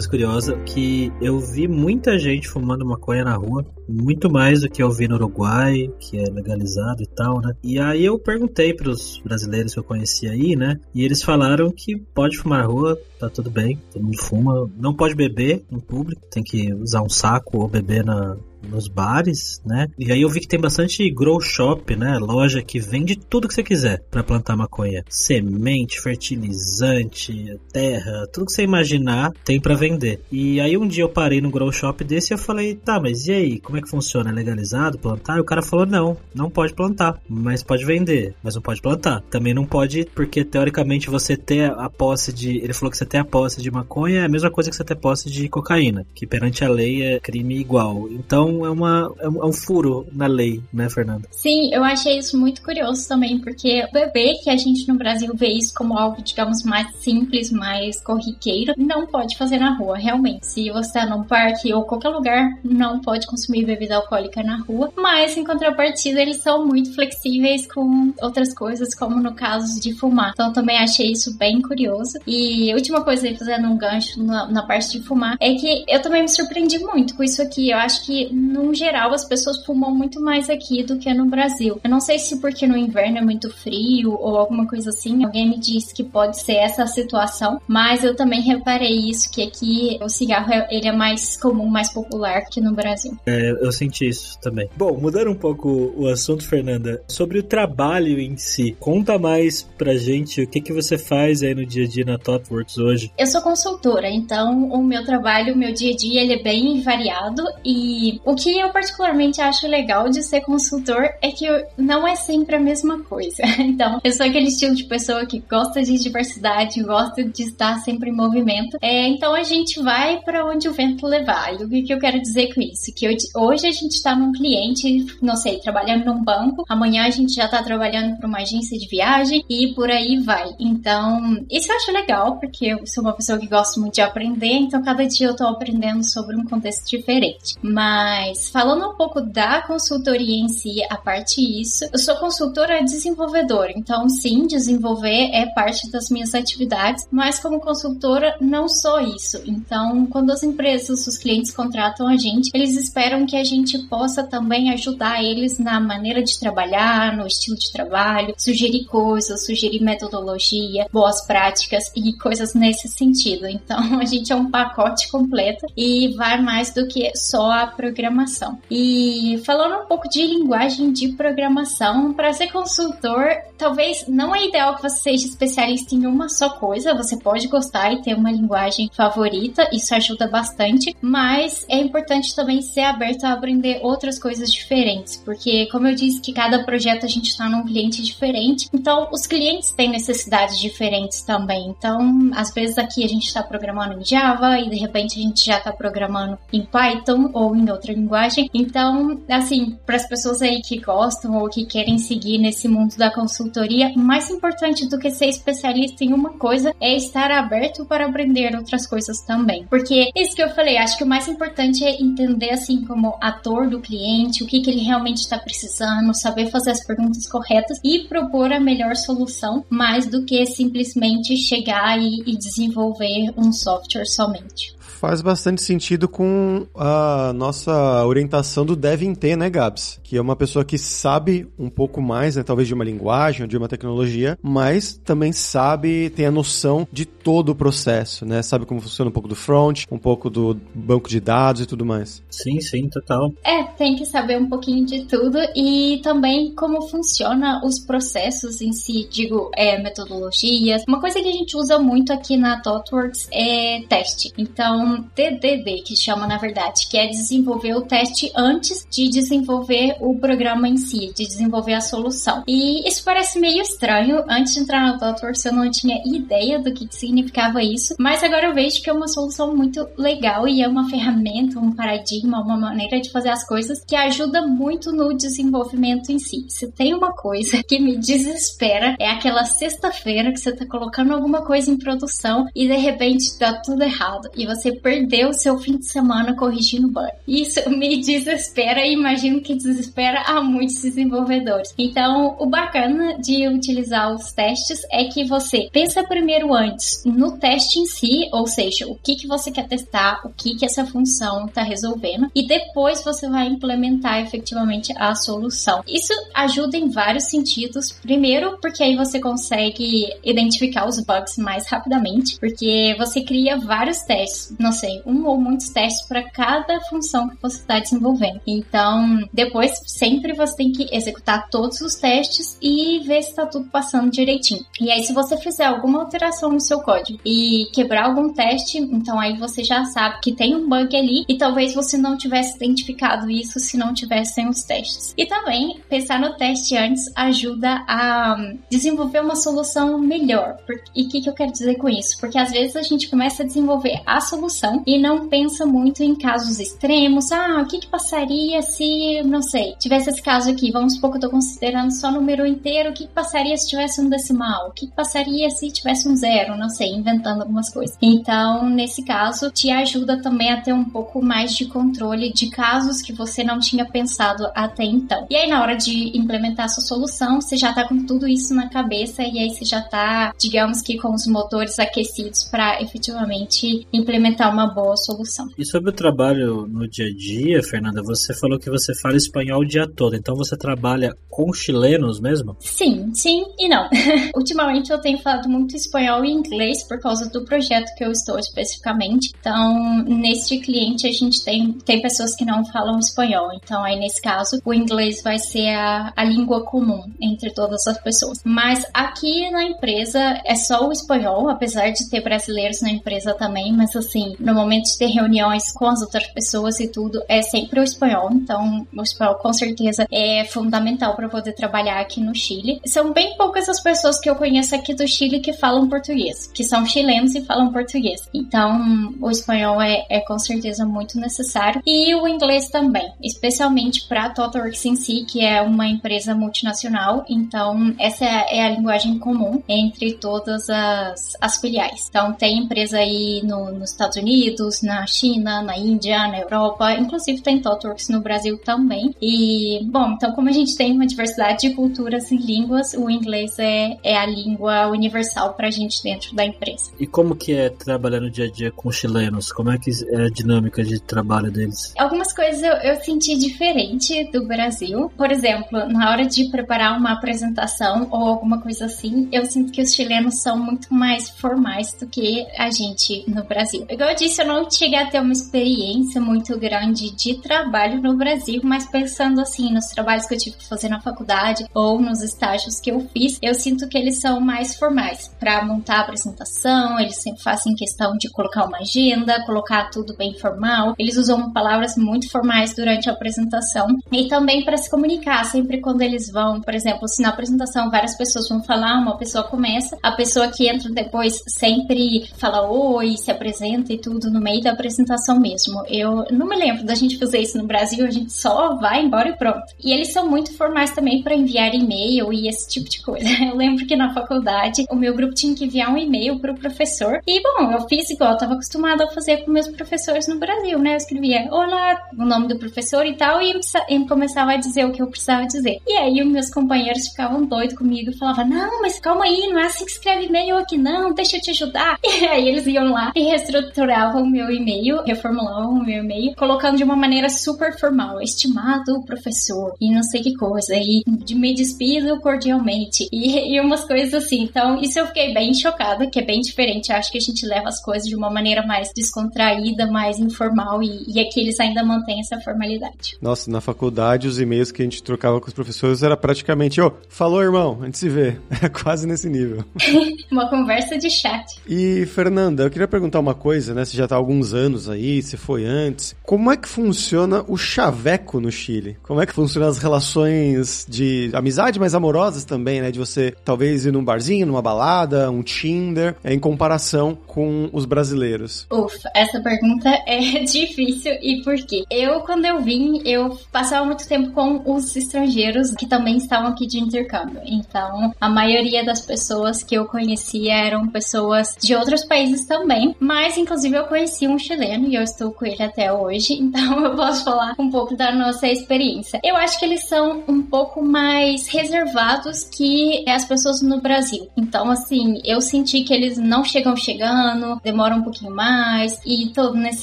coisa 0.00 0.08
curiosa 0.08 0.56
que 0.64 1.12
eu 1.20 1.38
vi 1.38 1.68
muita 1.68 2.18
gente 2.18 2.48
fumando 2.48 2.86
maconha 2.86 3.24
na 3.24 3.34
rua, 3.34 3.64
muito 3.88 4.30
mais 4.30 4.60
do 4.60 4.70
que 4.70 4.82
eu 4.82 4.90
vi 4.90 5.06
no 5.08 5.16
Uruguai, 5.16 5.90
que 5.98 6.18
é 6.18 6.24
legalizado 6.30 7.02
e 7.02 7.06
tal, 7.06 7.40
né? 7.40 7.52
E 7.62 7.78
aí 7.78 8.04
eu 8.04 8.18
perguntei 8.18 8.72
para 8.72 8.88
os 8.88 9.18
brasileiros 9.18 9.74
que 9.74 9.78
eu 9.78 9.84
conhecia 9.84 10.30
aí, 10.30 10.56
né? 10.56 10.78
E 10.94 11.04
eles 11.04 11.22
falaram 11.22 11.70
que 11.70 11.96
pode 11.96 12.38
fumar 12.38 12.60
na 12.60 12.66
rua, 12.66 12.98
tá 13.18 13.28
tudo 13.28 13.50
bem, 13.50 13.78
todo 13.92 14.02
mundo 14.02 14.22
fuma, 14.22 14.70
não 14.76 14.94
pode 14.94 15.14
beber 15.14 15.62
em 15.70 15.80
público, 15.80 16.22
tem 16.30 16.42
que 16.42 16.72
usar 16.74 17.02
um 17.02 17.08
saco 17.08 17.58
ou 17.58 17.68
beber 17.68 18.04
na, 18.04 18.36
nos 18.62 18.88
bares, 18.88 19.60
né? 19.64 19.88
E 19.98 20.12
aí 20.12 20.22
eu 20.22 20.28
vi 20.28 20.40
que 20.40 20.48
tem 20.48 20.60
bastante 20.60 21.08
grow 21.10 21.40
shop, 21.40 21.96
né? 21.96 22.18
Loja 22.18 22.62
que 22.62 22.78
vende 22.78 23.16
tudo 23.16 23.48
que 23.48 23.54
você 23.54 23.62
quiser 23.62 24.02
para 24.10 24.22
plantar 24.22 24.56
maconha. 24.56 25.04
Semente, 25.08 26.00
fertilizante, 26.00 27.58
terra, 27.72 28.26
tudo 28.32 28.46
que 28.46 28.52
você 28.52 28.62
imaginar 28.62 29.32
tem 29.44 29.60
para 29.60 29.74
vender. 29.74 30.20
E 30.30 30.60
aí 30.60 30.76
um 30.76 30.86
dia 30.86 31.04
eu 31.04 31.08
parei 31.08 31.40
no 31.40 31.50
grow 31.50 31.72
shop 31.72 32.02
desse 32.04 32.32
e 32.32 32.34
eu 32.34 32.38
falei, 32.38 32.74
tá, 32.74 33.00
mas 33.00 33.26
e 33.26 33.32
aí, 33.32 33.60
como 33.60 33.78
é 33.78 33.82
que 33.82 33.88
funciona? 33.88 34.30
É 34.30 34.32
legalizado 34.32 34.98
plantar? 34.98 35.38
E 35.38 35.40
o 35.40 35.44
cara 35.44 35.62
falou, 35.62 35.86
não, 35.86 36.16
não 36.34 36.50
pode 36.50 36.74
plantar, 36.74 37.20
mas 37.28 37.62
pode 37.62 37.84
vender, 37.84 38.34
mas 38.42 38.54
não 38.54 38.62
pode 38.62 38.80
plantar. 38.80 39.22
Também 39.30 39.54
não 39.54 39.64
pode, 39.64 40.06
porque 40.14 40.44
teoricamente 40.44 41.10
você 41.10 41.36
ter 41.36 41.70
a 41.70 41.88
posse 41.88 42.32
de, 42.32 42.58
ele 42.58 42.72
falou 42.72 42.90
que 42.90 42.96
você 42.96 43.06
ter 43.06 43.18
a 43.18 43.24
posse 43.24 43.60
de 43.60 43.70
maconha 43.70 44.20
é 44.20 44.24
a 44.24 44.28
mesma 44.28 44.50
coisa 44.50 44.70
que 44.70 44.76
você 44.76 44.84
ter 44.84 44.96
posse 44.96 45.30
de 45.30 45.48
cocaína, 45.48 46.06
que 46.14 46.26
perante 46.26 46.64
a 46.64 46.68
lei 46.68 47.02
é 47.02 47.20
crime 47.20 47.58
igual. 47.58 48.08
Então 48.10 48.49
então 48.50 48.66
é, 48.66 48.70
uma, 48.70 49.14
é 49.20 49.28
um, 49.28 49.44
é 49.44 49.46
um 49.46 49.52
furo 49.52 50.06
na 50.12 50.26
lei, 50.26 50.62
né, 50.72 50.88
Fernanda? 50.90 51.28
Sim, 51.30 51.72
eu 51.72 51.84
achei 51.84 52.18
isso 52.18 52.38
muito 52.38 52.62
curioso 52.62 53.06
também, 53.08 53.38
porque 53.38 53.84
o 53.84 53.92
bebê, 53.92 54.34
que 54.42 54.50
a 54.50 54.56
gente 54.56 54.86
no 54.88 54.96
Brasil 54.96 55.32
vê 55.34 55.48
isso 55.48 55.72
como 55.74 55.96
algo, 55.96 56.22
digamos, 56.22 56.62
mais 56.64 56.94
simples, 56.96 57.50
mais 57.50 58.00
corriqueiro, 58.02 58.74
não 58.76 59.06
pode 59.06 59.36
fazer 59.36 59.58
na 59.58 59.76
rua, 59.76 59.96
realmente. 59.96 60.46
Se 60.46 60.70
você 60.70 60.98
está 60.98 61.06
num 61.06 61.24
parque 61.24 61.72
ou 61.72 61.84
qualquer 61.84 62.08
lugar, 62.08 62.50
não 62.64 63.00
pode 63.00 63.26
consumir 63.26 63.64
bebida 63.64 63.96
alcoólica 63.96 64.42
na 64.42 64.58
rua, 64.58 64.92
mas 64.96 65.36
em 65.36 65.44
contrapartida, 65.44 66.20
eles 66.20 66.42
são 66.42 66.66
muito 66.66 66.94
flexíveis 66.94 67.66
com 67.72 68.12
outras 68.20 68.52
coisas, 68.54 68.94
como 68.94 69.16
no 69.16 69.34
caso 69.34 69.80
de 69.80 69.92
fumar. 69.92 70.32
Então 70.34 70.52
também 70.52 70.78
achei 70.78 71.12
isso 71.12 71.36
bem 71.36 71.60
curioso. 71.60 72.18
E 72.26 72.70
a 72.70 72.74
última 72.74 73.02
coisa, 73.02 73.32
fazendo 73.36 73.68
um 73.68 73.76
gancho 73.76 74.22
na, 74.22 74.46
na 74.48 74.62
parte 74.62 74.98
de 74.98 75.00
fumar, 75.04 75.36
é 75.40 75.54
que 75.54 75.84
eu 75.88 76.02
também 76.02 76.22
me 76.22 76.28
surpreendi 76.28 76.78
muito 76.78 77.14
com 77.14 77.22
isso 77.22 77.40
aqui. 77.40 77.70
Eu 77.70 77.78
acho 77.78 78.04
que 78.04 78.32
no 78.40 78.74
geral, 78.74 79.12
as 79.12 79.24
pessoas 79.24 79.64
fumam 79.64 79.94
muito 79.94 80.20
mais 80.20 80.48
aqui 80.48 80.82
do 80.82 80.98
que 80.98 81.12
no 81.12 81.26
Brasil. 81.26 81.78
Eu 81.84 81.90
não 81.90 82.00
sei 82.00 82.18
se 82.18 82.40
porque 82.40 82.66
no 82.66 82.76
inverno 82.76 83.18
é 83.18 83.20
muito 83.20 83.50
frio 83.50 84.12
ou 84.12 84.36
alguma 84.36 84.66
coisa 84.66 84.90
assim. 84.90 85.22
Alguém 85.24 85.48
me 85.48 85.58
disse 85.58 85.94
que 85.94 86.02
pode 86.02 86.40
ser 86.40 86.54
essa 86.54 86.84
a 86.84 86.86
situação, 86.86 87.60
mas 87.68 88.02
eu 88.02 88.16
também 88.16 88.40
reparei 88.40 89.10
isso, 89.10 89.30
que 89.30 89.42
aqui 89.42 89.98
o 90.00 90.08
cigarro 90.08 90.50
é, 90.52 90.66
ele 90.70 90.88
é 90.88 90.92
mais 90.92 91.36
comum, 91.36 91.66
mais 91.66 91.92
popular 91.92 92.42
que 92.50 92.60
no 92.60 92.72
Brasil. 92.72 93.16
É, 93.26 93.50
eu 93.60 93.70
senti 93.70 94.08
isso 94.08 94.38
também. 94.40 94.68
Bom, 94.76 94.96
mudando 94.98 95.30
um 95.30 95.34
pouco 95.34 95.92
o 95.96 96.08
assunto, 96.08 96.46
Fernanda, 96.46 97.02
sobre 97.06 97.38
o 97.38 97.42
trabalho 97.42 98.18
em 98.18 98.36
si. 98.36 98.74
Conta 98.80 99.18
mais 99.18 99.62
pra 99.76 99.94
gente 99.96 100.42
o 100.42 100.46
que, 100.46 100.60
que 100.60 100.72
você 100.72 100.96
faz 100.96 101.42
aí 101.42 101.54
no 101.54 101.66
dia 101.66 101.84
a 101.84 101.88
dia 101.88 102.04
na 102.04 102.18
TopWorks 102.18 102.78
hoje. 102.78 103.12
Eu 103.18 103.26
sou 103.26 103.42
consultora, 103.42 104.08
então 104.08 104.70
o 104.70 104.82
meu 104.82 105.04
trabalho, 105.04 105.54
o 105.54 105.58
meu 105.58 105.72
dia 105.74 105.92
a 105.92 105.96
dia, 105.96 106.22
ele 106.22 106.34
é 106.34 106.42
bem 106.42 106.80
variado 106.80 107.42
e 107.64 108.20
o 108.30 108.34
que 108.36 108.58
eu 108.58 108.70
particularmente 108.70 109.40
acho 109.40 109.66
legal 109.66 110.08
de 110.08 110.22
ser 110.22 110.42
consultor 110.42 111.10
é 111.20 111.32
que 111.32 111.46
não 111.76 112.06
é 112.06 112.14
sempre 112.14 112.56
a 112.56 112.60
mesma 112.60 113.02
coisa. 113.02 113.42
Então, 113.80 114.00
eu 114.02 114.12
sou 114.12 114.26
aquele 114.26 114.48
estilo 114.48 114.74
de 114.74 114.84
pessoa 114.84 115.24
que 115.24 115.38
gosta 115.38 115.82
de 115.82 115.96
diversidade, 115.98 116.82
gosta 116.82 117.22
de 117.22 117.42
estar 117.42 117.78
sempre 117.78 118.10
em 118.10 118.12
movimento. 118.12 118.76
É, 118.80 119.06
então, 119.06 119.34
a 119.34 119.42
gente 119.42 119.80
vai 119.80 120.20
para 120.22 120.44
onde 120.44 120.68
o 120.68 120.72
vento 120.72 121.06
levar. 121.06 121.54
E 121.54 121.64
o 121.64 121.68
que 121.68 121.92
eu 121.92 121.98
quero 121.98 122.20
dizer 122.20 122.52
com 122.52 122.60
isso? 122.60 122.92
Que 122.94 123.06
hoje 123.36 123.66
a 123.66 123.70
gente 123.70 123.92
está 123.92 124.14
num 124.14 124.32
cliente, 124.32 125.06
não 125.22 125.36
sei, 125.36 125.58
trabalhando 125.60 126.06
num 126.06 126.22
banco, 126.22 126.64
amanhã 126.68 127.04
a 127.04 127.10
gente 127.10 127.34
já 127.34 127.44
está 127.44 127.62
trabalhando 127.62 128.16
para 128.16 128.26
uma 128.26 128.38
agência 128.38 128.78
de 128.78 128.88
viagem 128.88 129.44
e 129.48 129.72
por 129.74 129.90
aí 129.90 130.18
vai. 130.18 130.50
Então, 130.58 131.44
isso 131.50 131.70
eu 131.70 131.76
acho 131.76 131.92
legal, 131.92 132.36
porque 132.38 132.66
eu 132.66 132.86
sou 132.86 133.04
uma 133.04 133.12
pessoa 133.12 133.38
que 133.38 133.46
gosta 133.46 133.80
muito 133.80 133.94
de 133.94 134.00
aprender, 134.00 134.54
então 134.54 134.82
cada 134.82 135.06
dia 135.06 135.28
eu 135.28 135.32
estou 135.32 135.46
aprendendo 135.46 136.04
sobre 136.04 136.36
um 136.36 136.44
contexto 136.44 136.88
diferente. 136.88 137.54
Mas 137.62 138.19
falando 138.52 138.88
um 138.88 138.96
pouco 138.96 139.20
da 139.20 139.62
consultoria 139.62 140.44
em 140.44 140.48
si, 140.48 140.82
a 140.90 140.96
parte 140.96 141.40
isso, 141.40 141.84
eu 141.92 141.98
sou 141.98 142.16
consultora 142.16 142.82
desenvolvedora, 142.82 143.72
então 143.74 144.08
sim, 144.08 144.46
desenvolver 144.46 145.30
é 145.32 145.46
parte 145.46 145.90
das 145.90 146.10
minhas 146.10 146.34
atividades, 146.34 147.06
mas 147.10 147.38
como 147.38 147.60
consultora 147.60 148.36
não 148.40 148.68
só 148.68 149.00
isso. 149.00 149.42
Então, 149.46 150.06
quando 150.06 150.30
as 150.30 150.42
empresas, 150.42 151.06
os 151.06 151.16
clientes 151.16 151.50
contratam 151.52 152.08
a 152.08 152.16
gente, 152.16 152.50
eles 152.54 152.76
esperam 152.76 153.26
que 153.26 153.36
a 153.36 153.44
gente 153.44 153.78
possa 153.88 154.22
também 154.22 154.70
ajudar 154.70 155.22
eles 155.22 155.58
na 155.58 155.80
maneira 155.80 156.22
de 156.22 156.38
trabalhar, 156.38 157.16
no 157.16 157.26
estilo 157.26 157.56
de 157.56 157.72
trabalho, 157.72 158.34
sugerir 158.36 158.84
coisas, 158.84 159.44
sugerir 159.44 159.82
metodologia, 159.82 160.86
boas 160.92 161.20
práticas 161.26 161.90
e 161.94 162.12
coisas 162.14 162.54
nesse 162.54 162.88
sentido. 162.88 163.46
Então, 163.46 163.78
a 164.00 164.04
gente 164.04 164.32
é 164.32 164.36
um 164.36 164.50
pacote 164.50 165.10
completo 165.10 165.66
e 165.76 166.14
vai 166.16 166.40
mais 166.40 166.72
do 166.72 166.86
que 166.86 167.10
só 167.16 167.50
a 167.50 167.66
programação 167.66 168.09
programação. 168.10 168.58
E 168.70 169.40
falando 169.44 169.82
um 169.82 169.86
pouco 169.86 170.08
de 170.08 170.26
linguagem 170.26 170.92
de 170.92 171.12
programação, 171.12 172.12
para 172.12 172.32
ser 172.32 172.48
consultor, 172.48 173.26
talvez 173.56 174.06
não 174.08 174.34
é 174.34 174.46
ideal 174.46 174.74
que 174.74 174.82
você 174.82 175.10
seja 175.10 175.26
especialista 175.26 175.94
em 175.94 176.06
uma 176.06 176.28
só 176.28 176.50
coisa, 176.50 176.94
você 176.94 177.16
pode 177.16 177.46
gostar 177.48 177.92
e 177.92 178.02
ter 178.02 178.14
uma 178.14 178.30
linguagem 178.30 178.90
favorita, 178.94 179.68
isso 179.72 179.94
ajuda 179.94 180.28
bastante, 180.28 180.94
mas 181.00 181.64
é 181.68 181.78
importante 181.78 182.34
também 182.34 182.60
ser 182.60 182.82
aberto 182.82 183.24
a 183.24 183.32
aprender 183.32 183.80
outras 183.82 184.18
coisas 184.18 184.52
diferentes, 184.52 185.16
porque 185.24 185.66
como 185.70 185.86
eu 185.86 185.94
disse 185.94 186.20
que 186.20 186.32
cada 186.32 186.64
projeto 186.64 187.04
a 187.04 187.08
gente 187.08 187.30
está 187.30 187.48
num 187.48 187.64
cliente 187.64 188.02
diferente, 188.02 188.68
então 188.72 189.08
os 189.12 189.26
clientes 189.26 189.70
têm 189.72 189.88
necessidades 189.88 190.58
diferentes 190.58 191.22
também. 191.22 191.68
Então, 191.68 192.30
às 192.34 192.52
vezes 192.52 192.78
aqui 192.78 193.04
a 193.04 193.08
gente 193.08 193.26
está 193.26 193.42
programando 193.42 194.00
em 194.00 194.04
Java 194.04 194.58
e 194.58 194.68
de 194.68 194.76
repente 194.76 195.18
a 195.18 195.22
gente 195.22 195.44
já 195.44 195.58
está 195.58 195.72
programando 195.72 196.38
em 196.52 196.64
Python 196.64 197.30
ou 197.32 197.54
em 197.54 197.70
outra 197.70 197.92
linguagem. 198.00 198.50
Então, 198.54 199.20
assim, 199.28 199.78
para 199.84 199.96
as 199.96 200.08
pessoas 200.08 200.40
aí 200.42 200.60
que 200.62 200.78
gostam 200.80 201.36
ou 201.36 201.48
que 201.48 201.66
querem 201.66 201.98
seguir 201.98 202.38
nesse 202.38 202.66
mundo 202.66 202.96
da 202.96 203.12
consultoria, 203.12 203.92
mais 203.96 204.30
importante 204.30 204.88
do 204.88 204.98
que 204.98 205.10
ser 205.10 205.26
especialista 205.26 206.04
em 206.04 206.12
uma 206.12 206.30
coisa 206.30 206.74
é 206.80 206.96
estar 206.96 207.30
aberto 207.30 207.84
para 207.84 208.06
aprender 208.06 208.56
outras 208.56 208.86
coisas 208.86 209.20
também. 209.20 209.66
Porque 209.68 210.10
isso 210.16 210.34
que 210.34 210.42
eu 210.42 210.50
falei, 210.50 210.78
acho 210.78 210.96
que 210.96 211.04
o 211.04 211.06
mais 211.06 211.28
importante 211.28 211.84
é 211.84 212.00
entender 212.00 212.50
assim 212.50 212.84
como 212.84 213.16
ator 213.20 213.68
do 213.68 213.80
cliente, 213.80 214.42
o 214.42 214.46
que, 214.46 214.60
que 214.60 214.70
ele 214.70 214.80
realmente 214.80 215.18
está 215.18 215.38
precisando, 215.38 216.14
saber 216.14 216.50
fazer 216.50 216.70
as 216.70 216.84
perguntas 216.84 217.28
corretas 217.28 217.78
e 217.84 218.00
propor 218.00 218.52
a 218.52 218.60
melhor 218.60 218.96
solução, 218.96 219.64
mais 219.68 220.06
do 220.06 220.24
que 220.24 220.44
simplesmente 220.46 221.36
chegar 221.36 221.98
e, 221.98 222.22
e 222.26 222.36
desenvolver 222.36 223.32
um 223.36 223.52
software 223.52 224.06
somente 224.06 224.79
faz 225.00 225.22
bastante 225.22 225.62
sentido 225.62 226.06
com 226.06 226.66
a 226.76 227.32
nossa 227.34 228.04
orientação 228.04 228.66
do 228.66 228.76
Devin 228.76 229.14
T, 229.14 229.34
né, 229.34 229.48
Gabs? 229.48 229.98
Que 230.04 230.18
é 230.18 230.20
uma 230.20 230.36
pessoa 230.36 230.62
que 230.62 230.76
sabe 230.76 231.48
um 231.58 231.70
pouco 231.70 232.02
mais, 232.02 232.36
né, 232.36 232.42
talvez 232.42 232.68
de 232.68 232.74
uma 232.74 232.84
linguagem 232.84 233.42
ou 233.42 233.48
de 233.48 233.56
uma 233.56 233.66
tecnologia, 233.66 234.38
mas 234.42 235.00
também 235.02 235.32
sabe, 235.32 236.10
tem 236.10 236.26
a 236.26 236.30
noção 236.30 236.86
de 236.92 237.06
todo 237.06 237.48
o 237.48 237.54
processo, 237.54 238.26
né? 238.26 238.42
Sabe 238.42 238.66
como 238.66 238.80
funciona 238.80 239.08
um 239.08 239.12
pouco 239.12 239.28
do 239.28 239.34
front, 239.34 239.84
um 239.90 239.98
pouco 239.98 240.28
do 240.28 240.54
banco 240.74 241.08
de 241.08 241.18
dados 241.18 241.62
e 241.62 241.66
tudo 241.66 241.84
mais. 241.84 242.22
Sim, 242.28 242.60
sim, 242.60 242.86
total. 242.88 243.32
É, 243.42 243.62
tem 243.62 243.96
que 243.96 244.04
saber 244.04 244.38
um 244.38 244.48
pouquinho 244.50 244.84
de 244.84 245.06
tudo 245.06 245.38
e 245.56 246.00
também 246.02 246.54
como 246.54 246.82
funciona 246.88 247.62
os 247.64 247.78
processos 247.78 248.60
em 248.60 248.72
si, 248.72 249.08
digo, 249.10 249.50
é, 249.56 249.82
metodologias. 249.82 250.82
Uma 250.86 251.00
coisa 251.00 251.22
que 251.22 251.28
a 251.28 251.32
gente 251.32 251.56
usa 251.56 251.78
muito 251.78 252.12
aqui 252.12 252.36
na 252.36 252.60
ThoughtWorks 252.60 253.28
é 253.32 253.80
teste. 253.88 254.32
Então, 254.36 254.89
solução 254.90 255.04
DDD, 255.14 255.82
que 255.84 255.96
chama 255.96 256.26
na 256.26 256.36
verdade, 256.36 256.88
que 256.88 256.96
é 256.96 257.06
desenvolver 257.06 257.74
o 257.74 257.82
teste 257.82 258.30
antes 258.34 258.86
de 258.90 259.08
desenvolver 259.08 259.96
o 260.00 260.18
programa 260.18 260.68
em 260.68 260.76
si, 260.76 261.12
de 261.14 261.26
desenvolver 261.26 261.74
a 261.74 261.80
solução. 261.80 262.42
E 262.46 262.88
isso 262.88 263.04
parece 263.04 263.38
meio 263.38 263.60
estranho. 263.60 264.24
Antes 264.28 264.54
de 264.54 264.60
entrar 264.60 264.86
no 264.86 264.98
ThoughtWorks 264.98 265.44
eu 265.44 265.52
não 265.52 265.70
tinha 265.70 266.00
ideia 266.04 266.58
do 266.58 266.72
que 266.72 266.88
significava 266.90 267.62
isso, 267.62 267.94
mas 267.98 268.22
agora 268.22 268.46
eu 268.46 268.54
vejo 268.54 268.82
que 268.82 268.90
é 268.90 268.92
uma 268.92 269.08
solução 269.08 269.54
muito 269.54 269.86
legal 269.96 270.48
e 270.48 270.62
é 270.62 270.68
uma 270.68 270.88
ferramenta, 270.88 271.58
um 271.58 271.72
paradigma, 271.72 272.42
uma 272.42 272.56
maneira 272.56 273.00
de 273.00 273.10
fazer 273.10 273.30
as 273.30 273.46
coisas 273.46 273.84
que 273.84 273.94
ajuda 273.94 274.46
muito 274.46 274.92
no 274.92 275.14
desenvolvimento 275.16 276.10
em 276.10 276.18
si. 276.18 276.46
Se 276.48 276.70
tem 276.72 276.94
uma 276.94 277.12
coisa 277.12 277.62
que 277.62 277.78
me 277.78 277.98
desespera, 277.98 278.96
é 278.98 279.10
aquela 279.10 279.44
sexta-feira 279.44 280.32
que 280.32 280.40
você 280.40 280.52
tá 280.52 280.66
colocando 280.66 281.12
alguma 281.12 281.42
coisa 281.42 281.70
em 281.70 281.78
produção 281.78 282.46
e 282.54 282.66
de 282.66 282.76
repente 282.76 283.38
dá 283.38 283.54
tudo 283.54 283.82
errado 283.82 284.30
e 284.36 284.46
você 284.46 284.72
perdeu 284.80 285.32
seu 285.32 285.58
fim 285.58 285.78
de 285.78 285.86
semana 285.86 286.34
corrigindo 286.34 286.88
bug. 286.88 287.10
Isso 287.26 287.68
me 287.70 288.00
desespera 288.02 288.84
e 288.86 288.92
imagino 288.92 289.40
que 289.40 289.54
desespera 289.54 290.22
a 290.22 290.42
muitos 290.42 290.82
desenvolvedores. 290.82 291.74
Então, 291.78 292.36
o 292.38 292.46
bacana 292.46 293.18
de 293.18 293.48
utilizar 293.48 294.12
os 294.12 294.32
testes 294.32 294.80
é 294.90 295.04
que 295.04 295.24
você 295.24 295.68
pensa 295.72 296.02
primeiro 296.04 296.54
antes 296.54 297.02
no 297.04 297.38
teste 297.38 297.78
em 297.78 297.86
si, 297.86 298.28
ou 298.32 298.46
seja, 298.46 298.86
o 298.86 298.94
que, 298.96 299.16
que 299.16 299.26
você 299.26 299.50
quer 299.50 299.66
testar, 299.66 300.20
o 300.24 300.30
que, 300.30 300.56
que 300.56 300.64
essa 300.64 300.84
função 300.84 301.46
está 301.46 301.62
resolvendo, 301.62 302.30
e 302.34 302.46
depois 302.46 303.02
você 303.04 303.28
vai 303.28 303.46
implementar 303.46 304.20
efetivamente 304.20 304.92
a 304.96 305.14
solução. 305.14 305.82
Isso 305.86 306.12
ajuda 306.34 306.76
em 306.76 306.88
vários 306.88 307.24
sentidos. 307.24 307.92
Primeiro, 308.02 308.58
porque 308.60 308.82
aí 308.82 308.96
você 308.96 309.20
consegue 309.20 310.12
identificar 310.24 310.86
os 310.86 311.00
bugs 311.00 311.36
mais 311.38 311.66
rapidamente, 311.68 312.38
porque 312.38 312.94
você 312.98 313.22
cria 313.22 313.56
vários 313.56 314.02
testes, 314.02 314.54
sei, 314.72 315.02
um 315.06 315.26
ou 315.26 315.40
muitos 315.40 315.68
testes 315.70 316.06
para 316.06 316.28
cada 316.30 316.80
função 316.82 317.28
que 317.28 317.36
você 317.40 317.56
está 317.56 317.78
desenvolvendo. 317.78 318.40
Então, 318.46 319.28
depois 319.32 319.72
sempre 319.86 320.32
você 320.32 320.56
tem 320.56 320.72
que 320.72 320.88
executar 320.94 321.48
todos 321.48 321.80
os 321.80 321.94
testes 321.94 322.58
e 322.60 323.00
ver 323.00 323.22
se 323.22 323.30
está 323.30 323.46
tudo 323.46 323.68
passando 323.70 324.10
direitinho. 324.10 324.64
E 324.80 324.90
aí, 324.90 325.02
se 325.02 325.12
você 325.12 325.36
fizer 325.36 325.64
alguma 325.64 326.00
alteração 326.00 326.52
no 326.52 326.60
seu 326.60 326.80
código 326.80 327.20
e 327.24 327.66
quebrar 327.72 328.06
algum 328.06 328.32
teste, 328.32 328.78
então 328.78 329.18
aí 329.18 329.36
você 329.36 329.62
já 329.62 329.84
sabe 329.84 330.20
que 330.22 330.32
tem 330.32 330.54
um 330.54 330.68
bug 330.68 330.96
ali 330.96 331.24
e 331.28 331.36
talvez 331.36 331.74
você 331.74 331.96
não 331.96 332.16
tivesse 332.16 332.56
identificado 332.56 333.30
isso 333.30 333.58
se 333.58 333.76
não 333.76 333.92
tivessem 333.92 334.48
os 334.48 334.62
testes. 334.62 335.14
E 335.16 335.26
também 335.26 335.80
pensar 335.88 336.20
no 336.20 336.34
teste 336.36 336.76
antes 336.76 337.10
ajuda 337.16 337.84
a 337.88 338.36
desenvolver 338.70 339.20
uma 339.20 339.36
solução 339.36 339.98
melhor. 339.98 340.56
E 340.94 341.02
o 341.02 341.08
que, 341.08 341.20
que 341.20 341.28
eu 341.28 341.34
quero 341.34 341.52
dizer 341.52 341.76
com 341.76 341.88
isso? 341.88 342.18
Porque 342.18 342.38
às 342.38 342.50
vezes 342.50 342.76
a 342.76 342.82
gente 342.82 343.08
começa 343.08 343.42
a 343.42 343.46
desenvolver 343.46 344.00
a 344.06 344.20
solução 344.20 344.59
e 344.86 344.98
não 344.98 345.28
pensa 345.28 345.64
muito 345.66 346.02
em 346.02 346.14
casos 346.14 346.58
extremos. 346.58 347.30
Ah, 347.32 347.60
o 347.62 347.66
que, 347.66 347.78
que 347.78 347.86
passaria 347.86 348.62
se, 348.62 349.22
não 349.24 349.42
sei, 349.42 349.74
tivesse 349.78 350.10
esse 350.10 350.22
caso 350.22 350.50
aqui? 350.50 350.70
Vamos 350.70 350.94
supor 350.94 351.10
que 351.10 351.16
eu 351.18 351.22
tô 351.22 351.30
considerando 351.30 351.90
só 351.92 352.10
número 352.10 352.46
inteiro. 352.46 352.90
O 352.90 352.92
que, 352.92 353.06
que 353.06 353.12
passaria 353.12 353.56
se 353.56 353.68
tivesse 353.68 354.00
um 354.00 354.08
decimal? 354.08 354.68
O 354.68 354.72
que, 354.72 354.86
que 354.86 354.92
passaria 354.92 355.50
se 355.50 355.70
tivesse 355.70 356.08
um 356.08 356.16
zero? 356.16 356.56
Não 356.56 356.68
sei, 356.68 356.88
inventando 356.88 357.42
algumas 357.42 357.70
coisas. 357.72 357.96
Então, 358.00 358.68
nesse 358.68 359.04
caso, 359.04 359.50
te 359.50 359.70
ajuda 359.70 360.20
também 360.20 360.50
a 360.50 360.60
ter 360.60 360.72
um 360.72 360.84
pouco 360.84 361.22
mais 361.22 361.54
de 361.54 361.66
controle 361.66 362.32
de 362.32 362.50
casos 362.50 363.02
que 363.02 363.12
você 363.12 363.42
não 363.44 363.58
tinha 363.58 363.84
pensado 363.84 364.48
até 364.54 364.84
então. 364.84 365.26
E 365.30 365.36
aí, 365.36 365.48
na 365.48 365.62
hora 365.62 365.76
de 365.76 366.16
implementar 366.16 366.66
a 366.66 366.68
sua 366.68 366.82
solução, 366.82 367.40
você 367.40 367.56
já 367.56 367.72
tá 367.72 367.86
com 367.86 368.04
tudo 368.04 368.26
isso 368.26 368.54
na 368.54 368.68
cabeça 368.68 369.22
e 369.22 369.38
aí 369.38 369.50
você 369.50 369.64
já 369.64 369.80
tá, 369.80 370.34
digamos 370.38 370.82
que 370.82 370.98
com 370.98 371.14
os 371.14 371.26
motores 371.26 371.78
aquecidos 371.78 372.44
para 372.44 372.80
efetivamente 372.82 373.86
implementar 373.92 374.49
uma 374.50 374.66
boa 374.66 374.96
solução. 374.96 375.46
E 375.56 375.64
sobre 375.64 375.90
o 375.90 375.92
trabalho 375.92 376.66
no 376.66 376.88
dia 376.88 377.06
a 377.06 377.14
dia, 377.14 377.62
Fernanda, 377.62 378.02
você 378.02 378.34
falou 378.34 378.58
que 378.58 378.70
você 378.70 378.94
fala 379.00 379.16
espanhol 379.16 379.60
o 379.60 379.66
dia 379.66 379.86
todo, 379.88 380.16
então 380.16 380.34
você 380.34 380.56
trabalha 380.56 381.14
com 381.28 381.52
chilenos 381.52 382.20
mesmo? 382.20 382.56
Sim, 382.60 383.12
sim 383.14 383.44
e 383.58 383.68
não. 383.68 383.88
Ultimamente 384.34 384.90
eu 384.90 385.00
tenho 385.00 385.18
falado 385.18 385.48
muito 385.48 385.76
espanhol 385.76 386.24
e 386.24 386.30
inglês 386.30 386.82
por 386.82 387.00
causa 387.00 387.28
do 387.30 387.44
projeto 387.44 387.94
que 387.96 388.04
eu 388.04 388.10
estou 388.10 388.38
especificamente. 388.38 389.32
Então, 389.38 390.02
neste 390.04 390.58
cliente 390.58 391.06
a 391.06 391.12
gente 391.12 391.44
tem, 391.44 391.72
tem 391.72 392.02
pessoas 392.02 392.34
que 392.34 392.44
não 392.44 392.64
falam 392.64 392.98
espanhol. 392.98 393.50
Então, 393.54 393.82
aí 393.82 393.98
nesse 393.98 394.20
caso, 394.20 394.60
o 394.64 394.74
inglês 394.74 395.22
vai 395.22 395.38
ser 395.38 395.68
a, 395.70 396.12
a 396.16 396.24
língua 396.24 396.64
comum 396.64 397.04
entre 397.20 397.52
todas 397.52 397.86
as 397.86 398.00
pessoas. 398.02 398.40
Mas 398.44 398.84
aqui 398.92 399.50
na 399.50 399.64
empresa 399.64 400.40
é 400.44 400.54
só 400.54 400.86
o 400.86 400.92
espanhol, 400.92 401.48
apesar 401.48 401.90
de 401.90 402.08
ter 402.08 402.22
brasileiros 402.22 402.80
na 402.82 402.90
empresa 402.90 403.34
também. 403.34 403.72
Mas 403.72 403.94
assim, 403.94 404.29
no 404.38 404.54
momento 404.54 404.84
de 404.84 404.98
ter 404.98 405.06
reuniões 405.06 405.72
com 405.72 405.86
as 405.86 406.00
outras 406.00 406.26
pessoas 406.28 406.80
e 406.80 406.88
tudo, 406.88 407.22
é 407.28 407.42
sempre 407.42 407.80
o 407.80 407.82
espanhol. 407.82 408.30
Então, 408.32 408.86
o 408.96 409.02
espanhol 409.02 409.36
com 409.36 409.52
certeza 409.52 410.06
é 410.10 410.44
fundamental 410.44 411.14
para 411.14 411.28
poder 411.28 411.52
trabalhar 411.52 412.00
aqui 412.00 412.20
no 412.20 412.34
Chile. 412.34 412.80
São 412.84 413.12
bem 413.12 413.36
poucas 413.36 413.68
as 413.68 413.80
pessoas 413.80 414.20
que 414.20 414.28
eu 414.28 414.36
conheço 414.36 414.74
aqui 414.74 414.94
do 414.94 415.06
Chile 415.06 415.40
que 415.40 415.52
falam 415.52 415.88
português, 415.88 416.50
que 416.52 416.64
são 416.64 416.84
chilenos 416.86 417.34
e 417.34 417.44
falam 417.44 417.72
português. 417.72 418.28
Então, 418.34 419.14
o 419.20 419.30
espanhol 419.30 419.80
é, 419.80 420.06
é 420.08 420.20
com 420.20 420.38
certeza 420.38 420.84
muito 420.84 421.18
necessário. 421.18 421.82
E 421.86 422.14
o 422.14 422.26
inglês 422.26 422.68
também, 422.68 423.12
especialmente 423.22 424.06
para 424.08 424.24
a 424.24 424.30
ThoughtWorks 424.30 424.84
em 424.84 424.96
si, 424.96 425.24
que 425.26 425.44
é 425.44 425.60
uma 425.60 425.86
empresa 425.86 426.34
multinacional. 426.34 427.24
Então, 427.28 427.94
essa 427.98 428.24
é, 428.24 428.58
é 428.58 428.64
a 428.64 428.70
linguagem 428.70 429.18
comum 429.18 429.62
entre 429.68 430.14
todas 430.14 430.68
as, 430.68 431.32
as 431.40 431.56
filiais. 431.58 432.06
Então, 432.08 432.32
tem 432.32 432.58
empresa 432.58 432.98
aí 432.98 433.42
no, 433.44 433.72
nos 433.72 433.90
Estados 433.90 434.16
Unidos, 434.20 434.82
na 434.82 435.06
China, 435.06 435.62
na 435.62 435.76
Índia, 435.76 436.18
na 436.28 436.40
Europa, 436.40 436.92
inclusive 436.92 437.40
tem 437.42 437.60
ThoughtWorks 437.60 438.08
no 438.08 438.20
Brasil 438.20 438.58
também. 438.58 439.14
E, 439.20 439.80
bom, 439.84 440.12
então, 440.12 440.32
como 440.32 440.48
a 440.48 440.52
gente 440.52 440.76
tem 440.76 440.92
uma 440.92 441.06
diversidade 441.06 441.68
de 441.68 441.74
culturas 441.74 442.30
e 442.30 442.36
línguas, 442.36 442.94
o 442.94 443.10
inglês 443.10 443.58
é, 443.58 443.96
é 444.02 444.16
a 444.16 444.26
língua 444.26 444.88
universal 444.88 445.54
para 445.54 445.68
a 445.68 445.70
gente 445.70 446.02
dentro 446.02 446.34
da 446.34 446.44
empresa. 446.44 446.92
E 446.98 447.06
como 447.06 447.34
que 447.34 447.52
é 447.52 447.68
trabalhar 447.68 448.20
no 448.20 448.30
dia 448.30 448.46
a 448.46 448.50
dia 448.50 448.70
com 448.70 448.90
chilenos? 448.90 449.52
Como 449.52 449.70
é 449.70 449.78
que 449.78 449.90
é 449.90 450.26
a 450.26 450.30
dinâmica 450.30 450.82
de 450.82 451.00
trabalho 451.00 451.50
deles? 451.50 451.92
Algumas 451.98 452.32
coisas 452.32 452.62
eu, 452.62 452.74
eu 452.74 452.96
senti 452.96 453.36
diferente 453.38 454.30
do 454.30 454.46
Brasil. 454.46 455.10
Por 455.16 455.30
exemplo, 455.30 455.86
na 455.88 456.10
hora 456.10 456.26
de 456.26 456.50
preparar 456.50 456.98
uma 456.98 457.12
apresentação 457.12 458.08
ou 458.10 458.26
alguma 458.26 458.60
coisa 458.60 458.86
assim, 458.86 459.28
eu 459.32 459.44
sinto 459.46 459.72
que 459.72 459.82
os 459.82 459.94
chilenos 459.94 460.40
são 460.40 460.58
muito 460.58 460.92
mais 460.92 461.28
formais 461.30 461.92
do 461.94 462.06
que 462.06 462.46
a 462.58 462.70
gente 462.70 463.24
no 463.28 463.44
Brasil. 463.44 463.86
Igual 463.88 464.09
eu 464.10 464.16
disse, 464.16 464.42
eu 464.42 464.46
não 464.46 464.68
cheguei 464.68 464.98
a 464.98 465.08
ter 465.08 465.20
uma 465.20 465.32
experiência 465.32 466.20
muito 466.20 466.58
grande 466.58 467.14
de 467.14 467.40
trabalho 467.40 468.02
no 468.02 468.16
Brasil, 468.16 468.60
mas 468.64 468.90
pensando 468.90 469.40
assim 469.40 469.72
nos 469.72 469.86
trabalhos 469.86 470.26
que 470.26 470.34
eu 470.34 470.38
tive 470.38 470.56
que 470.56 470.68
fazer 470.68 470.88
na 470.88 471.00
faculdade 471.00 471.64
ou 471.72 472.00
nos 472.00 472.20
estágios 472.20 472.80
que 472.80 472.90
eu 472.90 473.08
fiz, 473.12 473.38
eu 473.40 473.54
sinto 473.54 473.88
que 473.88 473.96
eles 473.96 474.20
são 474.20 474.40
mais 474.40 474.74
formais 474.74 475.28
para 475.38 475.64
montar 475.64 475.98
a 475.98 476.00
apresentação, 476.00 476.98
eles 476.98 477.22
sempre 477.22 477.40
fazem 477.40 477.74
questão 477.76 478.16
de 478.16 478.28
colocar 478.30 478.64
uma 478.64 478.78
agenda, 478.78 479.44
colocar 479.46 479.90
tudo 479.90 480.16
bem 480.16 480.34
formal. 480.34 480.94
Eles 480.98 481.16
usam 481.16 481.52
palavras 481.52 481.96
muito 481.96 482.28
formais 482.30 482.74
durante 482.74 483.08
a 483.08 483.12
apresentação 483.12 483.86
e 484.10 484.26
também 484.26 484.64
para 484.64 484.76
se 484.76 484.90
comunicar, 484.90 485.44
sempre 485.44 485.80
quando 485.80 486.02
eles 486.02 486.30
vão, 486.32 486.60
por 486.60 486.74
exemplo, 486.74 487.06
se 487.06 487.22
na 487.22 487.28
apresentação 487.28 487.90
várias 487.90 488.16
pessoas 488.16 488.48
vão 488.48 488.60
falar, 488.64 488.98
uma 488.98 489.16
pessoa 489.16 489.44
começa, 489.44 489.96
a 490.02 490.12
pessoa 490.12 490.48
que 490.48 490.68
entra 490.68 490.90
depois 490.90 491.40
sempre 491.46 492.28
fala 492.36 492.68
oi, 492.68 493.16
se 493.16 493.30
apresenta 493.30 493.92
e 493.92 493.99
tudo 494.00 494.30
no 494.30 494.40
meio 494.40 494.62
da 494.62 494.72
apresentação 494.72 495.38
mesmo. 495.38 495.82
Eu 495.88 496.24
não 496.30 496.46
me 496.46 496.56
lembro 496.56 496.84
da 496.84 496.94
gente 496.94 497.18
fazer 497.18 497.38
isso 497.38 497.58
no 497.58 497.64
Brasil, 497.66 498.04
a 498.06 498.10
gente 498.10 498.32
só 498.32 498.74
vai 498.76 499.02
embora 499.02 499.28
e 499.28 499.36
pronto. 499.36 499.64
E 499.82 499.92
eles 499.92 500.12
são 500.12 500.28
muito 500.28 500.56
formais 500.56 500.90
também 500.92 501.22
para 501.22 501.34
enviar 501.34 501.74
e-mail 501.74 502.32
e 502.32 502.48
esse 502.48 502.68
tipo 502.68 502.88
de 502.88 503.02
coisa. 503.02 503.26
Eu 503.50 503.56
lembro 503.56 503.86
que 503.86 503.96
na 503.96 504.12
faculdade 504.14 504.84
o 504.90 504.96
meu 504.96 505.14
grupo 505.14 505.34
tinha 505.34 505.54
que 505.54 505.64
enviar 505.64 505.92
um 505.92 505.98
e-mail 505.98 506.38
para 506.38 506.52
o 506.52 506.58
professor 506.58 507.20
e 507.26 507.42
bom, 507.42 507.70
eu 507.72 507.88
fiz 507.88 508.08
igual 508.10 508.30
eu 508.30 508.34
estava 508.34 508.54
acostumada 508.54 509.04
a 509.04 509.08
fazer 509.08 509.38
com 509.38 509.50
meus 509.50 509.68
professores 509.68 510.28
no 510.28 510.38
Brasil, 510.38 510.78
né? 510.78 510.92
Eu 510.92 510.96
escrevia 510.96 511.48
olá, 511.50 512.08
o 512.16 512.24
nome 512.24 512.48
do 512.48 512.58
professor 512.58 513.04
e 513.06 513.14
tal 513.14 513.40
e 513.42 513.52
eu 513.52 514.06
começava 514.06 514.52
a 514.52 514.56
dizer 514.56 514.84
o 514.84 514.92
que 514.92 515.02
eu 515.02 515.06
precisava 515.08 515.46
dizer. 515.46 515.78
E 515.86 515.92
aí 515.94 516.22
os 516.22 516.28
meus 516.28 516.50
companheiros 516.50 517.08
ficavam 517.08 517.44
doidos 517.44 517.76
comigo 517.76 518.12
falavam: 518.16 518.46
Não, 518.46 518.82
mas 518.82 519.00
calma 519.00 519.24
aí, 519.24 519.48
não 519.48 519.58
é 519.58 519.66
assim 519.66 519.84
que 519.84 519.92
escreve 519.92 520.26
e-mail 520.26 520.56
aqui, 520.58 520.76
não, 520.76 521.12
deixa 521.12 521.36
eu 521.36 521.40
te 521.40 521.50
ajudar. 521.50 521.98
E 522.20 522.26
aí 522.26 522.48
eles 522.48 522.66
iam 522.66 522.92
lá 522.92 523.12
e 523.16 523.22
reestruturavam 523.22 523.89
o 523.90 524.26
meu 524.26 524.50
e-mail, 524.50 525.02
reformulavam 525.02 525.74
o 525.74 525.84
meu 525.84 526.02
e-mail, 526.02 526.34
colocando 526.36 526.76
de 526.76 526.84
uma 526.84 526.96
maneira 526.96 527.28
super 527.28 527.78
formal: 527.78 528.20
Estimado 528.20 529.02
professor, 529.04 529.74
e 529.80 529.90
não 529.90 530.02
sei 530.02 530.22
que 530.22 530.34
coisa, 530.34 530.74
e 530.74 531.02
de 531.06 531.34
me 531.34 531.54
despido 531.54 532.18
cordialmente, 532.20 533.08
e, 533.12 533.54
e 533.54 533.60
umas 533.60 533.84
coisas 533.84 534.14
assim. 534.14 534.42
Então, 534.42 534.80
isso 534.80 534.98
eu 534.98 535.06
fiquei 535.06 535.34
bem 535.34 535.52
chocada, 535.54 536.06
que 536.06 536.18
é 536.18 536.24
bem 536.24 536.40
diferente. 536.40 536.90
Eu 536.90 536.96
acho 536.96 537.10
que 537.10 537.18
a 537.18 537.20
gente 537.20 537.44
leva 537.46 537.68
as 537.68 537.82
coisas 537.82 538.08
de 538.08 538.14
uma 538.14 538.30
maneira 538.30 538.64
mais 538.66 538.90
descontraída, 538.94 539.90
mais 539.90 540.18
informal, 540.18 540.82
e, 540.82 541.04
e 541.08 541.20
aqui 541.20 541.40
eles 541.40 541.58
ainda 541.60 541.82
mantêm 541.82 542.20
essa 542.20 542.40
formalidade. 542.40 543.16
Nossa, 543.20 543.50
na 543.50 543.60
faculdade, 543.60 544.28
os 544.28 544.40
e-mails 544.40 544.70
que 544.72 544.82
a 544.82 544.84
gente 544.84 545.02
trocava 545.02 545.40
com 545.40 545.48
os 545.48 545.54
professores 545.54 546.02
era 546.02 546.16
praticamente, 546.16 546.80
ô, 546.80 546.88
oh, 546.88 546.92
falou 547.08 547.42
irmão, 547.42 547.78
a 547.82 547.86
gente 547.86 547.98
se 547.98 548.08
vê. 548.08 548.36
É 548.62 548.68
quase 548.68 549.06
nesse 549.06 549.26
nível. 549.26 549.64
uma 550.30 550.48
conversa 550.50 550.98
de 550.98 551.08
chat. 551.08 551.56
E, 551.66 552.04
Fernanda, 552.06 552.64
eu 552.64 552.70
queria 552.70 552.86
perguntar 552.86 553.18
uma 553.18 553.34
coisa, 553.34 553.72
né? 553.72 553.79
Você 553.84 553.96
já 553.96 554.06
tá 554.06 554.14
há 554.14 554.18
alguns 554.18 554.54
anos 554.54 554.88
aí, 554.88 555.22
você 555.22 555.36
foi 555.36 555.64
antes. 555.64 556.14
Como 556.22 556.50
é 556.50 556.56
que 556.56 556.68
funciona 556.68 557.44
o 557.46 557.56
chaveco 557.56 558.40
no 558.40 558.50
Chile? 558.50 558.96
Como 559.02 559.20
é 559.20 559.26
que 559.26 559.32
funcionam 559.32 559.68
as 559.68 559.78
relações 559.78 560.86
de 560.88 561.30
amizade, 561.32 561.78
mas 561.78 561.94
amorosas 561.94 562.44
também, 562.44 562.80
né? 562.80 562.90
De 562.90 562.98
você 562.98 563.34
talvez 563.44 563.86
ir 563.86 563.92
num 563.92 564.04
barzinho, 564.04 564.46
numa 564.46 564.62
balada, 564.62 565.30
um 565.30 565.42
Tinder, 565.42 566.16
é, 566.22 566.32
em 566.32 566.38
comparação 566.38 567.16
com 567.26 567.68
os 567.72 567.84
brasileiros? 567.84 568.66
Ufa, 568.70 569.10
essa 569.14 569.40
pergunta 569.40 569.88
é 570.06 570.44
difícil 570.44 571.12
e 571.22 571.42
por 571.42 571.56
quê? 571.66 571.84
Eu, 571.90 572.20
quando 572.20 572.44
eu 572.44 572.60
vim, 572.62 573.02
eu 573.04 573.38
passava 573.52 573.84
muito 573.84 574.06
tempo 574.06 574.30
com 574.32 574.62
os 574.74 574.94
estrangeiros 574.96 575.72
que 575.72 575.86
também 575.86 576.16
estavam 576.16 576.48
aqui 576.48 576.66
de 576.66 576.78
intercâmbio. 576.78 577.40
Então, 577.44 578.12
a 578.20 578.28
maioria 578.28 578.84
das 578.84 579.00
pessoas 579.00 579.62
que 579.62 579.74
eu 579.74 579.86
conhecia 579.86 580.54
eram 580.54 580.88
pessoas 580.88 581.56
de 581.60 581.74
outros 581.74 582.04
países 582.04 582.44
também, 582.44 582.94
mas 582.98 583.36
inclusive 583.36 583.69
eu 583.76 583.84
conheci 583.84 584.26
um 584.26 584.38
chileno 584.38 584.88
e 584.88 584.94
eu 584.94 585.02
estou 585.02 585.30
com 585.32 585.46
ele 585.46 585.62
até 585.62 585.92
hoje, 585.92 586.34
então 586.40 586.84
eu 586.84 586.96
posso 586.96 587.24
falar 587.24 587.54
um 587.58 587.70
pouco 587.70 587.96
da 587.96 588.12
nossa 588.12 588.46
experiência. 588.46 589.20
Eu 589.22 589.36
acho 589.36 589.58
que 589.58 589.64
eles 589.64 589.84
são 589.84 590.22
um 590.28 590.42
pouco 590.42 590.82
mais 590.82 591.46
reservados 591.46 592.44
que 592.44 593.04
as 593.08 593.24
pessoas 593.24 593.62
no 593.62 593.80
Brasil. 593.80 594.28
Então, 594.36 594.70
assim, 594.70 595.20
eu 595.24 595.40
senti 595.40 595.82
que 595.82 595.92
eles 595.92 596.18
não 596.18 596.44
chegam 596.44 596.76
chegando, 596.76 597.60
demoram 597.62 597.98
um 597.98 598.02
pouquinho 598.02 598.34
mais 598.34 599.00
e 599.04 599.30
todo 599.34 599.56
nesse 599.56 599.82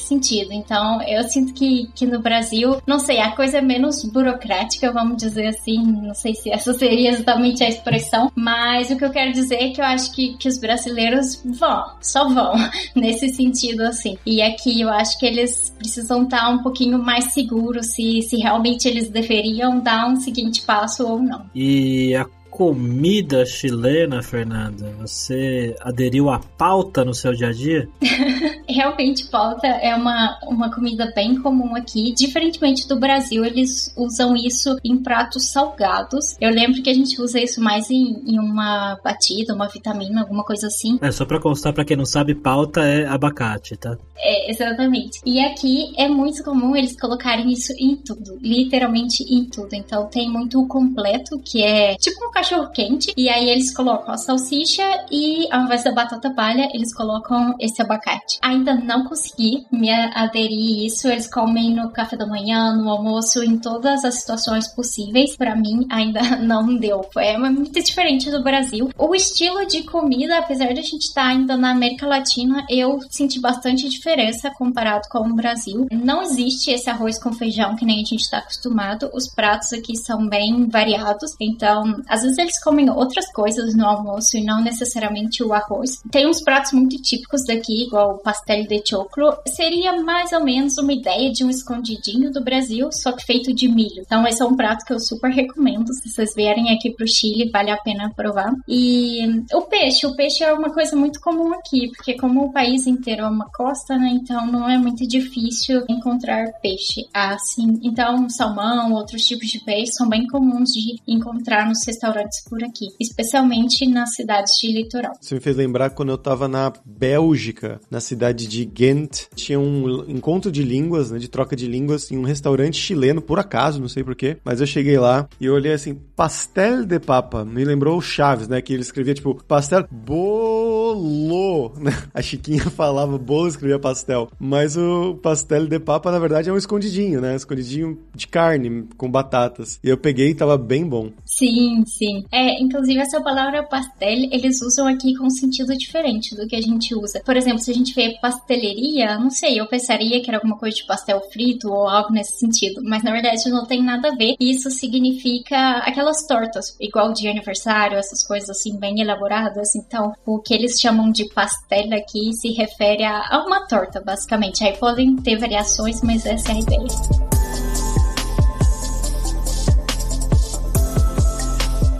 sentido. 0.00 0.52
Então, 0.52 1.02
eu 1.02 1.22
sinto 1.24 1.52
que, 1.52 1.88
que 1.94 2.06
no 2.06 2.20
Brasil, 2.20 2.80
não 2.86 2.98
sei, 2.98 3.20
a 3.20 3.32
coisa 3.32 3.58
é 3.58 3.62
menos 3.62 4.04
burocrática, 4.04 4.92
vamos 4.92 5.16
dizer 5.16 5.48
assim, 5.48 5.82
não 5.82 6.14
sei 6.14 6.34
se 6.34 6.50
essa 6.50 6.72
seria 6.74 7.10
exatamente 7.10 7.62
a 7.62 7.68
expressão, 7.68 8.30
mas 8.34 8.90
o 8.90 8.96
que 8.96 9.04
eu 9.04 9.10
quero 9.10 9.32
dizer 9.32 9.56
é 9.56 9.70
que 9.70 9.80
eu 9.80 9.84
acho 9.84 10.12
que, 10.12 10.36
que 10.36 10.48
os 10.48 10.58
brasileiros 10.58 11.42
vão, 11.44 11.84
só 12.00 12.28
vão, 12.28 12.54
nesse 12.94 13.28
sentido 13.30 13.77
assim. 13.82 14.16
E 14.24 14.42
aqui 14.42 14.80
eu 14.80 14.88
acho 14.88 15.18
que 15.18 15.26
eles 15.26 15.74
precisam 15.76 16.24
estar 16.24 16.48
um 16.50 16.62
pouquinho 16.62 16.98
mais 16.98 17.32
seguros 17.32 17.88
se, 17.94 18.22
se 18.22 18.36
realmente 18.36 18.88
eles 18.88 19.08
deveriam 19.08 19.80
dar 19.80 20.08
um 20.08 20.16
seguinte 20.16 20.62
passo 20.62 21.06
ou 21.06 21.22
não. 21.22 21.46
E 21.54 22.14
a 22.14 22.24
comida 22.50 23.44
chilena, 23.46 24.22
Fernanda? 24.22 24.92
Você 25.00 25.76
aderiu 25.80 26.30
à 26.30 26.38
pauta 26.38 27.04
no 27.04 27.14
seu 27.14 27.32
dia 27.32 27.48
a 27.48 27.52
dia? 27.52 27.88
Realmente, 28.68 29.26
pauta 29.28 29.66
é 29.66 29.94
uma, 29.94 30.38
uma 30.42 30.74
comida 30.74 31.10
bem 31.14 31.40
comum 31.40 31.74
aqui. 31.74 32.12
Diferentemente 32.14 32.86
do 32.86 32.98
Brasil, 32.98 33.44
eles 33.44 33.92
usam 33.96 34.36
isso 34.36 34.76
em 34.84 34.96
pratos 34.96 35.50
salgados. 35.50 36.36
Eu 36.40 36.50
lembro 36.50 36.82
que 36.82 36.90
a 36.90 36.94
gente 36.94 37.20
usa 37.20 37.40
isso 37.40 37.60
mais 37.62 37.90
em, 37.90 38.22
em 38.26 38.38
uma 38.38 38.98
batida, 39.02 39.54
uma 39.54 39.68
vitamina, 39.68 40.20
alguma 40.20 40.44
coisa 40.44 40.66
assim. 40.66 40.98
É, 41.00 41.10
só 41.10 41.24
pra 41.24 41.40
constar, 41.40 41.72
pra 41.72 41.84
quem 41.84 41.96
não 41.96 42.04
sabe, 42.04 42.34
pauta 42.34 42.82
é 42.82 43.06
abacate, 43.06 43.76
tá? 43.76 43.96
É, 44.16 44.50
exatamente. 44.50 45.20
E 45.24 45.40
aqui 45.40 45.92
é 45.96 46.08
muito 46.08 46.42
comum 46.42 46.76
eles 46.76 46.98
colocarem 47.00 47.50
isso 47.52 47.72
em 47.78 47.96
tudo. 47.96 48.38
Literalmente 48.42 49.22
em 49.22 49.44
tudo. 49.44 49.72
Então 49.72 50.06
tem 50.06 50.28
muito 50.30 50.66
completo, 50.66 51.38
que 51.38 51.62
é 51.62 51.94
tipo 51.96 52.26
um 52.26 52.30
cachorro 52.38 52.70
quente 52.70 53.12
e 53.16 53.28
aí 53.28 53.48
eles 53.50 53.74
colocam 53.74 54.14
a 54.14 54.16
salsicha 54.16 54.84
e 55.10 55.48
ao 55.50 55.62
invés 55.62 55.82
da 55.82 55.90
batata 55.90 56.30
palha, 56.30 56.68
eles 56.72 56.94
colocam 56.94 57.56
esse 57.58 57.82
abacate. 57.82 58.38
Ainda 58.40 58.76
não 58.76 59.04
consegui 59.04 59.66
me 59.72 59.90
aderir 59.90 60.86
isso, 60.86 61.08
eles 61.08 61.28
comem 61.28 61.74
no 61.74 61.90
café 61.90 62.16
da 62.16 62.26
manhã, 62.26 62.72
no 62.76 62.88
almoço, 62.90 63.42
em 63.42 63.58
todas 63.58 64.04
as 64.04 64.20
situações 64.20 64.68
possíveis. 64.68 65.36
Para 65.36 65.56
mim 65.56 65.84
ainda 65.90 66.20
não 66.38 66.76
deu. 66.76 67.00
É 67.16 67.36
muito 67.36 67.82
diferente 67.82 68.30
do 68.30 68.40
Brasil. 68.40 68.88
O 68.96 69.16
estilo 69.16 69.66
de 69.66 69.82
comida, 69.82 70.38
apesar 70.38 70.72
de 70.72 70.78
a 70.78 70.84
gente 70.84 71.06
estar 71.06 71.22
tá 71.22 71.28
ainda 71.30 71.56
na 71.56 71.72
América 71.72 72.06
Latina, 72.06 72.64
eu 72.70 73.00
senti 73.10 73.40
bastante 73.40 73.88
diferença 73.88 74.48
comparado 74.50 75.08
com 75.10 75.26
o 75.26 75.34
Brasil. 75.34 75.88
Não 75.90 76.22
existe 76.22 76.70
esse 76.70 76.88
arroz 76.88 77.20
com 77.20 77.32
feijão 77.32 77.74
que 77.74 77.84
nem 77.84 77.96
a 77.96 78.04
gente 78.04 78.20
está 78.20 78.38
acostumado. 78.38 79.10
Os 79.12 79.26
pratos 79.26 79.72
aqui 79.72 79.96
são 79.96 80.28
bem 80.28 80.68
variados, 80.68 81.34
então 81.40 82.00
às 82.06 82.22
vezes 82.22 82.27
eles 82.36 82.62
comem 82.62 82.90
outras 82.90 83.30
coisas 83.32 83.74
no 83.74 83.86
almoço 83.86 84.36
e 84.36 84.44
não 84.44 84.62
necessariamente 84.62 85.42
o 85.42 85.52
arroz. 85.52 86.02
Tem 86.10 86.26
uns 86.26 86.42
pratos 86.42 86.72
muito 86.72 87.00
típicos 87.00 87.44
daqui, 87.46 87.84
igual 87.84 88.14
o 88.14 88.18
pastel 88.18 88.66
de 88.66 88.82
choclo. 88.84 89.36
Seria 89.46 90.02
mais 90.02 90.32
ou 90.32 90.42
menos 90.42 90.76
uma 90.78 90.92
ideia 90.92 91.30
de 91.30 91.44
um 91.44 91.50
escondidinho 91.50 92.32
do 92.32 92.42
Brasil, 92.42 92.90
só 92.92 93.12
que 93.12 93.24
feito 93.24 93.54
de 93.54 93.68
milho. 93.68 94.02
Então 94.04 94.26
esse 94.26 94.42
é 94.42 94.44
um 94.44 94.56
prato 94.56 94.84
que 94.84 94.92
eu 94.92 95.00
super 95.00 95.30
recomendo. 95.30 95.92
Se 95.94 96.08
vocês 96.08 96.34
vierem 96.34 96.74
aqui 96.74 96.90
pro 96.90 97.06
Chile, 97.06 97.50
vale 97.50 97.70
a 97.70 97.76
pena 97.76 98.12
provar. 98.14 98.52
E 98.66 99.44
o 99.52 99.62
peixe, 99.62 100.06
o 100.06 100.16
peixe 100.16 100.42
é 100.42 100.52
uma 100.52 100.72
coisa 100.72 100.96
muito 100.96 101.20
comum 101.20 101.52
aqui, 101.54 101.88
porque 101.96 102.16
como 102.16 102.44
o 102.44 102.52
país 102.52 102.86
inteiro 102.86 103.22
é 103.22 103.28
uma 103.28 103.48
costa, 103.50 103.96
né, 103.96 104.10
então 104.12 104.46
não 104.46 104.68
é 104.68 104.78
muito 104.78 105.06
difícil 105.06 105.84
encontrar 105.88 106.52
peixe 106.60 107.06
assim. 107.12 107.78
Então 107.82 108.28
salmão, 108.28 108.92
outros 108.92 109.24
tipos 109.24 109.48
de 109.48 109.60
peixe 109.60 109.92
são 109.92 110.08
bem 110.08 110.26
comuns 110.26 110.70
de 110.70 111.00
encontrar 111.06 111.66
nos 111.66 111.84
restaurantes 111.86 112.17
por 112.48 112.62
aqui, 112.62 112.86
especialmente 113.00 113.86
nas 113.86 114.14
cidades 114.14 114.52
de 114.60 114.72
litoral. 114.72 115.12
Você 115.20 115.34
me 115.34 115.40
fez 115.40 115.56
lembrar 115.56 115.90
quando 115.90 116.10
eu 116.10 116.14
estava 116.14 116.48
na 116.48 116.72
Bélgica, 116.84 117.80
na 117.90 118.00
cidade 118.00 118.46
de 118.46 118.64
Ghent, 118.64 119.26
tinha 119.34 119.58
um 119.58 120.04
encontro 120.08 120.50
de 120.50 120.62
línguas, 120.62 121.10
né, 121.10 121.18
de 121.18 121.28
troca 121.28 121.54
de 121.54 121.66
línguas, 121.66 122.10
em 122.10 122.18
um 122.18 122.22
restaurante 122.22 122.76
chileno, 122.76 123.20
por 123.20 123.38
acaso, 123.38 123.80
não 123.80 123.88
sei 123.88 124.02
porquê, 124.02 124.36
mas 124.44 124.60
eu 124.60 124.66
cheguei 124.66 124.98
lá 124.98 125.28
e 125.40 125.46
eu 125.46 125.54
olhei 125.54 125.72
assim, 125.72 125.94
pastel 126.16 126.84
de 126.84 126.98
papa, 126.98 127.44
me 127.44 127.64
lembrou 127.64 127.98
o 127.98 128.02
Chaves, 128.02 128.48
né, 128.48 128.60
que 128.60 128.72
ele 128.72 128.82
escrevia 128.82 129.14
tipo, 129.14 129.42
pastel 129.44 129.86
bolo, 129.90 131.72
né? 131.78 131.92
A 132.14 132.22
Chiquinha 132.22 132.64
falava 132.70 133.18
bolo, 133.18 133.48
escrevia 133.48 133.78
pastel, 133.78 134.28
mas 134.38 134.76
o 134.76 135.14
pastel 135.22 135.66
de 135.66 135.78
papa, 135.78 136.10
na 136.10 136.18
verdade, 136.18 136.48
é 136.48 136.52
um 136.52 136.56
escondidinho, 136.56 137.20
né, 137.20 137.36
escondidinho 137.36 137.98
de 138.14 138.26
carne 138.26 138.86
com 138.96 139.10
batatas, 139.10 139.78
e 139.82 139.88
eu 139.88 139.96
peguei 139.96 140.30
e 140.30 140.34
tava 140.34 140.56
bem 140.56 140.86
bom. 140.86 141.10
Sim, 141.24 141.84
sim. 141.86 142.07
É, 142.30 142.60
inclusive 142.60 143.00
essa 143.00 143.20
palavra 143.20 143.62
pastel, 143.62 144.28
eles 144.30 144.60
usam 144.62 144.86
aqui 144.86 145.14
com 145.14 145.26
um 145.26 145.30
sentido 145.30 145.76
diferente 145.76 146.34
do 146.34 146.46
que 146.46 146.56
a 146.56 146.60
gente 146.60 146.94
usa. 146.94 147.20
Por 147.24 147.36
exemplo, 147.36 147.60
se 147.60 147.70
a 147.70 147.74
gente 147.74 147.94
vê 147.94 148.16
pasteleria, 148.20 149.18
não 149.18 149.30
sei, 149.30 149.60
eu 149.60 149.66
pensaria 149.66 150.20
que 150.20 150.30
era 150.30 150.38
alguma 150.38 150.56
coisa 150.56 150.76
de 150.76 150.86
pastel 150.86 151.20
frito 151.32 151.70
ou 151.70 151.88
algo 151.88 152.12
nesse 152.12 152.38
sentido, 152.38 152.80
mas 152.84 153.02
na 153.02 153.12
verdade 153.12 153.48
não 153.50 153.66
tem 153.66 153.82
nada 153.82 154.08
a 154.08 154.14
ver. 154.14 154.34
Isso 154.40 154.70
significa 154.70 155.78
aquelas 155.78 156.26
tortas, 156.26 156.76
igual 156.80 157.12
de 157.12 157.28
aniversário, 157.28 157.98
essas 157.98 158.26
coisas 158.26 158.50
assim 158.50 158.78
bem 158.78 159.00
elaboradas. 159.00 159.74
Então, 159.74 160.12
o 160.26 160.38
que 160.38 160.54
eles 160.54 160.80
chamam 160.80 161.10
de 161.10 161.28
pastel 161.32 161.92
aqui 161.92 162.32
se 162.32 162.52
refere 162.52 163.04
a 163.04 163.44
uma 163.46 163.66
torta, 163.66 164.00
basicamente. 164.00 164.64
Aí 164.64 164.76
podem 164.76 165.16
ter 165.16 165.38
variações, 165.38 166.02
mas 166.02 166.26
essa 166.26 166.52
é 166.52 166.54
a 166.54 166.58
ideia. 166.58 167.37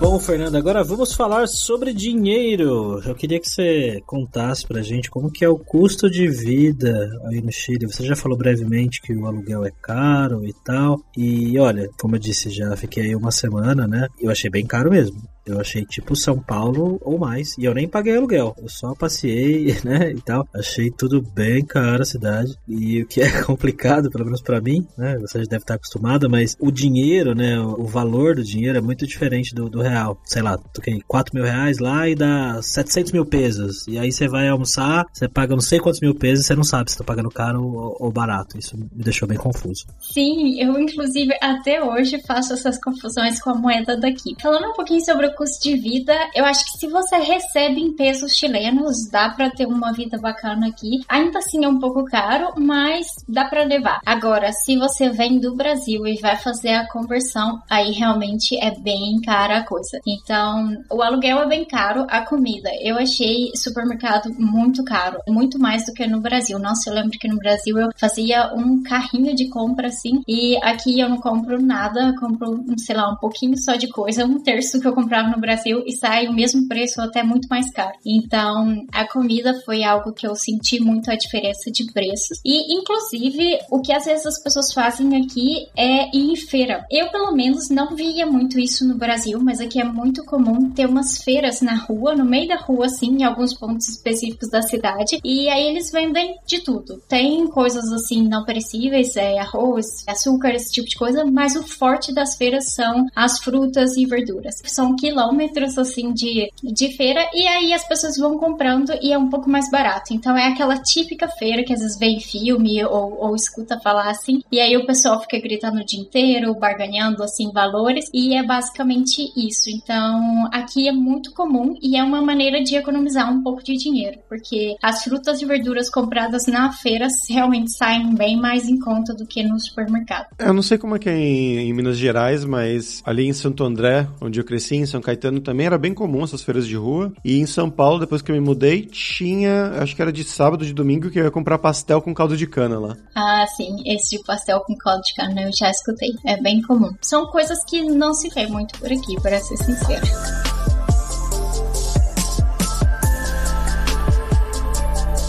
Bom, 0.00 0.20
Fernando, 0.20 0.54
agora 0.54 0.84
vamos 0.84 1.12
falar 1.12 1.48
sobre 1.48 1.92
dinheiro. 1.92 3.02
Eu 3.04 3.16
queria 3.16 3.40
que 3.40 3.48
você 3.48 4.00
contasse 4.06 4.64
pra 4.64 4.80
gente 4.80 5.10
como 5.10 5.30
que 5.30 5.44
é 5.44 5.48
o 5.48 5.58
custo 5.58 6.08
de 6.08 6.28
vida 6.28 7.10
aí 7.26 7.42
no 7.42 7.50
Chile. 7.50 7.86
Você 7.86 8.06
já 8.06 8.14
falou 8.14 8.38
brevemente 8.38 9.02
que 9.02 9.12
o 9.12 9.26
aluguel 9.26 9.64
é 9.64 9.72
caro 9.82 10.46
e 10.46 10.54
tal. 10.64 11.00
E 11.16 11.58
olha, 11.58 11.90
como 11.98 12.14
eu 12.14 12.20
disse, 12.20 12.48
já 12.48 12.76
fiquei 12.76 13.06
aí 13.06 13.16
uma 13.16 13.32
semana, 13.32 13.88
né? 13.88 14.06
Eu 14.20 14.30
achei 14.30 14.48
bem 14.48 14.64
caro 14.64 14.88
mesmo. 14.88 15.20
Eu 15.52 15.60
achei 15.60 15.84
tipo 15.84 16.16
São 16.16 16.38
Paulo 16.38 16.98
ou 17.02 17.18
mais. 17.18 17.56
E 17.58 17.64
eu 17.64 17.74
nem 17.74 17.88
paguei 17.88 18.16
aluguel. 18.16 18.54
Eu 18.60 18.68
só 18.68 18.94
passei, 18.94 19.76
né? 19.84 20.12
E 20.12 20.20
tal. 20.20 20.46
Achei 20.54 20.90
tudo 20.90 21.22
bem 21.22 21.64
caro 21.64 22.02
a 22.02 22.06
cidade. 22.06 22.54
E 22.66 23.02
o 23.02 23.06
que 23.06 23.20
é 23.20 23.30
complicado, 23.42 24.10
pelo 24.10 24.24
menos 24.24 24.40
para 24.40 24.60
mim, 24.60 24.86
né? 24.96 25.18
Você 25.18 25.40
já 25.40 25.44
deve 25.44 25.62
estar 25.62 25.74
acostumada, 25.74 26.28
mas 26.28 26.56
o 26.60 26.70
dinheiro, 26.70 27.34
né? 27.34 27.58
O 27.60 27.86
valor 27.86 28.34
do 28.34 28.44
dinheiro 28.44 28.78
é 28.78 28.80
muito 28.80 29.06
diferente 29.06 29.54
do, 29.54 29.68
do 29.68 29.80
real. 29.80 30.20
Sei 30.24 30.42
lá, 30.42 30.58
toquei 30.58 31.00
4 31.06 31.34
mil 31.34 31.44
reais 31.44 31.78
lá 31.78 32.08
e 32.08 32.14
dá 32.14 32.60
700 32.62 33.12
mil 33.12 33.26
pesos. 33.26 33.86
E 33.86 33.98
aí 33.98 34.12
você 34.12 34.28
vai 34.28 34.48
almoçar, 34.48 35.06
você 35.12 35.28
paga 35.28 35.54
não 35.54 35.60
sei 35.60 35.80
quantos 35.80 36.00
mil 36.00 36.14
pesos 36.14 36.44
e 36.44 36.48
você 36.48 36.54
não 36.54 36.64
sabe 36.64 36.90
se 36.90 36.98
tá 36.98 37.04
pagando 37.04 37.30
caro 37.30 37.62
ou, 37.62 37.96
ou 38.00 38.12
barato. 38.12 38.58
Isso 38.58 38.76
me 38.76 38.88
deixou 38.92 39.28
bem 39.28 39.38
confuso. 39.38 39.86
Sim, 40.00 40.60
eu 40.60 40.78
inclusive 40.78 41.32
até 41.40 41.82
hoje 41.82 42.20
faço 42.26 42.52
essas 42.52 42.78
confusões 42.82 43.40
com 43.40 43.50
a 43.50 43.54
moeda 43.54 43.96
daqui. 43.96 44.36
Falando 44.40 44.68
um 44.70 44.72
pouquinho 44.72 45.04
sobre 45.04 45.26
o 45.26 45.34
custo 45.38 45.62
de 45.62 45.76
vida, 45.76 46.12
eu 46.34 46.44
acho 46.44 46.64
que 46.64 46.78
se 46.78 46.88
você 46.88 47.16
recebe 47.16 47.80
em 47.80 47.94
pesos 47.94 48.32
chilenos, 48.32 49.08
dá 49.08 49.30
para 49.30 49.50
ter 49.50 49.66
uma 49.66 49.92
vida 49.92 50.18
bacana 50.18 50.66
aqui. 50.66 51.00
Ainda 51.08 51.38
assim 51.38 51.64
é 51.64 51.68
um 51.68 51.78
pouco 51.78 52.04
caro, 52.04 52.52
mas 52.58 53.06
dá 53.28 53.44
para 53.44 53.62
levar. 53.62 54.00
Agora, 54.04 54.50
se 54.52 54.76
você 54.76 55.08
vem 55.10 55.38
do 55.38 55.54
Brasil 55.54 56.04
e 56.08 56.20
vai 56.20 56.36
fazer 56.36 56.70
a 56.70 56.88
conversão, 56.88 57.62
aí 57.70 57.92
realmente 57.92 58.58
é 58.60 58.72
bem 58.80 59.20
cara 59.24 59.58
a 59.58 59.64
coisa. 59.64 60.00
Então, 60.04 60.76
o 60.90 61.00
aluguel 61.02 61.38
é 61.42 61.46
bem 61.46 61.64
caro, 61.64 62.04
a 62.08 62.22
comida. 62.22 62.70
Eu 62.82 62.96
achei 62.96 63.52
supermercado 63.54 64.34
muito 64.38 64.82
caro, 64.82 65.18
muito 65.28 65.58
mais 65.58 65.86
do 65.86 65.92
que 65.92 66.04
no 66.06 66.20
Brasil. 66.20 66.58
Nossa, 66.58 66.90
eu 66.90 66.94
lembro 66.94 67.16
que 67.18 67.28
no 67.28 67.38
Brasil 67.38 67.78
eu 67.78 67.90
fazia 67.96 68.52
um 68.54 68.82
carrinho 68.82 69.36
de 69.36 69.48
compra 69.48 69.86
assim, 69.86 70.20
e 70.26 70.56
aqui 70.64 70.98
eu 70.98 71.08
não 71.08 71.18
compro 71.18 71.62
nada, 71.62 72.08
eu 72.08 72.16
compro, 72.16 72.64
sei 72.76 72.96
lá, 72.96 73.12
um 73.12 73.16
pouquinho 73.16 73.56
só 73.56 73.76
de 73.76 73.88
coisa, 73.88 74.24
um 74.24 74.42
terço 74.42 74.80
que 74.80 74.88
eu 74.88 74.92
comprava 74.92 75.27
no 75.28 75.40
Brasil 75.40 75.82
e 75.86 75.92
sai 75.92 76.26
o 76.26 76.32
mesmo 76.32 76.66
preço 76.68 77.00
ou 77.00 77.06
até 77.06 77.22
muito 77.22 77.48
mais 77.48 77.70
caro. 77.70 77.92
Então, 78.04 78.84
a 78.92 79.06
comida 79.06 79.60
foi 79.64 79.84
algo 79.84 80.12
que 80.12 80.26
eu 80.26 80.34
senti 80.34 80.80
muito 80.80 81.10
a 81.10 81.16
diferença 81.16 81.70
de 81.70 81.90
preços. 81.92 82.40
E, 82.44 82.74
inclusive, 82.74 83.58
o 83.70 83.80
que 83.80 83.92
às 83.92 84.04
vezes 84.04 84.26
as 84.26 84.42
pessoas 84.42 84.72
fazem 84.72 85.16
aqui 85.16 85.66
é 85.76 86.08
ir 86.16 86.32
em 86.32 86.36
feira. 86.36 86.84
Eu, 86.90 87.10
pelo 87.10 87.32
menos, 87.32 87.68
não 87.70 87.94
via 87.94 88.26
muito 88.26 88.58
isso 88.58 88.86
no 88.86 88.96
Brasil, 88.96 89.40
mas 89.40 89.60
aqui 89.60 89.80
é 89.80 89.84
muito 89.84 90.24
comum 90.24 90.70
ter 90.70 90.86
umas 90.86 91.18
feiras 91.18 91.60
na 91.60 91.74
rua, 91.74 92.14
no 92.14 92.24
meio 92.24 92.48
da 92.48 92.56
rua, 92.56 92.86
assim, 92.86 93.08
em 93.08 93.24
alguns 93.24 93.54
pontos 93.54 93.88
específicos 93.88 94.48
da 94.48 94.62
cidade. 94.62 95.18
E 95.24 95.48
aí 95.48 95.66
eles 95.66 95.90
vendem 95.90 96.36
de 96.46 96.60
tudo. 96.60 97.02
Tem 97.08 97.46
coisas 97.48 97.92
assim 97.92 98.26
não 98.26 98.44
perecíveis, 98.44 99.16
é 99.16 99.38
arroz, 99.38 100.04
açúcar, 100.06 100.54
esse 100.54 100.72
tipo 100.72 100.88
de 100.88 100.96
coisa, 100.96 101.24
mas 101.24 101.56
o 101.56 101.62
forte 101.62 102.12
das 102.12 102.36
feiras 102.36 102.72
são 102.72 103.06
as 103.14 103.38
frutas 103.38 103.96
e 103.96 104.06
verduras. 104.06 104.56
São 104.64 104.94
quilômetros 105.18 105.76
assim 105.76 106.12
de, 106.12 106.50
de 106.62 106.96
feira 106.96 107.28
e 107.34 107.46
aí 107.46 107.72
as 107.72 107.86
pessoas 107.86 108.16
vão 108.16 108.38
comprando 108.38 108.92
e 109.02 109.12
é 109.12 109.18
um 109.18 109.28
pouco 109.28 109.50
mais 109.50 109.68
barato. 109.70 110.14
Então 110.14 110.36
é 110.36 110.46
aquela 110.46 110.78
típica 110.78 111.28
feira 111.28 111.64
que 111.64 111.72
às 111.72 111.80
vezes 111.80 111.98
vê 111.98 112.06
em 112.06 112.20
filme 112.20 112.84
ou, 112.84 113.18
ou 113.18 113.34
escuta 113.34 113.80
falar 113.80 114.10
assim, 114.10 114.42
e 114.50 114.60
aí 114.60 114.76
o 114.76 114.86
pessoal 114.86 115.20
fica 115.20 115.40
gritando 115.40 115.80
o 115.80 115.84
dia 115.84 116.00
inteiro, 116.00 116.54
barganhando 116.54 117.22
assim 117.22 117.50
valores, 117.52 118.06
e 118.14 118.34
é 118.34 118.42
basicamente 118.42 119.22
isso. 119.36 119.68
Então 119.70 120.48
aqui 120.52 120.88
é 120.88 120.92
muito 120.92 121.32
comum 121.32 121.74
e 121.82 121.96
é 121.96 122.02
uma 122.02 122.22
maneira 122.22 122.62
de 122.62 122.76
economizar 122.76 123.32
um 123.32 123.42
pouco 123.42 123.62
de 123.62 123.76
dinheiro, 123.76 124.18
porque 124.28 124.76
as 124.82 125.02
frutas 125.02 125.40
e 125.42 125.46
verduras 125.46 125.90
compradas 125.90 126.46
na 126.46 126.72
feira 126.72 127.08
realmente 127.28 127.76
saem 127.76 128.14
bem 128.14 128.36
mais 128.36 128.68
em 128.68 128.78
conta 128.78 129.14
do 129.14 129.26
que 129.26 129.42
no 129.42 129.58
supermercado. 129.58 130.28
Eu 130.38 130.52
não 130.52 130.62
sei 130.62 130.78
como 130.78 130.94
é 130.94 130.98
que 130.98 131.08
é 131.08 131.16
em, 131.16 131.58
em 131.58 131.72
Minas 131.72 131.96
Gerais, 131.96 132.44
mas 132.44 133.02
ali 133.04 133.26
em 133.26 133.32
Santo 133.32 133.64
André, 133.64 134.06
onde 134.20 134.38
eu 134.38 134.44
cresci, 134.44 134.76
em 134.76 134.86
São 134.86 134.97
Caetano, 135.02 135.40
também 135.40 135.66
era 135.66 135.78
bem 135.78 135.94
comum 135.94 136.24
essas 136.24 136.42
feiras 136.42 136.66
de 136.66 136.76
rua. 136.76 137.12
E 137.24 137.38
em 137.38 137.46
São 137.46 137.70
Paulo, 137.70 138.00
depois 138.00 138.22
que 138.22 138.30
eu 138.30 138.34
me 138.34 138.40
mudei, 138.40 138.86
tinha, 138.86 139.72
acho 139.80 139.94
que 139.94 140.02
era 140.02 140.12
de 140.12 140.24
sábado, 140.24 140.64
de 140.64 140.72
domingo, 140.72 141.10
que 141.10 141.18
eu 141.18 141.24
ia 141.24 141.30
comprar 141.30 141.58
pastel 141.58 142.00
com 142.02 142.14
caldo 142.14 142.36
de 142.36 142.46
cana 142.46 142.78
lá. 142.78 142.96
Ah, 143.14 143.46
sim, 143.56 143.82
esse 143.86 144.16
de 144.16 144.24
pastel 144.24 144.60
com 144.60 144.76
caldo 144.76 145.02
de 145.02 145.14
cana 145.14 145.42
eu 145.42 145.50
já 145.58 145.70
escutei. 145.70 146.10
É 146.24 146.40
bem 146.40 146.62
comum. 146.62 146.90
São 147.00 147.26
coisas 147.26 147.58
que 147.64 147.82
não 147.82 148.14
se 148.14 148.28
vê 148.30 148.46
muito 148.46 148.78
por 148.78 148.90
aqui, 148.90 149.20
para 149.20 149.40
ser 149.40 149.56
sincera. 149.56 150.57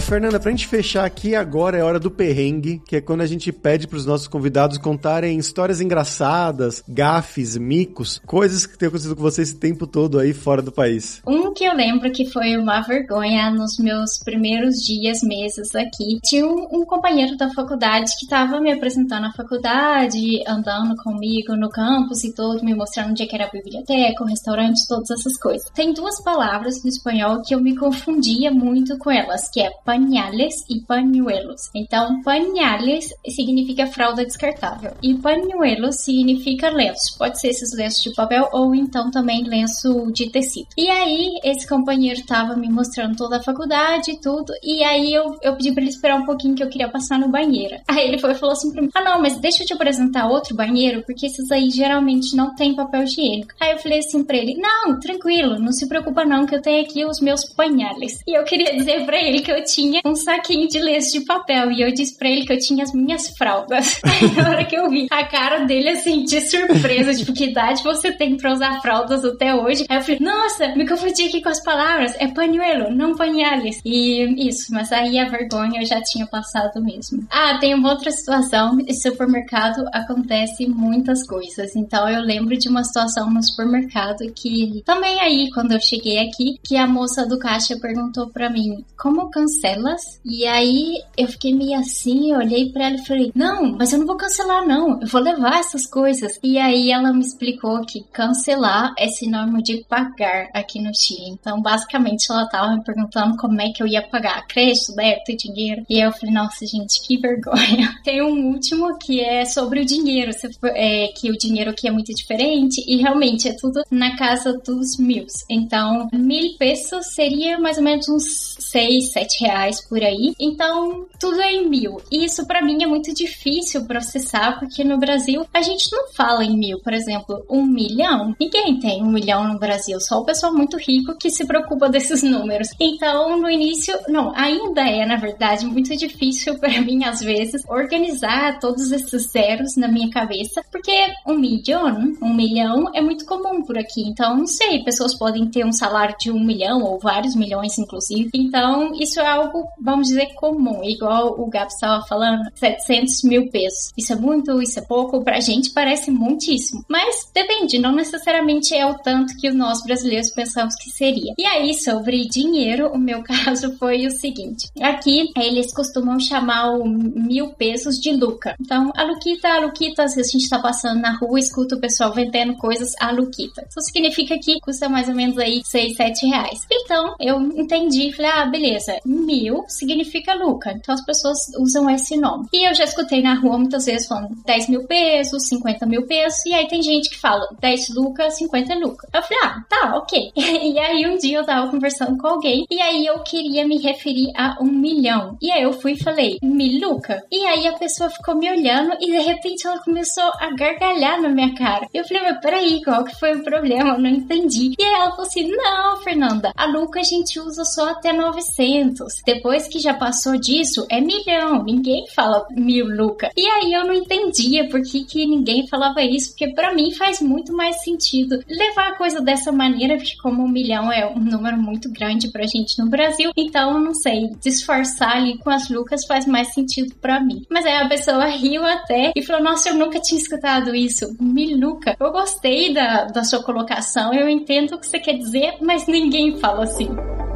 Fernanda, 0.10 0.39
pra 0.39 0.49
gente 0.49 0.66
fechar 0.66 1.05
aqui 1.05 1.36
agora 1.36 1.78
é 1.78 1.84
hora 1.84 1.99
do 1.99 2.10
perrengue, 2.10 2.82
que 2.84 2.95
é 2.95 3.01
quando 3.01 3.22
a 3.22 3.28
gente 3.28 3.51
pede 3.51 3.88
pros 3.88 4.07
nossos 4.07 4.28
convidados 4.28 4.80
contarem 4.80 5.38
histórias 5.38 5.80
engraçadas, 5.82 6.84
gafes, 6.89 7.55
micos, 7.55 8.20
coisas 8.26 8.66
que 8.66 8.76
têm 8.76 8.88
acontecido 8.88 9.16
com 9.16 9.22
você 9.22 9.43
esse 9.43 9.55
tempo 9.55 9.86
todo 9.86 10.18
aí 10.18 10.34
fora 10.34 10.64
do 10.64 10.72
país. 10.72 11.22
Um 11.28 11.53
que 11.53 11.64
eu 11.64 11.76
lembro 11.76 12.12
que 12.12 12.26
foi 12.26 12.57
uma 12.57 12.82
vergonha 12.82 13.51
nos 13.51 13.78
meus 13.78 14.18
primeiros 14.26 14.78
dias, 14.78 15.22
meses 15.22 15.76
aqui. 15.76 16.20
Tinha 16.24 16.43
um, 16.43 16.68
um 16.72 16.86
companheiro 16.86 17.38
da 17.38 17.51
faculdade 17.51 18.10
que 18.20 18.26
tava 18.26 18.60
me 18.60 18.72
apresentando 18.72 19.28
a 19.28 19.34
faculdade, 19.34 20.43
andando 20.47 20.95
comigo 21.03 21.55
no 21.55 21.70
campus 21.70 22.24
e 22.24 22.34
todo, 22.34 22.66
me 22.66 22.74
mostrando 22.74 23.12
onde 23.12 23.22
é 23.22 23.28
que 23.28 23.36
era 23.36 23.45
a 23.45 23.51
biblioteca, 23.51 24.24
o 24.24 24.28
restaurante, 24.28 24.88
todas 24.88 25.12
essas 25.12 25.38
coisas. 25.38 25.70
Tem 25.70 25.93
duas 25.93 26.20
palavras 26.24 26.84
no 26.84 26.89
espanhol 26.89 27.43
que 27.43 27.53
eu 27.53 27.62
me 27.62 27.76
confundia 27.76 28.49
muito 28.49 28.97
com 28.97 29.12
elas, 29.12 29.47
que 29.51 29.62
é 29.62 29.70
pañales 30.00 30.66
e 30.70 30.80
pañuelos. 30.86 31.70
Então, 31.76 32.22
pañales 32.22 33.14
significa 33.28 33.86
fralda 33.88 34.24
descartável 34.24 34.93
e 35.04 35.14
pañuelos 35.16 35.97
significa 35.97 36.70
lenço. 36.70 37.18
Pode 37.18 37.39
ser 37.39 37.50
esses 37.50 37.76
lenços 37.76 38.02
de 38.04 38.14
papel 38.14 38.47
ou 38.54 38.74
então 38.74 39.12
também 39.12 39.43
lenço 39.43 40.12
de 40.14 40.32
tecido. 40.32 40.68
E 40.78 40.89
aí, 40.89 41.39
esse 41.43 41.68
companheiro 41.68 42.26
tava 42.26 42.56
me 42.56 42.70
mostrando 42.70 43.18
toda 43.18 43.38
a 43.38 43.43
faculdade 43.43 44.12
e 44.12 44.22
tudo, 44.22 44.54
e 44.64 44.84
aí 44.84 45.14
eu, 45.14 45.36
eu 45.41 45.56
pedi 45.56 45.74
pra 45.74 45.82
ele 45.82 45.91
esperar 45.91 46.18
um 46.18 46.26
pouquinho 46.26 46.56
que 46.56 46.64
eu 46.64 46.70
queria 46.70 46.89
passar 46.89 47.20
no 47.20 47.30
banheiro. 47.30 47.78
Aí 47.89 48.08
ele 48.08 48.20
foi 48.20 48.32
e 48.32 48.36
falou 48.36 48.54
assim 48.54 48.72
pra 48.72 48.82
mim: 48.82 48.89
Ah, 48.93 49.04
não, 49.04 49.22
mas 49.22 49.38
deixa 49.38 49.64
eu 49.64 49.68
te 49.68 49.74
apresentar 49.74 50.28
outro 50.28 50.56
banheiro, 50.56 51.04
porque 51.06 51.26
esses 51.26 51.52
aí 51.52 51.70
geralmente 51.70 52.36
não 52.36 52.56
tem 52.56 52.76
papel 52.76 53.04
higiênico. 53.04 53.54
Aí 53.60 53.72
eu 53.72 53.80
falei 53.80 54.00
assim 54.00 54.24
pra 54.24 54.38
ele: 54.38 54.56
Não, 54.56 55.00
tranquilo, 55.00 55.60
não 55.60 55.72
se 55.74 55.88
preocupa 55.88 56.24
não, 56.24 56.45
que 56.45 56.56
eu 56.56 56.62
tenho 56.62 56.82
aqui 56.82 57.04
os 57.06 57.20
meus 57.20 57.43
pañales. 57.54 58.22
E 58.28 58.38
eu 58.38 58.43
queria 58.43 58.76
dizer 58.76 59.06
pra 59.06 59.18
ele 59.18 59.41
que 59.41 59.52
eu 59.52 59.64
tinha 59.66 59.89
tinha 59.90 60.02
um 60.06 60.16
saquinho 60.16 60.68
de 60.68 60.80
lenço 60.80 61.12
de 61.12 61.26
papel 61.26 61.72
e 61.72 61.82
eu 61.82 61.92
disse 61.92 62.16
pra 62.16 62.30
ele 62.30 62.46
que 62.46 62.54
eu 62.54 62.60
tinha 62.60 62.84
as 62.84 62.94
minhas 62.94 63.30
fraldas. 63.30 64.00
Na 64.38 64.50
hora 64.50 64.66
que 64.66 64.76
eu 64.76 64.90
vi 64.90 65.08
a 65.10 65.26
cara 65.26 65.66
dele 65.66 65.90
assim, 65.90 66.24
de 66.24 66.42
surpresa, 66.42 67.14
tipo, 67.16 67.34
que 67.34 67.46
idade 67.46 67.84
você 67.84 68.12
tem 68.12 68.38
pra 68.38 68.54
usar 68.54 68.82
fraldas 68.82 69.26
até 69.26 69.56
hoje? 69.56 69.86
Aí 69.90 69.98
eu 69.98 70.02
falei, 70.02 70.20
nossa, 70.20 70.68
me 70.76 70.88
confundi 70.88 71.24
aqui 71.24 71.42
com 71.42 71.50
as 71.50 71.64
palavras, 71.64 72.14
é 72.20 72.28
panuelo, 72.28 72.96
não 72.96 73.16
panhales. 73.16 73.82
E 73.84 74.48
isso, 74.48 74.72
mas 74.72 74.92
aí 74.92 75.18
a 75.18 75.28
vergonha 75.28 75.82
eu 75.82 75.86
já 75.86 76.02
tinha 76.02 76.28
passado 76.28 76.82
mesmo. 76.84 77.26
Ah, 77.30 77.58
tem 77.60 77.74
uma 77.74 77.92
outra 77.92 78.12
situação, 78.12 78.78
em 78.80 78.94
supermercado 78.94 79.86
acontece 79.92 80.68
muitas 80.68 81.26
coisas, 81.26 81.76
então 81.76 82.08
eu 82.08 82.22
lembro 82.22 82.58
de 82.58 82.70
uma 82.70 82.84
situação 82.84 83.30
no 83.30 83.44
supermercado 83.44 84.20
que 84.36 84.84
também 84.86 85.20
aí, 85.20 85.50
quando 85.54 85.72
eu 85.72 85.82
cheguei 85.82 86.20
aqui, 86.20 86.60
que 86.64 86.78
a 86.78 86.88
moça 86.88 87.26
do 87.26 87.40
caixa 87.40 87.78
perguntou 87.80 88.28
pra 88.30 88.50
mim, 88.50 88.84
como 88.98 89.30
cancela 89.30 89.78
elas. 89.80 90.19
E 90.23 90.45
aí 90.45 91.01
eu 91.17 91.27
fiquei 91.27 91.53
meio 91.53 91.80
assim, 91.80 92.32
eu 92.32 92.39
olhei 92.39 92.71
para 92.71 92.88
ela 92.88 92.95
e 92.95 93.05
falei: 93.05 93.32
Não, 93.34 93.75
mas 93.77 93.91
eu 93.91 93.99
não 93.99 94.05
vou 94.05 94.17
cancelar, 94.17 94.65
não. 94.67 95.01
Eu 95.01 95.07
vou 95.07 95.21
levar 95.21 95.59
essas 95.59 95.86
coisas. 95.88 96.39
E 96.43 96.57
aí 96.57 96.91
ela 96.91 97.13
me 97.13 97.21
explicou 97.21 97.82
que 97.86 98.03
cancelar 98.11 98.93
é 98.97 99.07
sinônimo 99.07 99.61
de 99.61 99.84
pagar 99.88 100.49
aqui 100.53 100.82
no 100.82 100.93
Chile. 100.93 101.30
Então, 101.30 101.61
basicamente, 101.61 102.27
ela 102.30 102.47
tava 102.47 102.75
me 102.75 102.84
perguntando 102.84 103.38
como 103.38 103.59
é 103.61 103.69
que 103.71 103.82
eu 103.82 103.88
ia 103.88 104.01
pagar: 104.01 104.45
crédito, 104.47 104.95
débito, 104.95 105.38
dinheiro. 105.38 105.84
E 105.89 105.99
eu 105.99 106.11
falei: 106.11 106.34
Nossa, 106.34 106.65
gente, 106.65 107.01
que 107.07 107.17
vergonha. 107.17 107.97
Tem 108.03 108.21
um 108.21 108.47
último 108.47 108.97
que 108.97 109.21
é 109.21 109.45
sobre 109.45 109.82
o 109.82 109.86
dinheiro, 109.86 110.32
é, 110.63 111.07
que 111.15 111.32
o 111.32 111.38
dinheiro 111.38 111.71
aqui 111.71 111.88
é 111.88 111.91
muito 111.91 112.13
diferente. 112.13 112.84
E 112.88 112.97
realmente 112.97 113.47
é 113.47 113.53
tudo 113.53 113.82
na 113.89 114.15
casa 114.17 114.53
dos 114.53 114.97
mil. 114.97 115.25
Então, 115.49 116.07
mil 116.13 116.57
pesos 116.57 117.07
seria 117.13 117.59
mais 117.59 117.77
ou 117.77 117.84
menos 117.84 118.07
uns 118.09 118.55
6, 118.59 119.11
7 119.11 119.43
reais 119.43 119.68
reais 119.70 119.82
por 119.82 120.03
aí. 120.03 120.34
Então, 120.39 121.05
tudo 121.20 121.39
é 121.41 121.51
em 121.51 121.70
mil. 121.70 122.01
E 122.11 122.26
isso 122.26 122.45
para 122.45 122.61
mim 122.61 122.84
é 122.84 122.88
muito 122.88 123.13
difícil 123.13 123.86
processar, 123.86 124.59
porque 124.59 124.84
no 124.84 124.97
Brasil 124.97 125.45
a 125.53 125.61
gente 125.61 125.91
não 125.91 126.11
fala 126.13 126.43
em 126.43 126.57
mil. 126.57 126.80
Por 126.80 126.93
exemplo, 126.93 127.45
um 127.49 127.65
milhão. 127.65 128.36
Ninguém 128.39 128.80
tem 128.80 129.03
um 129.03 129.11
milhão 129.11 129.47
no 129.47 129.59
Brasil, 129.59 129.99
só 129.99 130.20
o 130.20 130.26
pessoal 130.26 130.53
muito 130.53 130.78
rico 130.78 131.15
que 131.17 131.30
se 131.30 131.45
preocupa 131.45 131.88
desses 131.89 132.24
números. 132.24 132.70
Então, 132.80 133.39
no 133.39 133.49
início, 133.49 133.97
não, 134.07 134.34
ainda 134.36 134.82
é, 134.82 135.05
na 135.05 135.15
verdade, 135.15 135.65
muito 135.65 135.95
difícil 135.95 136.57
para 136.57 136.70
mim, 136.82 137.03
às 137.03 137.20
vezes, 137.20 137.63
organizar 137.67 138.59
todos 138.59 138.91
esses 138.91 139.30
zeros 139.32 139.76
na 139.76 139.88
minha 139.88 140.09
cabeça, 140.09 140.63
porque 140.72 140.91
um 141.26 141.38
milhão, 141.38 142.13
um 142.22 142.34
milhão 142.34 142.89
é 142.93 143.01
muito 143.01 143.26
comum 143.26 143.61
por 143.63 143.78
aqui. 143.78 144.01
Então, 144.01 144.36
não 144.36 144.47
sei, 144.47 144.84
pessoas 144.84 145.15
podem 145.15 145.47
ter 145.47 145.65
um 145.65 145.72
salário 145.72 146.15
de 146.20 146.32
um 146.32 146.43
milhão 146.43 146.84
ou 146.84 146.99
vários 146.99 147.36
milhões, 147.36 147.78
inclusive. 147.78 148.30
Então, 148.34 148.93
isso 148.95 149.20
é 149.20 149.28
algo 149.28 149.59
algo, 149.60 149.70
vamos 149.82 150.07
dizer, 150.07 150.34
comum, 150.36 150.84
igual 150.84 151.39
o 151.39 151.49
Gabs 151.49 151.74
estava 151.74 152.05
falando, 152.05 152.43
700 152.55 153.24
mil 153.24 153.49
pesos. 153.49 153.91
Isso 153.97 154.14
é 154.14 154.16
muito, 154.16 154.62
isso 154.62 154.80
é 154.80 154.82
pouco, 154.82 155.24
pra 155.24 155.39
gente 155.39 155.72
parece 155.72 156.10
muitíssimo. 156.12 156.84
Mas 156.88 157.30
depende, 157.34 157.80
não 157.80 157.91
necessariamente 157.91 158.76
é 158.76 158.86
o 158.86 158.97
tanto 158.99 159.36
que 159.38 159.51
nós 159.51 159.84
brasileiros 159.84 160.30
pensamos 160.30 160.76
que 160.76 160.89
seria. 160.89 161.34
E 161.38 161.45
aí, 161.45 161.74
sobre 161.74 162.28
dinheiro, 162.28 162.91
o 162.91 162.97
meu 162.97 163.22
caso 163.24 163.76
foi 163.78 164.05
o 164.05 164.12
seguinte: 164.12 164.70
aqui 164.82 165.32
eles 165.36 165.74
costumam 165.74 166.20
chamar 166.20 166.72
o 166.72 166.88
mil 166.88 167.49
pesos 167.49 167.95
de 167.95 168.12
Luca. 168.12 168.55
Então, 168.60 168.91
a 168.95 169.03
Luquita, 169.03 169.49
a 169.49 169.60
Luquita, 169.60 170.07
se 170.07 170.20
a 170.20 170.24
gente 170.24 170.43
está 170.43 170.60
passando 170.60 171.01
na 171.01 171.18
rua, 171.18 171.39
escuta 171.39 171.76
o 171.76 171.80
pessoal 171.80 172.14
vendendo 172.14 172.55
coisas, 172.55 172.93
a 172.99 173.12
Luquita. 173.12 173.66
Isso 173.70 173.82
significa 173.82 174.38
que 174.39 174.60
custa 174.60 174.88
mais 174.88 175.10
ou 175.10 175.16
menos 175.16 175.38
aí 175.38 175.62
6, 175.64 175.95
7 175.95 176.26
reais. 176.28 176.66
Então, 176.90 177.14
eu 177.20 177.40
entendi, 177.56 178.12
falei, 178.12 178.32
ah, 178.32 178.46
beleza, 178.48 178.98
mil 179.06 179.64
significa 179.68 180.34
Luca. 180.34 180.72
Então 180.72 180.96
as 180.96 181.06
pessoas 181.06 181.38
usam 181.60 181.88
esse 181.88 182.18
nome. 182.18 182.48
E 182.52 182.68
eu 182.68 182.74
já 182.74 182.84
escutei 182.84 183.22
na 183.22 183.36
rua 183.36 183.60
muitas 183.60 183.86
vezes 183.86 184.08
falando 184.08 184.36
10 184.44 184.70
mil 184.70 184.88
pesos, 184.88 185.48
50 185.48 185.86
mil 185.86 186.08
pesos. 186.08 186.44
E 186.48 186.54
aí 186.54 186.68
tem 186.68 186.82
gente 186.82 187.12
que 187.12 187.20
fala 187.20 187.48
10 187.60 187.90
Luca, 187.94 188.32
50 188.32 188.74
Luca. 188.74 189.08
Eu 189.14 189.22
falei, 189.22 189.38
ah, 189.44 189.64
tá, 189.70 189.98
ok. 189.98 190.32
e 190.36 190.80
aí 190.80 191.06
um 191.06 191.16
dia 191.16 191.38
eu 191.38 191.46
tava 191.46 191.70
conversando 191.70 192.18
com 192.18 192.28
alguém. 192.28 192.66
E 192.72 192.82
aí 192.82 193.06
eu 193.06 193.20
queria 193.20 193.68
me 193.68 193.78
referir 193.78 194.32
a 194.36 194.58
um 194.60 194.66
milhão. 194.66 195.38
E 195.40 195.52
aí 195.52 195.62
eu 195.62 195.74
fui 195.74 195.92
e 195.92 196.04
falei, 196.04 196.40
Miluca. 196.42 197.24
E 197.32 197.46
aí 197.46 197.68
a 197.68 197.74
pessoa 197.74 198.10
ficou 198.10 198.34
me 198.34 198.50
olhando 198.50 198.98
e 199.00 199.12
de 199.12 199.20
repente 199.20 199.68
ela 199.68 199.78
começou 199.84 200.32
a 200.40 200.56
gargalhar 200.56 201.22
na 201.22 201.30
minha 201.30 201.54
cara. 201.54 201.88
Eu 201.94 202.04
falei, 202.04 202.24
mas 202.24 202.42
peraí, 202.42 202.82
qual 202.84 203.04
que 203.04 203.20
foi 203.20 203.36
o 203.36 203.44
problema? 203.44 203.92
Eu 203.92 204.00
não 204.00 204.10
entendi. 204.10 204.74
E 204.80 204.84
aí 204.84 204.94
ela 204.96 205.12
falou 205.12 205.28
assim, 205.28 205.48
não, 205.48 205.98
Fernanda, 205.98 206.52
a 206.58 206.66
Luca 206.66 206.78
a 206.99 207.03
gente 207.03 207.39
usa 207.39 207.63
só 207.63 207.89
até 207.89 208.13
900 208.13 209.21
Depois 209.25 209.67
que 209.67 209.80
já 209.80 209.93
passou 209.93 210.38
disso, 210.38 210.86
é 210.89 210.99
milhão. 211.01 211.63
Ninguém 211.63 212.05
fala 212.15 212.45
mil 212.51 212.86
Luca. 212.86 213.32
E 213.36 213.45
aí 213.45 213.73
eu 213.73 213.86
não 213.86 213.93
entendia 213.93 214.67
por 214.69 214.82
que, 214.82 215.03
que 215.03 215.25
ninguém 215.25 215.67
falava 215.67 216.01
isso, 216.01 216.30
porque 216.30 216.53
para 216.53 216.73
mim 216.73 216.93
faz 216.93 217.21
muito 217.21 217.53
mais 217.53 217.84
sentido 217.84 218.39
levar 218.47 218.89
a 218.89 218.95
coisa 218.95 219.21
dessa 219.21 219.51
maneira, 219.51 219.97
porque 219.97 220.17
como 220.21 220.43
um 220.43 220.47
milhão 220.47 220.91
é 220.91 221.07
um 221.07 221.19
número 221.19 221.57
muito 221.57 221.91
grande 221.91 222.30
pra 222.30 222.45
gente 222.45 222.80
no 222.80 222.89
Brasil, 222.89 223.32
então 223.36 223.80
não 223.80 223.93
sei, 223.93 224.30
disfarçar 224.41 225.17
ali 225.17 225.38
com 225.38 225.49
as 225.49 225.69
Lucas 225.69 226.05
faz 226.05 226.25
mais 226.25 226.53
sentido 226.53 226.95
para 226.95 227.19
mim. 227.19 227.45
Mas 227.49 227.65
aí 227.65 227.75
a 227.75 227.88
pessoa 227.88 228.25
riu 228.25 228.65
até 228.65 229.11
e 229.15 229.23
falou: 229.23 229.43
Nossa, 229.43 229.69
eu 229.69 229.75
nunca 229.75 229.99
tinha 229.99 230.19
escutado 230.19 230.75
isso. 230.75 231.15
Miluca. 231.19 231.95
Eu 231.99 232.11
gostei 232.11 232.73
da, 232.73 233.05
da 233.05 233.23
sua 233.23 233.43
colocação, 233.43 234.13
eu 234.13 234.30
entendo 234.30 234.75
o 234.75 234.80
que 234.80 234.88
você 234.88 234.99
quer 234.99 235.13
dizer, 235.13 235.55
mas 235.61 235.88
ninguém 235.88 236.38
fala 236.38 236.65
assim. 236.70 237.28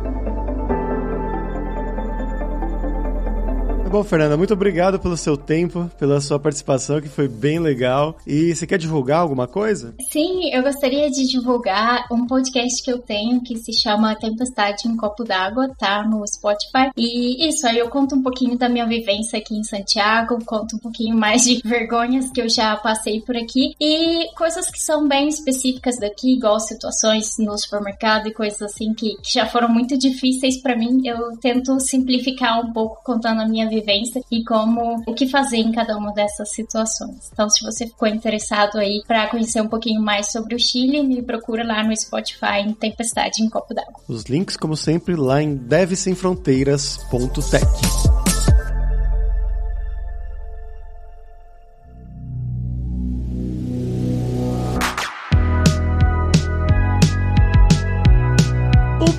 Bom, 3.93 4.03
Fernanda, 4.03 4.35
muito 4.35 4.51
obrigado 4.51 4.99
pelo 4.99 5.15
seu 5.15 5.37
tempo, 5.37 5.87
pela 5.99 6.19
sua 6.19 6.39
participação, 6.39 6.99
que 6.99 7.07
foi 7.07 7.27
bem 7.27 7.59
legal. 7.59 8.17
E 8.25 8.55
você 8.55 8.65
quer 8.65 8.79
divulgar 8.79 9.19
alguma 9.19 9.47
coisa? 9.47 9.93
Sim, 10.11 10.49
eu 10.51 10.63
gostaria 10.63 11.11
de 11.11 11.27
divulgar 11.27 12.07
um 12.11 12.25
podcast 12.25 12.81
que 12.83 12.91
eu 12.91 12.97
tenho 12.97 13.43
que 13.43 13.55
se 13.55 13.71
chama 13.71 14.15
Tempestade 14.15 14.87
em 14.87 14.97
Copo 14.97 15.23
d'Água, 15.23 15.69
tá 15.77 16.03
no 16.03 16.27
Spotify. 16.27 16.89
E 16.97 17.47
isso, 17.47 17.67
aí 17.67 17.77
eu 17.77 17.87
conto 17.87 18.15
um 18.15 18.23
pouquinho 18.23 18.57
da 18.57 18.67
minha 18.67 18.87
vivência 18.87 19.37
aqui 19.37 19.55
em 19.55 19.63
Santiago, 19.63 20.43
conto 20.43 20.75
um 20.75 20.79
pouquinho 20.79 21.15
mais 21.15 21.43
de 21.43 21.61
vergonhas 21.63 22.31
que 22.31 22.41
eu 22.41 22.49
já 22.49 22.75
passei 22.75 23.21
por 23.21 23.37
aqui 23.37 23.75
e 23.79 24.27
coisas 24.35 24.71
que 24.71 24.81
são 24.81 25.07
bem 25.07 25.27
específicas 25.27 25.99
daqui, 25.99 26.33
igual 26.33 26.59
situações 26.59 27.37
no 27.37 27.55
supermercado 27.59 28.27
e 28.27 28.33
coisas 28.33 28.59
assim 28.63 28.91
que, 28.95 29.17
que 29.17 29.33
já 29.33 29.45
foram 29.45 29.69
muito 29.69 29.95
difíceis 29.95 30.59
para 30.59 30.75
mim. 30.75 31.03
Eu 31.05 31.37
tento 31.37 31.79
simplificar 31.79 32.59
um 32.59 32.73
pouco 32.73 32.99
contando 33.03 33.41
a 33.41 33.47
minha 33.47 33.69
vivência 33.69 33.82
e 34.31 34.43
como 34.43 35.01
o 35.07 35.13
que 35.13 35.27
fazer 35.27 35.57
em 35.57 35.71
cada 35.71 35.97
uma 35.97 36.13
dessas 36.13 36.51
situações. 36.51 37.29
Então, 37.31 37.49
se 37.49 37.63
você 37.63 37.87
ficou 37.87 38.07
interessado 38.07 38.77
aí 38.77 39.01
para 39.07 39.27
conhecer 39.27 39.61
um 39.61 39.67
pouquinho 39.67 40.01
mais 40.01 40.31
sobre 40.31 40.55
o 40.55 40.59
Chile, 40.59 41.03
me 41.03 41.21
procura 41.21 41.65
lá 41.65 41.83
no 41.83 41.95
Spotify 41.95 42.61
em 42.65 42.73
Tempestade 42.73 43.41
em 43.41 43.49
Copo 43.49 43.73
d'Água. 43.73 44.01
Os 44.07 44.23
links, 44.23 44.57
como 44.57 44.75
sempre, 44.75 45.15
lá 45.15 45.41
em 45.41 45.55
devsemfronteiras.tech. 45.55 48.02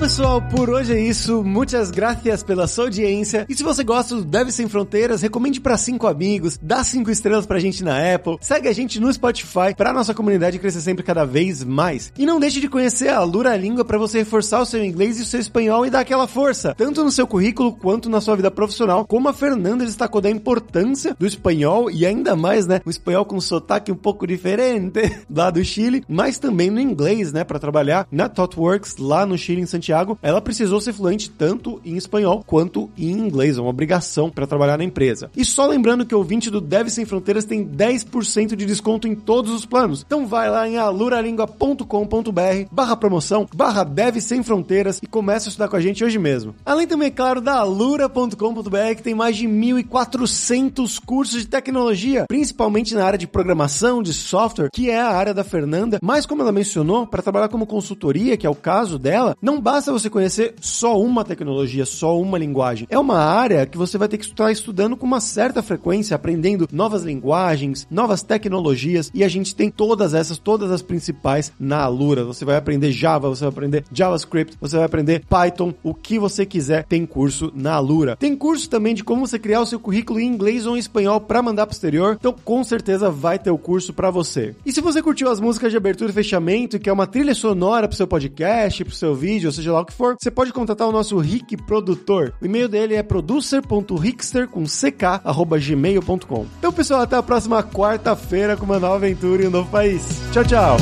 pessoal, 0.05 0.39
por 0.39 0.69
hoje 0.69 0.93
é 0.93 1.01
isso. 1.01 1.43
Muitas 1.43 1.89
graças 1.89 2.43
pela 2.43 2.67
sua 2.67 2.83
audiência. 2.83 3.43
E 3.49 3.55
se 3.55 3.63
você 3.63 3.83
gosta 3.83 4.13
do 4.13 4.23
Deve 4.23 4.51
Sem 4.51 4.69
Fronteiras, 4.69 5.23
recomende 5.23 5.59
para 5.59 5.75
cinco 5.77 6.05
amigos, 6.05 6.59
dá 6.61 6.83
cinco 6.83 7.09
estrelas 7.09 7.47
pra 7.47 7.57
gente 7.57 7.83
na 7.83 8.13
Apple, 8.13 8.37
segue 8.39 8.67
a 8.67 8.71
gente 8.71 8.99
no 8.99 9.11
Spotify 9.11 9.73
pra 9.75 9.91
nossa 9.91 10.13
comunidade 10.13 10.59
crescer 10.59 10.81
sempre 10.81 11.03
cada 11.03 11.25
vez 11.25 11.63
mais. 11.63 12.13
E 12.19 12.23
não 12.23 12.39
deixe 12.39 12.61
de 12.61 12.69
conhecer 12.69 13.09
a 13.09 13.23
Lura 13.23 13.57
Língua 13.57 13.83
para 13.83 13.97
você 13.97 14.19
reforçar 14.19 14.61
o 14.61 14.65
seu 14.65 14.85
inglês 14.85 15.17
e 15.17 15.23
o 15.23 15.25
seu 15.25 15.39
espanhol 15.39 15.87
e 15.87 15.89
dar 15.89 16.01
aquela 16.01 16.27
força, 16.27 16.75
tanto 16.77 17.03
no 17.03 17.09
seu 17.09 17.25
currículo 17.25 17.73
quanto 17.73 18.07
na 18.07 18.21
sua 18.21 18.35
vida 18.35 18.51
profissional, 18.51 19.07
como 19.07 19.27
a 19.27 19.33
Fernanda 19.33 19.85
destacou 19.85 20.21
da 20.21 20.29
importância 20.29 21.15
do 21.17 21.25
espanhol 21.25 21.89
e 21.89 22.05
ainda 22.05 22.35
mais, 22.35 22.67
né, 22.67 22.79
o 22.85 22.91
espanhol 22.91 23.25
com 23.25 23.41
sotaque 23.41 23.91
um 23.91 23.95
pouco 23.95 24.27
diferente 24.27 25.01
lá 25.33 25.49
do 25.49 25.65
Chile, 25.65 26.03
mas 26.07 26.37
também 26.37 26.69
no 26.69 26.79
inglês, 26.79 27.33
né, 27.33 27.43
para 27.43 27.57
trabalhar 27.57 28.07
na 28.11 28.29
ThoughtWorks 28.29 28.97
lá 28.97 29.25
no 29.25 29.35
Chile 29.35 29.61
em 29.61 29.65
Santiago 29.65 29.94
Ela 30.21 30.41
precisou 30.41 30.81
ser 30.81 30.93
fluente 30.93 31.29
tanto 31.29 31.79
em 31.85 31.95
espanhol 31.95 32.43
quanto 32.45 32.89
em 32.97 33.11
inglês, 33.11 33.57
é 33.57 33.61
uma 33.61 33.69
obrigação 33.69 34.29
para 34.29 34.47
trabalhar 34.47 34.77
na 34.77 34.83
empresa. 34.83 35.29
E 35.35 35.45
só 35.45 35.65
lembrando 35.65 36.05
que 36.05 36.15
o 36.15 36.17
ouvinte 36.17 36.49
do 36.49 36.59
Deve 36.59 36.89
Sem 36.89 37.05
Fronteiras 37.05 37.45
tem 37.45 37.65
10% 37.65 38.55
de 38.55 38.65
desconto 38.65 39.07
em 39.07 39.15
todos 39.15 39.53
os 39.53 39.65
planos. 39.65 40.03
Então 40.05 40.25
vai 40.25 40.49
lá 40.49 40.67
em 40.67 40.77
aluralingua.com.br 40.77 42.65
barra 42.71 42.95
promoção, 42.95 43.47
barra 43.55 43.83
Deve 43.83 44.21
Sem 44.21 44.43
Fronteiras 44.43 44.99
e 45.01 45.07
comece 45.07 45.47
a 45.47 45.49
estudar 45.49 45.67
com 45.67 45.75
a 45.75 45.81
gente 45.81 46.03
hoje 46.03 46.17
mesmo. 46.17 46.55
Além 46.65 46.87
também, 46.87 47.07
é 47.07 47.11
claro, 47.11 47.39
da 47.41 47.55
alura.com.br 47.55 48.95
que 48.95 49.03
tem 49.03 49.15
mais 49.15 49.37
de 49.37 49.47
1.400 49.47 50.99
cursos 51.03 51.41
de 51.41 51.47
tecnologia, 51.47 52.25
principalmente 52.27 52.95
na 52.95 53.05
área 53.05 53.17
de 53.17 53.27
programação, 53.27 54.01
de 54.01 54.13
software, 54.13 54.69
que 54.73 54.89
é 54.89 54.99
a 54.99 55.09
área 55.09 55.33
da 55.33 55.43
Fernanda, 55.43 55.99
mas 56.01 56.25
como 56.25 56.41
ela 56.41 56.51
mencionou, 56.51 57.07
para 57.07 57.21
trabalhar 57.21 57.49
como 57.49 57.65
consultoria, 57.65 58.37
que 58.37 58.47
é 58.47 58.49
o 58.49 58.55
caso 58.55 58.97
dela, 58.97 59.35
não 59.41 59.59
basta 59.59 59.84
basta 59.85 59.91
você 59.91 60.09
conhecer 60.09 60.55
só 60.59 60.99
uma 60.99 61.23
tecnologia, 61.23 61.85
só 61.85 62.19
uma 62.19 62.39
linguagem. 62.39 62.87
É 62.89 62.97
uma 62.97 63.17
área 63.17 63.65
que 63.65 63.77
você 63.77 63.97
vai 63.97 64.07
ter 64.07 64.17
que 64.17 64.25
estar 64.25 64.51
estudando 64.51 64.97
com 64.97 65.05
uma 65.05 65.19
certa 65.19 65.61
frequência, 65.61 66.15
aprendendo 66.15 66.67
novas 66.71 67.03
linguagens, 67.03 67.87
novas 67.91 68.23
tecnologias, 68.23 69.11
e 69.13 69.23
a 69.23 69.27
gente 69.27 69.55
tem 69.55 69.69
todas 69.69 70.13
essas, 70.13 70.37
todas 70.39 70.71
as 70.71 70.81
principais 70.81 71.51
na 71.59 71.83
Alura. 71.83 72.23
Você 72.23 72.43
vai 72.43 72.55
aprender 72.55 72.91
Java, 72.91 73.29
você 73.29 73.41
vai 73.41 73.49
aprender 73.49 73.83
JavaScript, 73.91 74.57
você 74.59 74.77
vai 74.77 74.85
aprender 74.85 75.23
Python, 75.29 75.73
o 75.83 75.93
que 75.93 76.17
você 76.17 76.45
quiser, 76.45 76.85
tem 76.85 77.05
curso 77.05 77.51
na 77.53 77.73
Alura. 77.73 78.15
Tem 78.15 78.35
curso 78.35 78.69
também 78.69 78.95
de 78.95 79.03
como 79.03 79.27
você 79.27 79.37
criar 79.37 79.61
o 79.61 79.65
seu 79.67 79.79
currículo 79.79 80.19
em 80.19 80.27
inglês 80.27 80.65
ou 80.65 80.75
em 80.75 80.79
espanhol 80.79 81.21
para 81.21 81.43
mandar 81.43 81.67
pro 81.67 81.75
exterior, 81.75 82.17
então 82.19 82.33
com 82.43 82.63
certeza 82.63 83.11
vai 83.11 83.37
ter 83.37 83.51
o 83.51 83.57
curso 83.57 83.93
para 83.93 84.09
você. 84.09 84.55
E 84.65 84.71
se 84.71 84.81
você 84.81 85.01
curtiu 85.01 85.29
as 85.29 85.39
músicas 85.39 85.69
de 85.69 85.77
abertura 85.77 86.09
e 86.09 86.13
fechamento 86.13 86.75
e 86.75 86.79
quer 86.79 86.91
uma 86.91 87.05
trilha 87.05 87.35
sonora 87.35 87.87
pro 87.87 87.97
seu 87.97 88.07
podcast, 88.07 88.83
pro 88.83 88.95
seu 88.95 89.13
vídeo, 89.13 89.49
ou 89.49 89.53
seja 89.53 89.74
lá 89.75 89.81
o 89.81 89.85
que 89.85 89.93
for, 89.93 90.15
você 90.19 90.31
pode 90.31 90.51
contatar 90.51 90.87
o 90.87 90.91
nosso 90.91 91.17
Rick 91.17 91.57
Produtor. 91.57 92.33
O 92.41 92.45
e-mail 92.45 92.67
dele 92.67 92.95
é 92.95 93.03
producer.rickster 93.03 94.47
com 94.47 94.63
ck@gmail.com. 94.63 96.45
Então, 96.57 96.73
pessoal, 96.73 97.01
até 97.01 97.15
a 97.15 97.23
próxima 97.23 97.61
quarta-feira 97.61 98.57
com 98.57 98.65
uma 98.65 98.79
nova 98.79 98.95
aventura 98.95 99.43
em 99.43 99.47
um 99.47 99.51
novo 99.51 99.69
país. 99.69 100.21
Tchau, 100.31 100.43
tchau. 100.43 100.77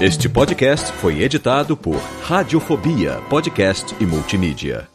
Este 0.00 0.28
podcast 0.28 0.90
foi 0.94 1.22
editado 1.22 1.76
por 1.76 1.94
Radiofobia, 2.24 3.22
podcast 3.30 3.94
e 4.00 4.04
multimídia. 4.04 4.91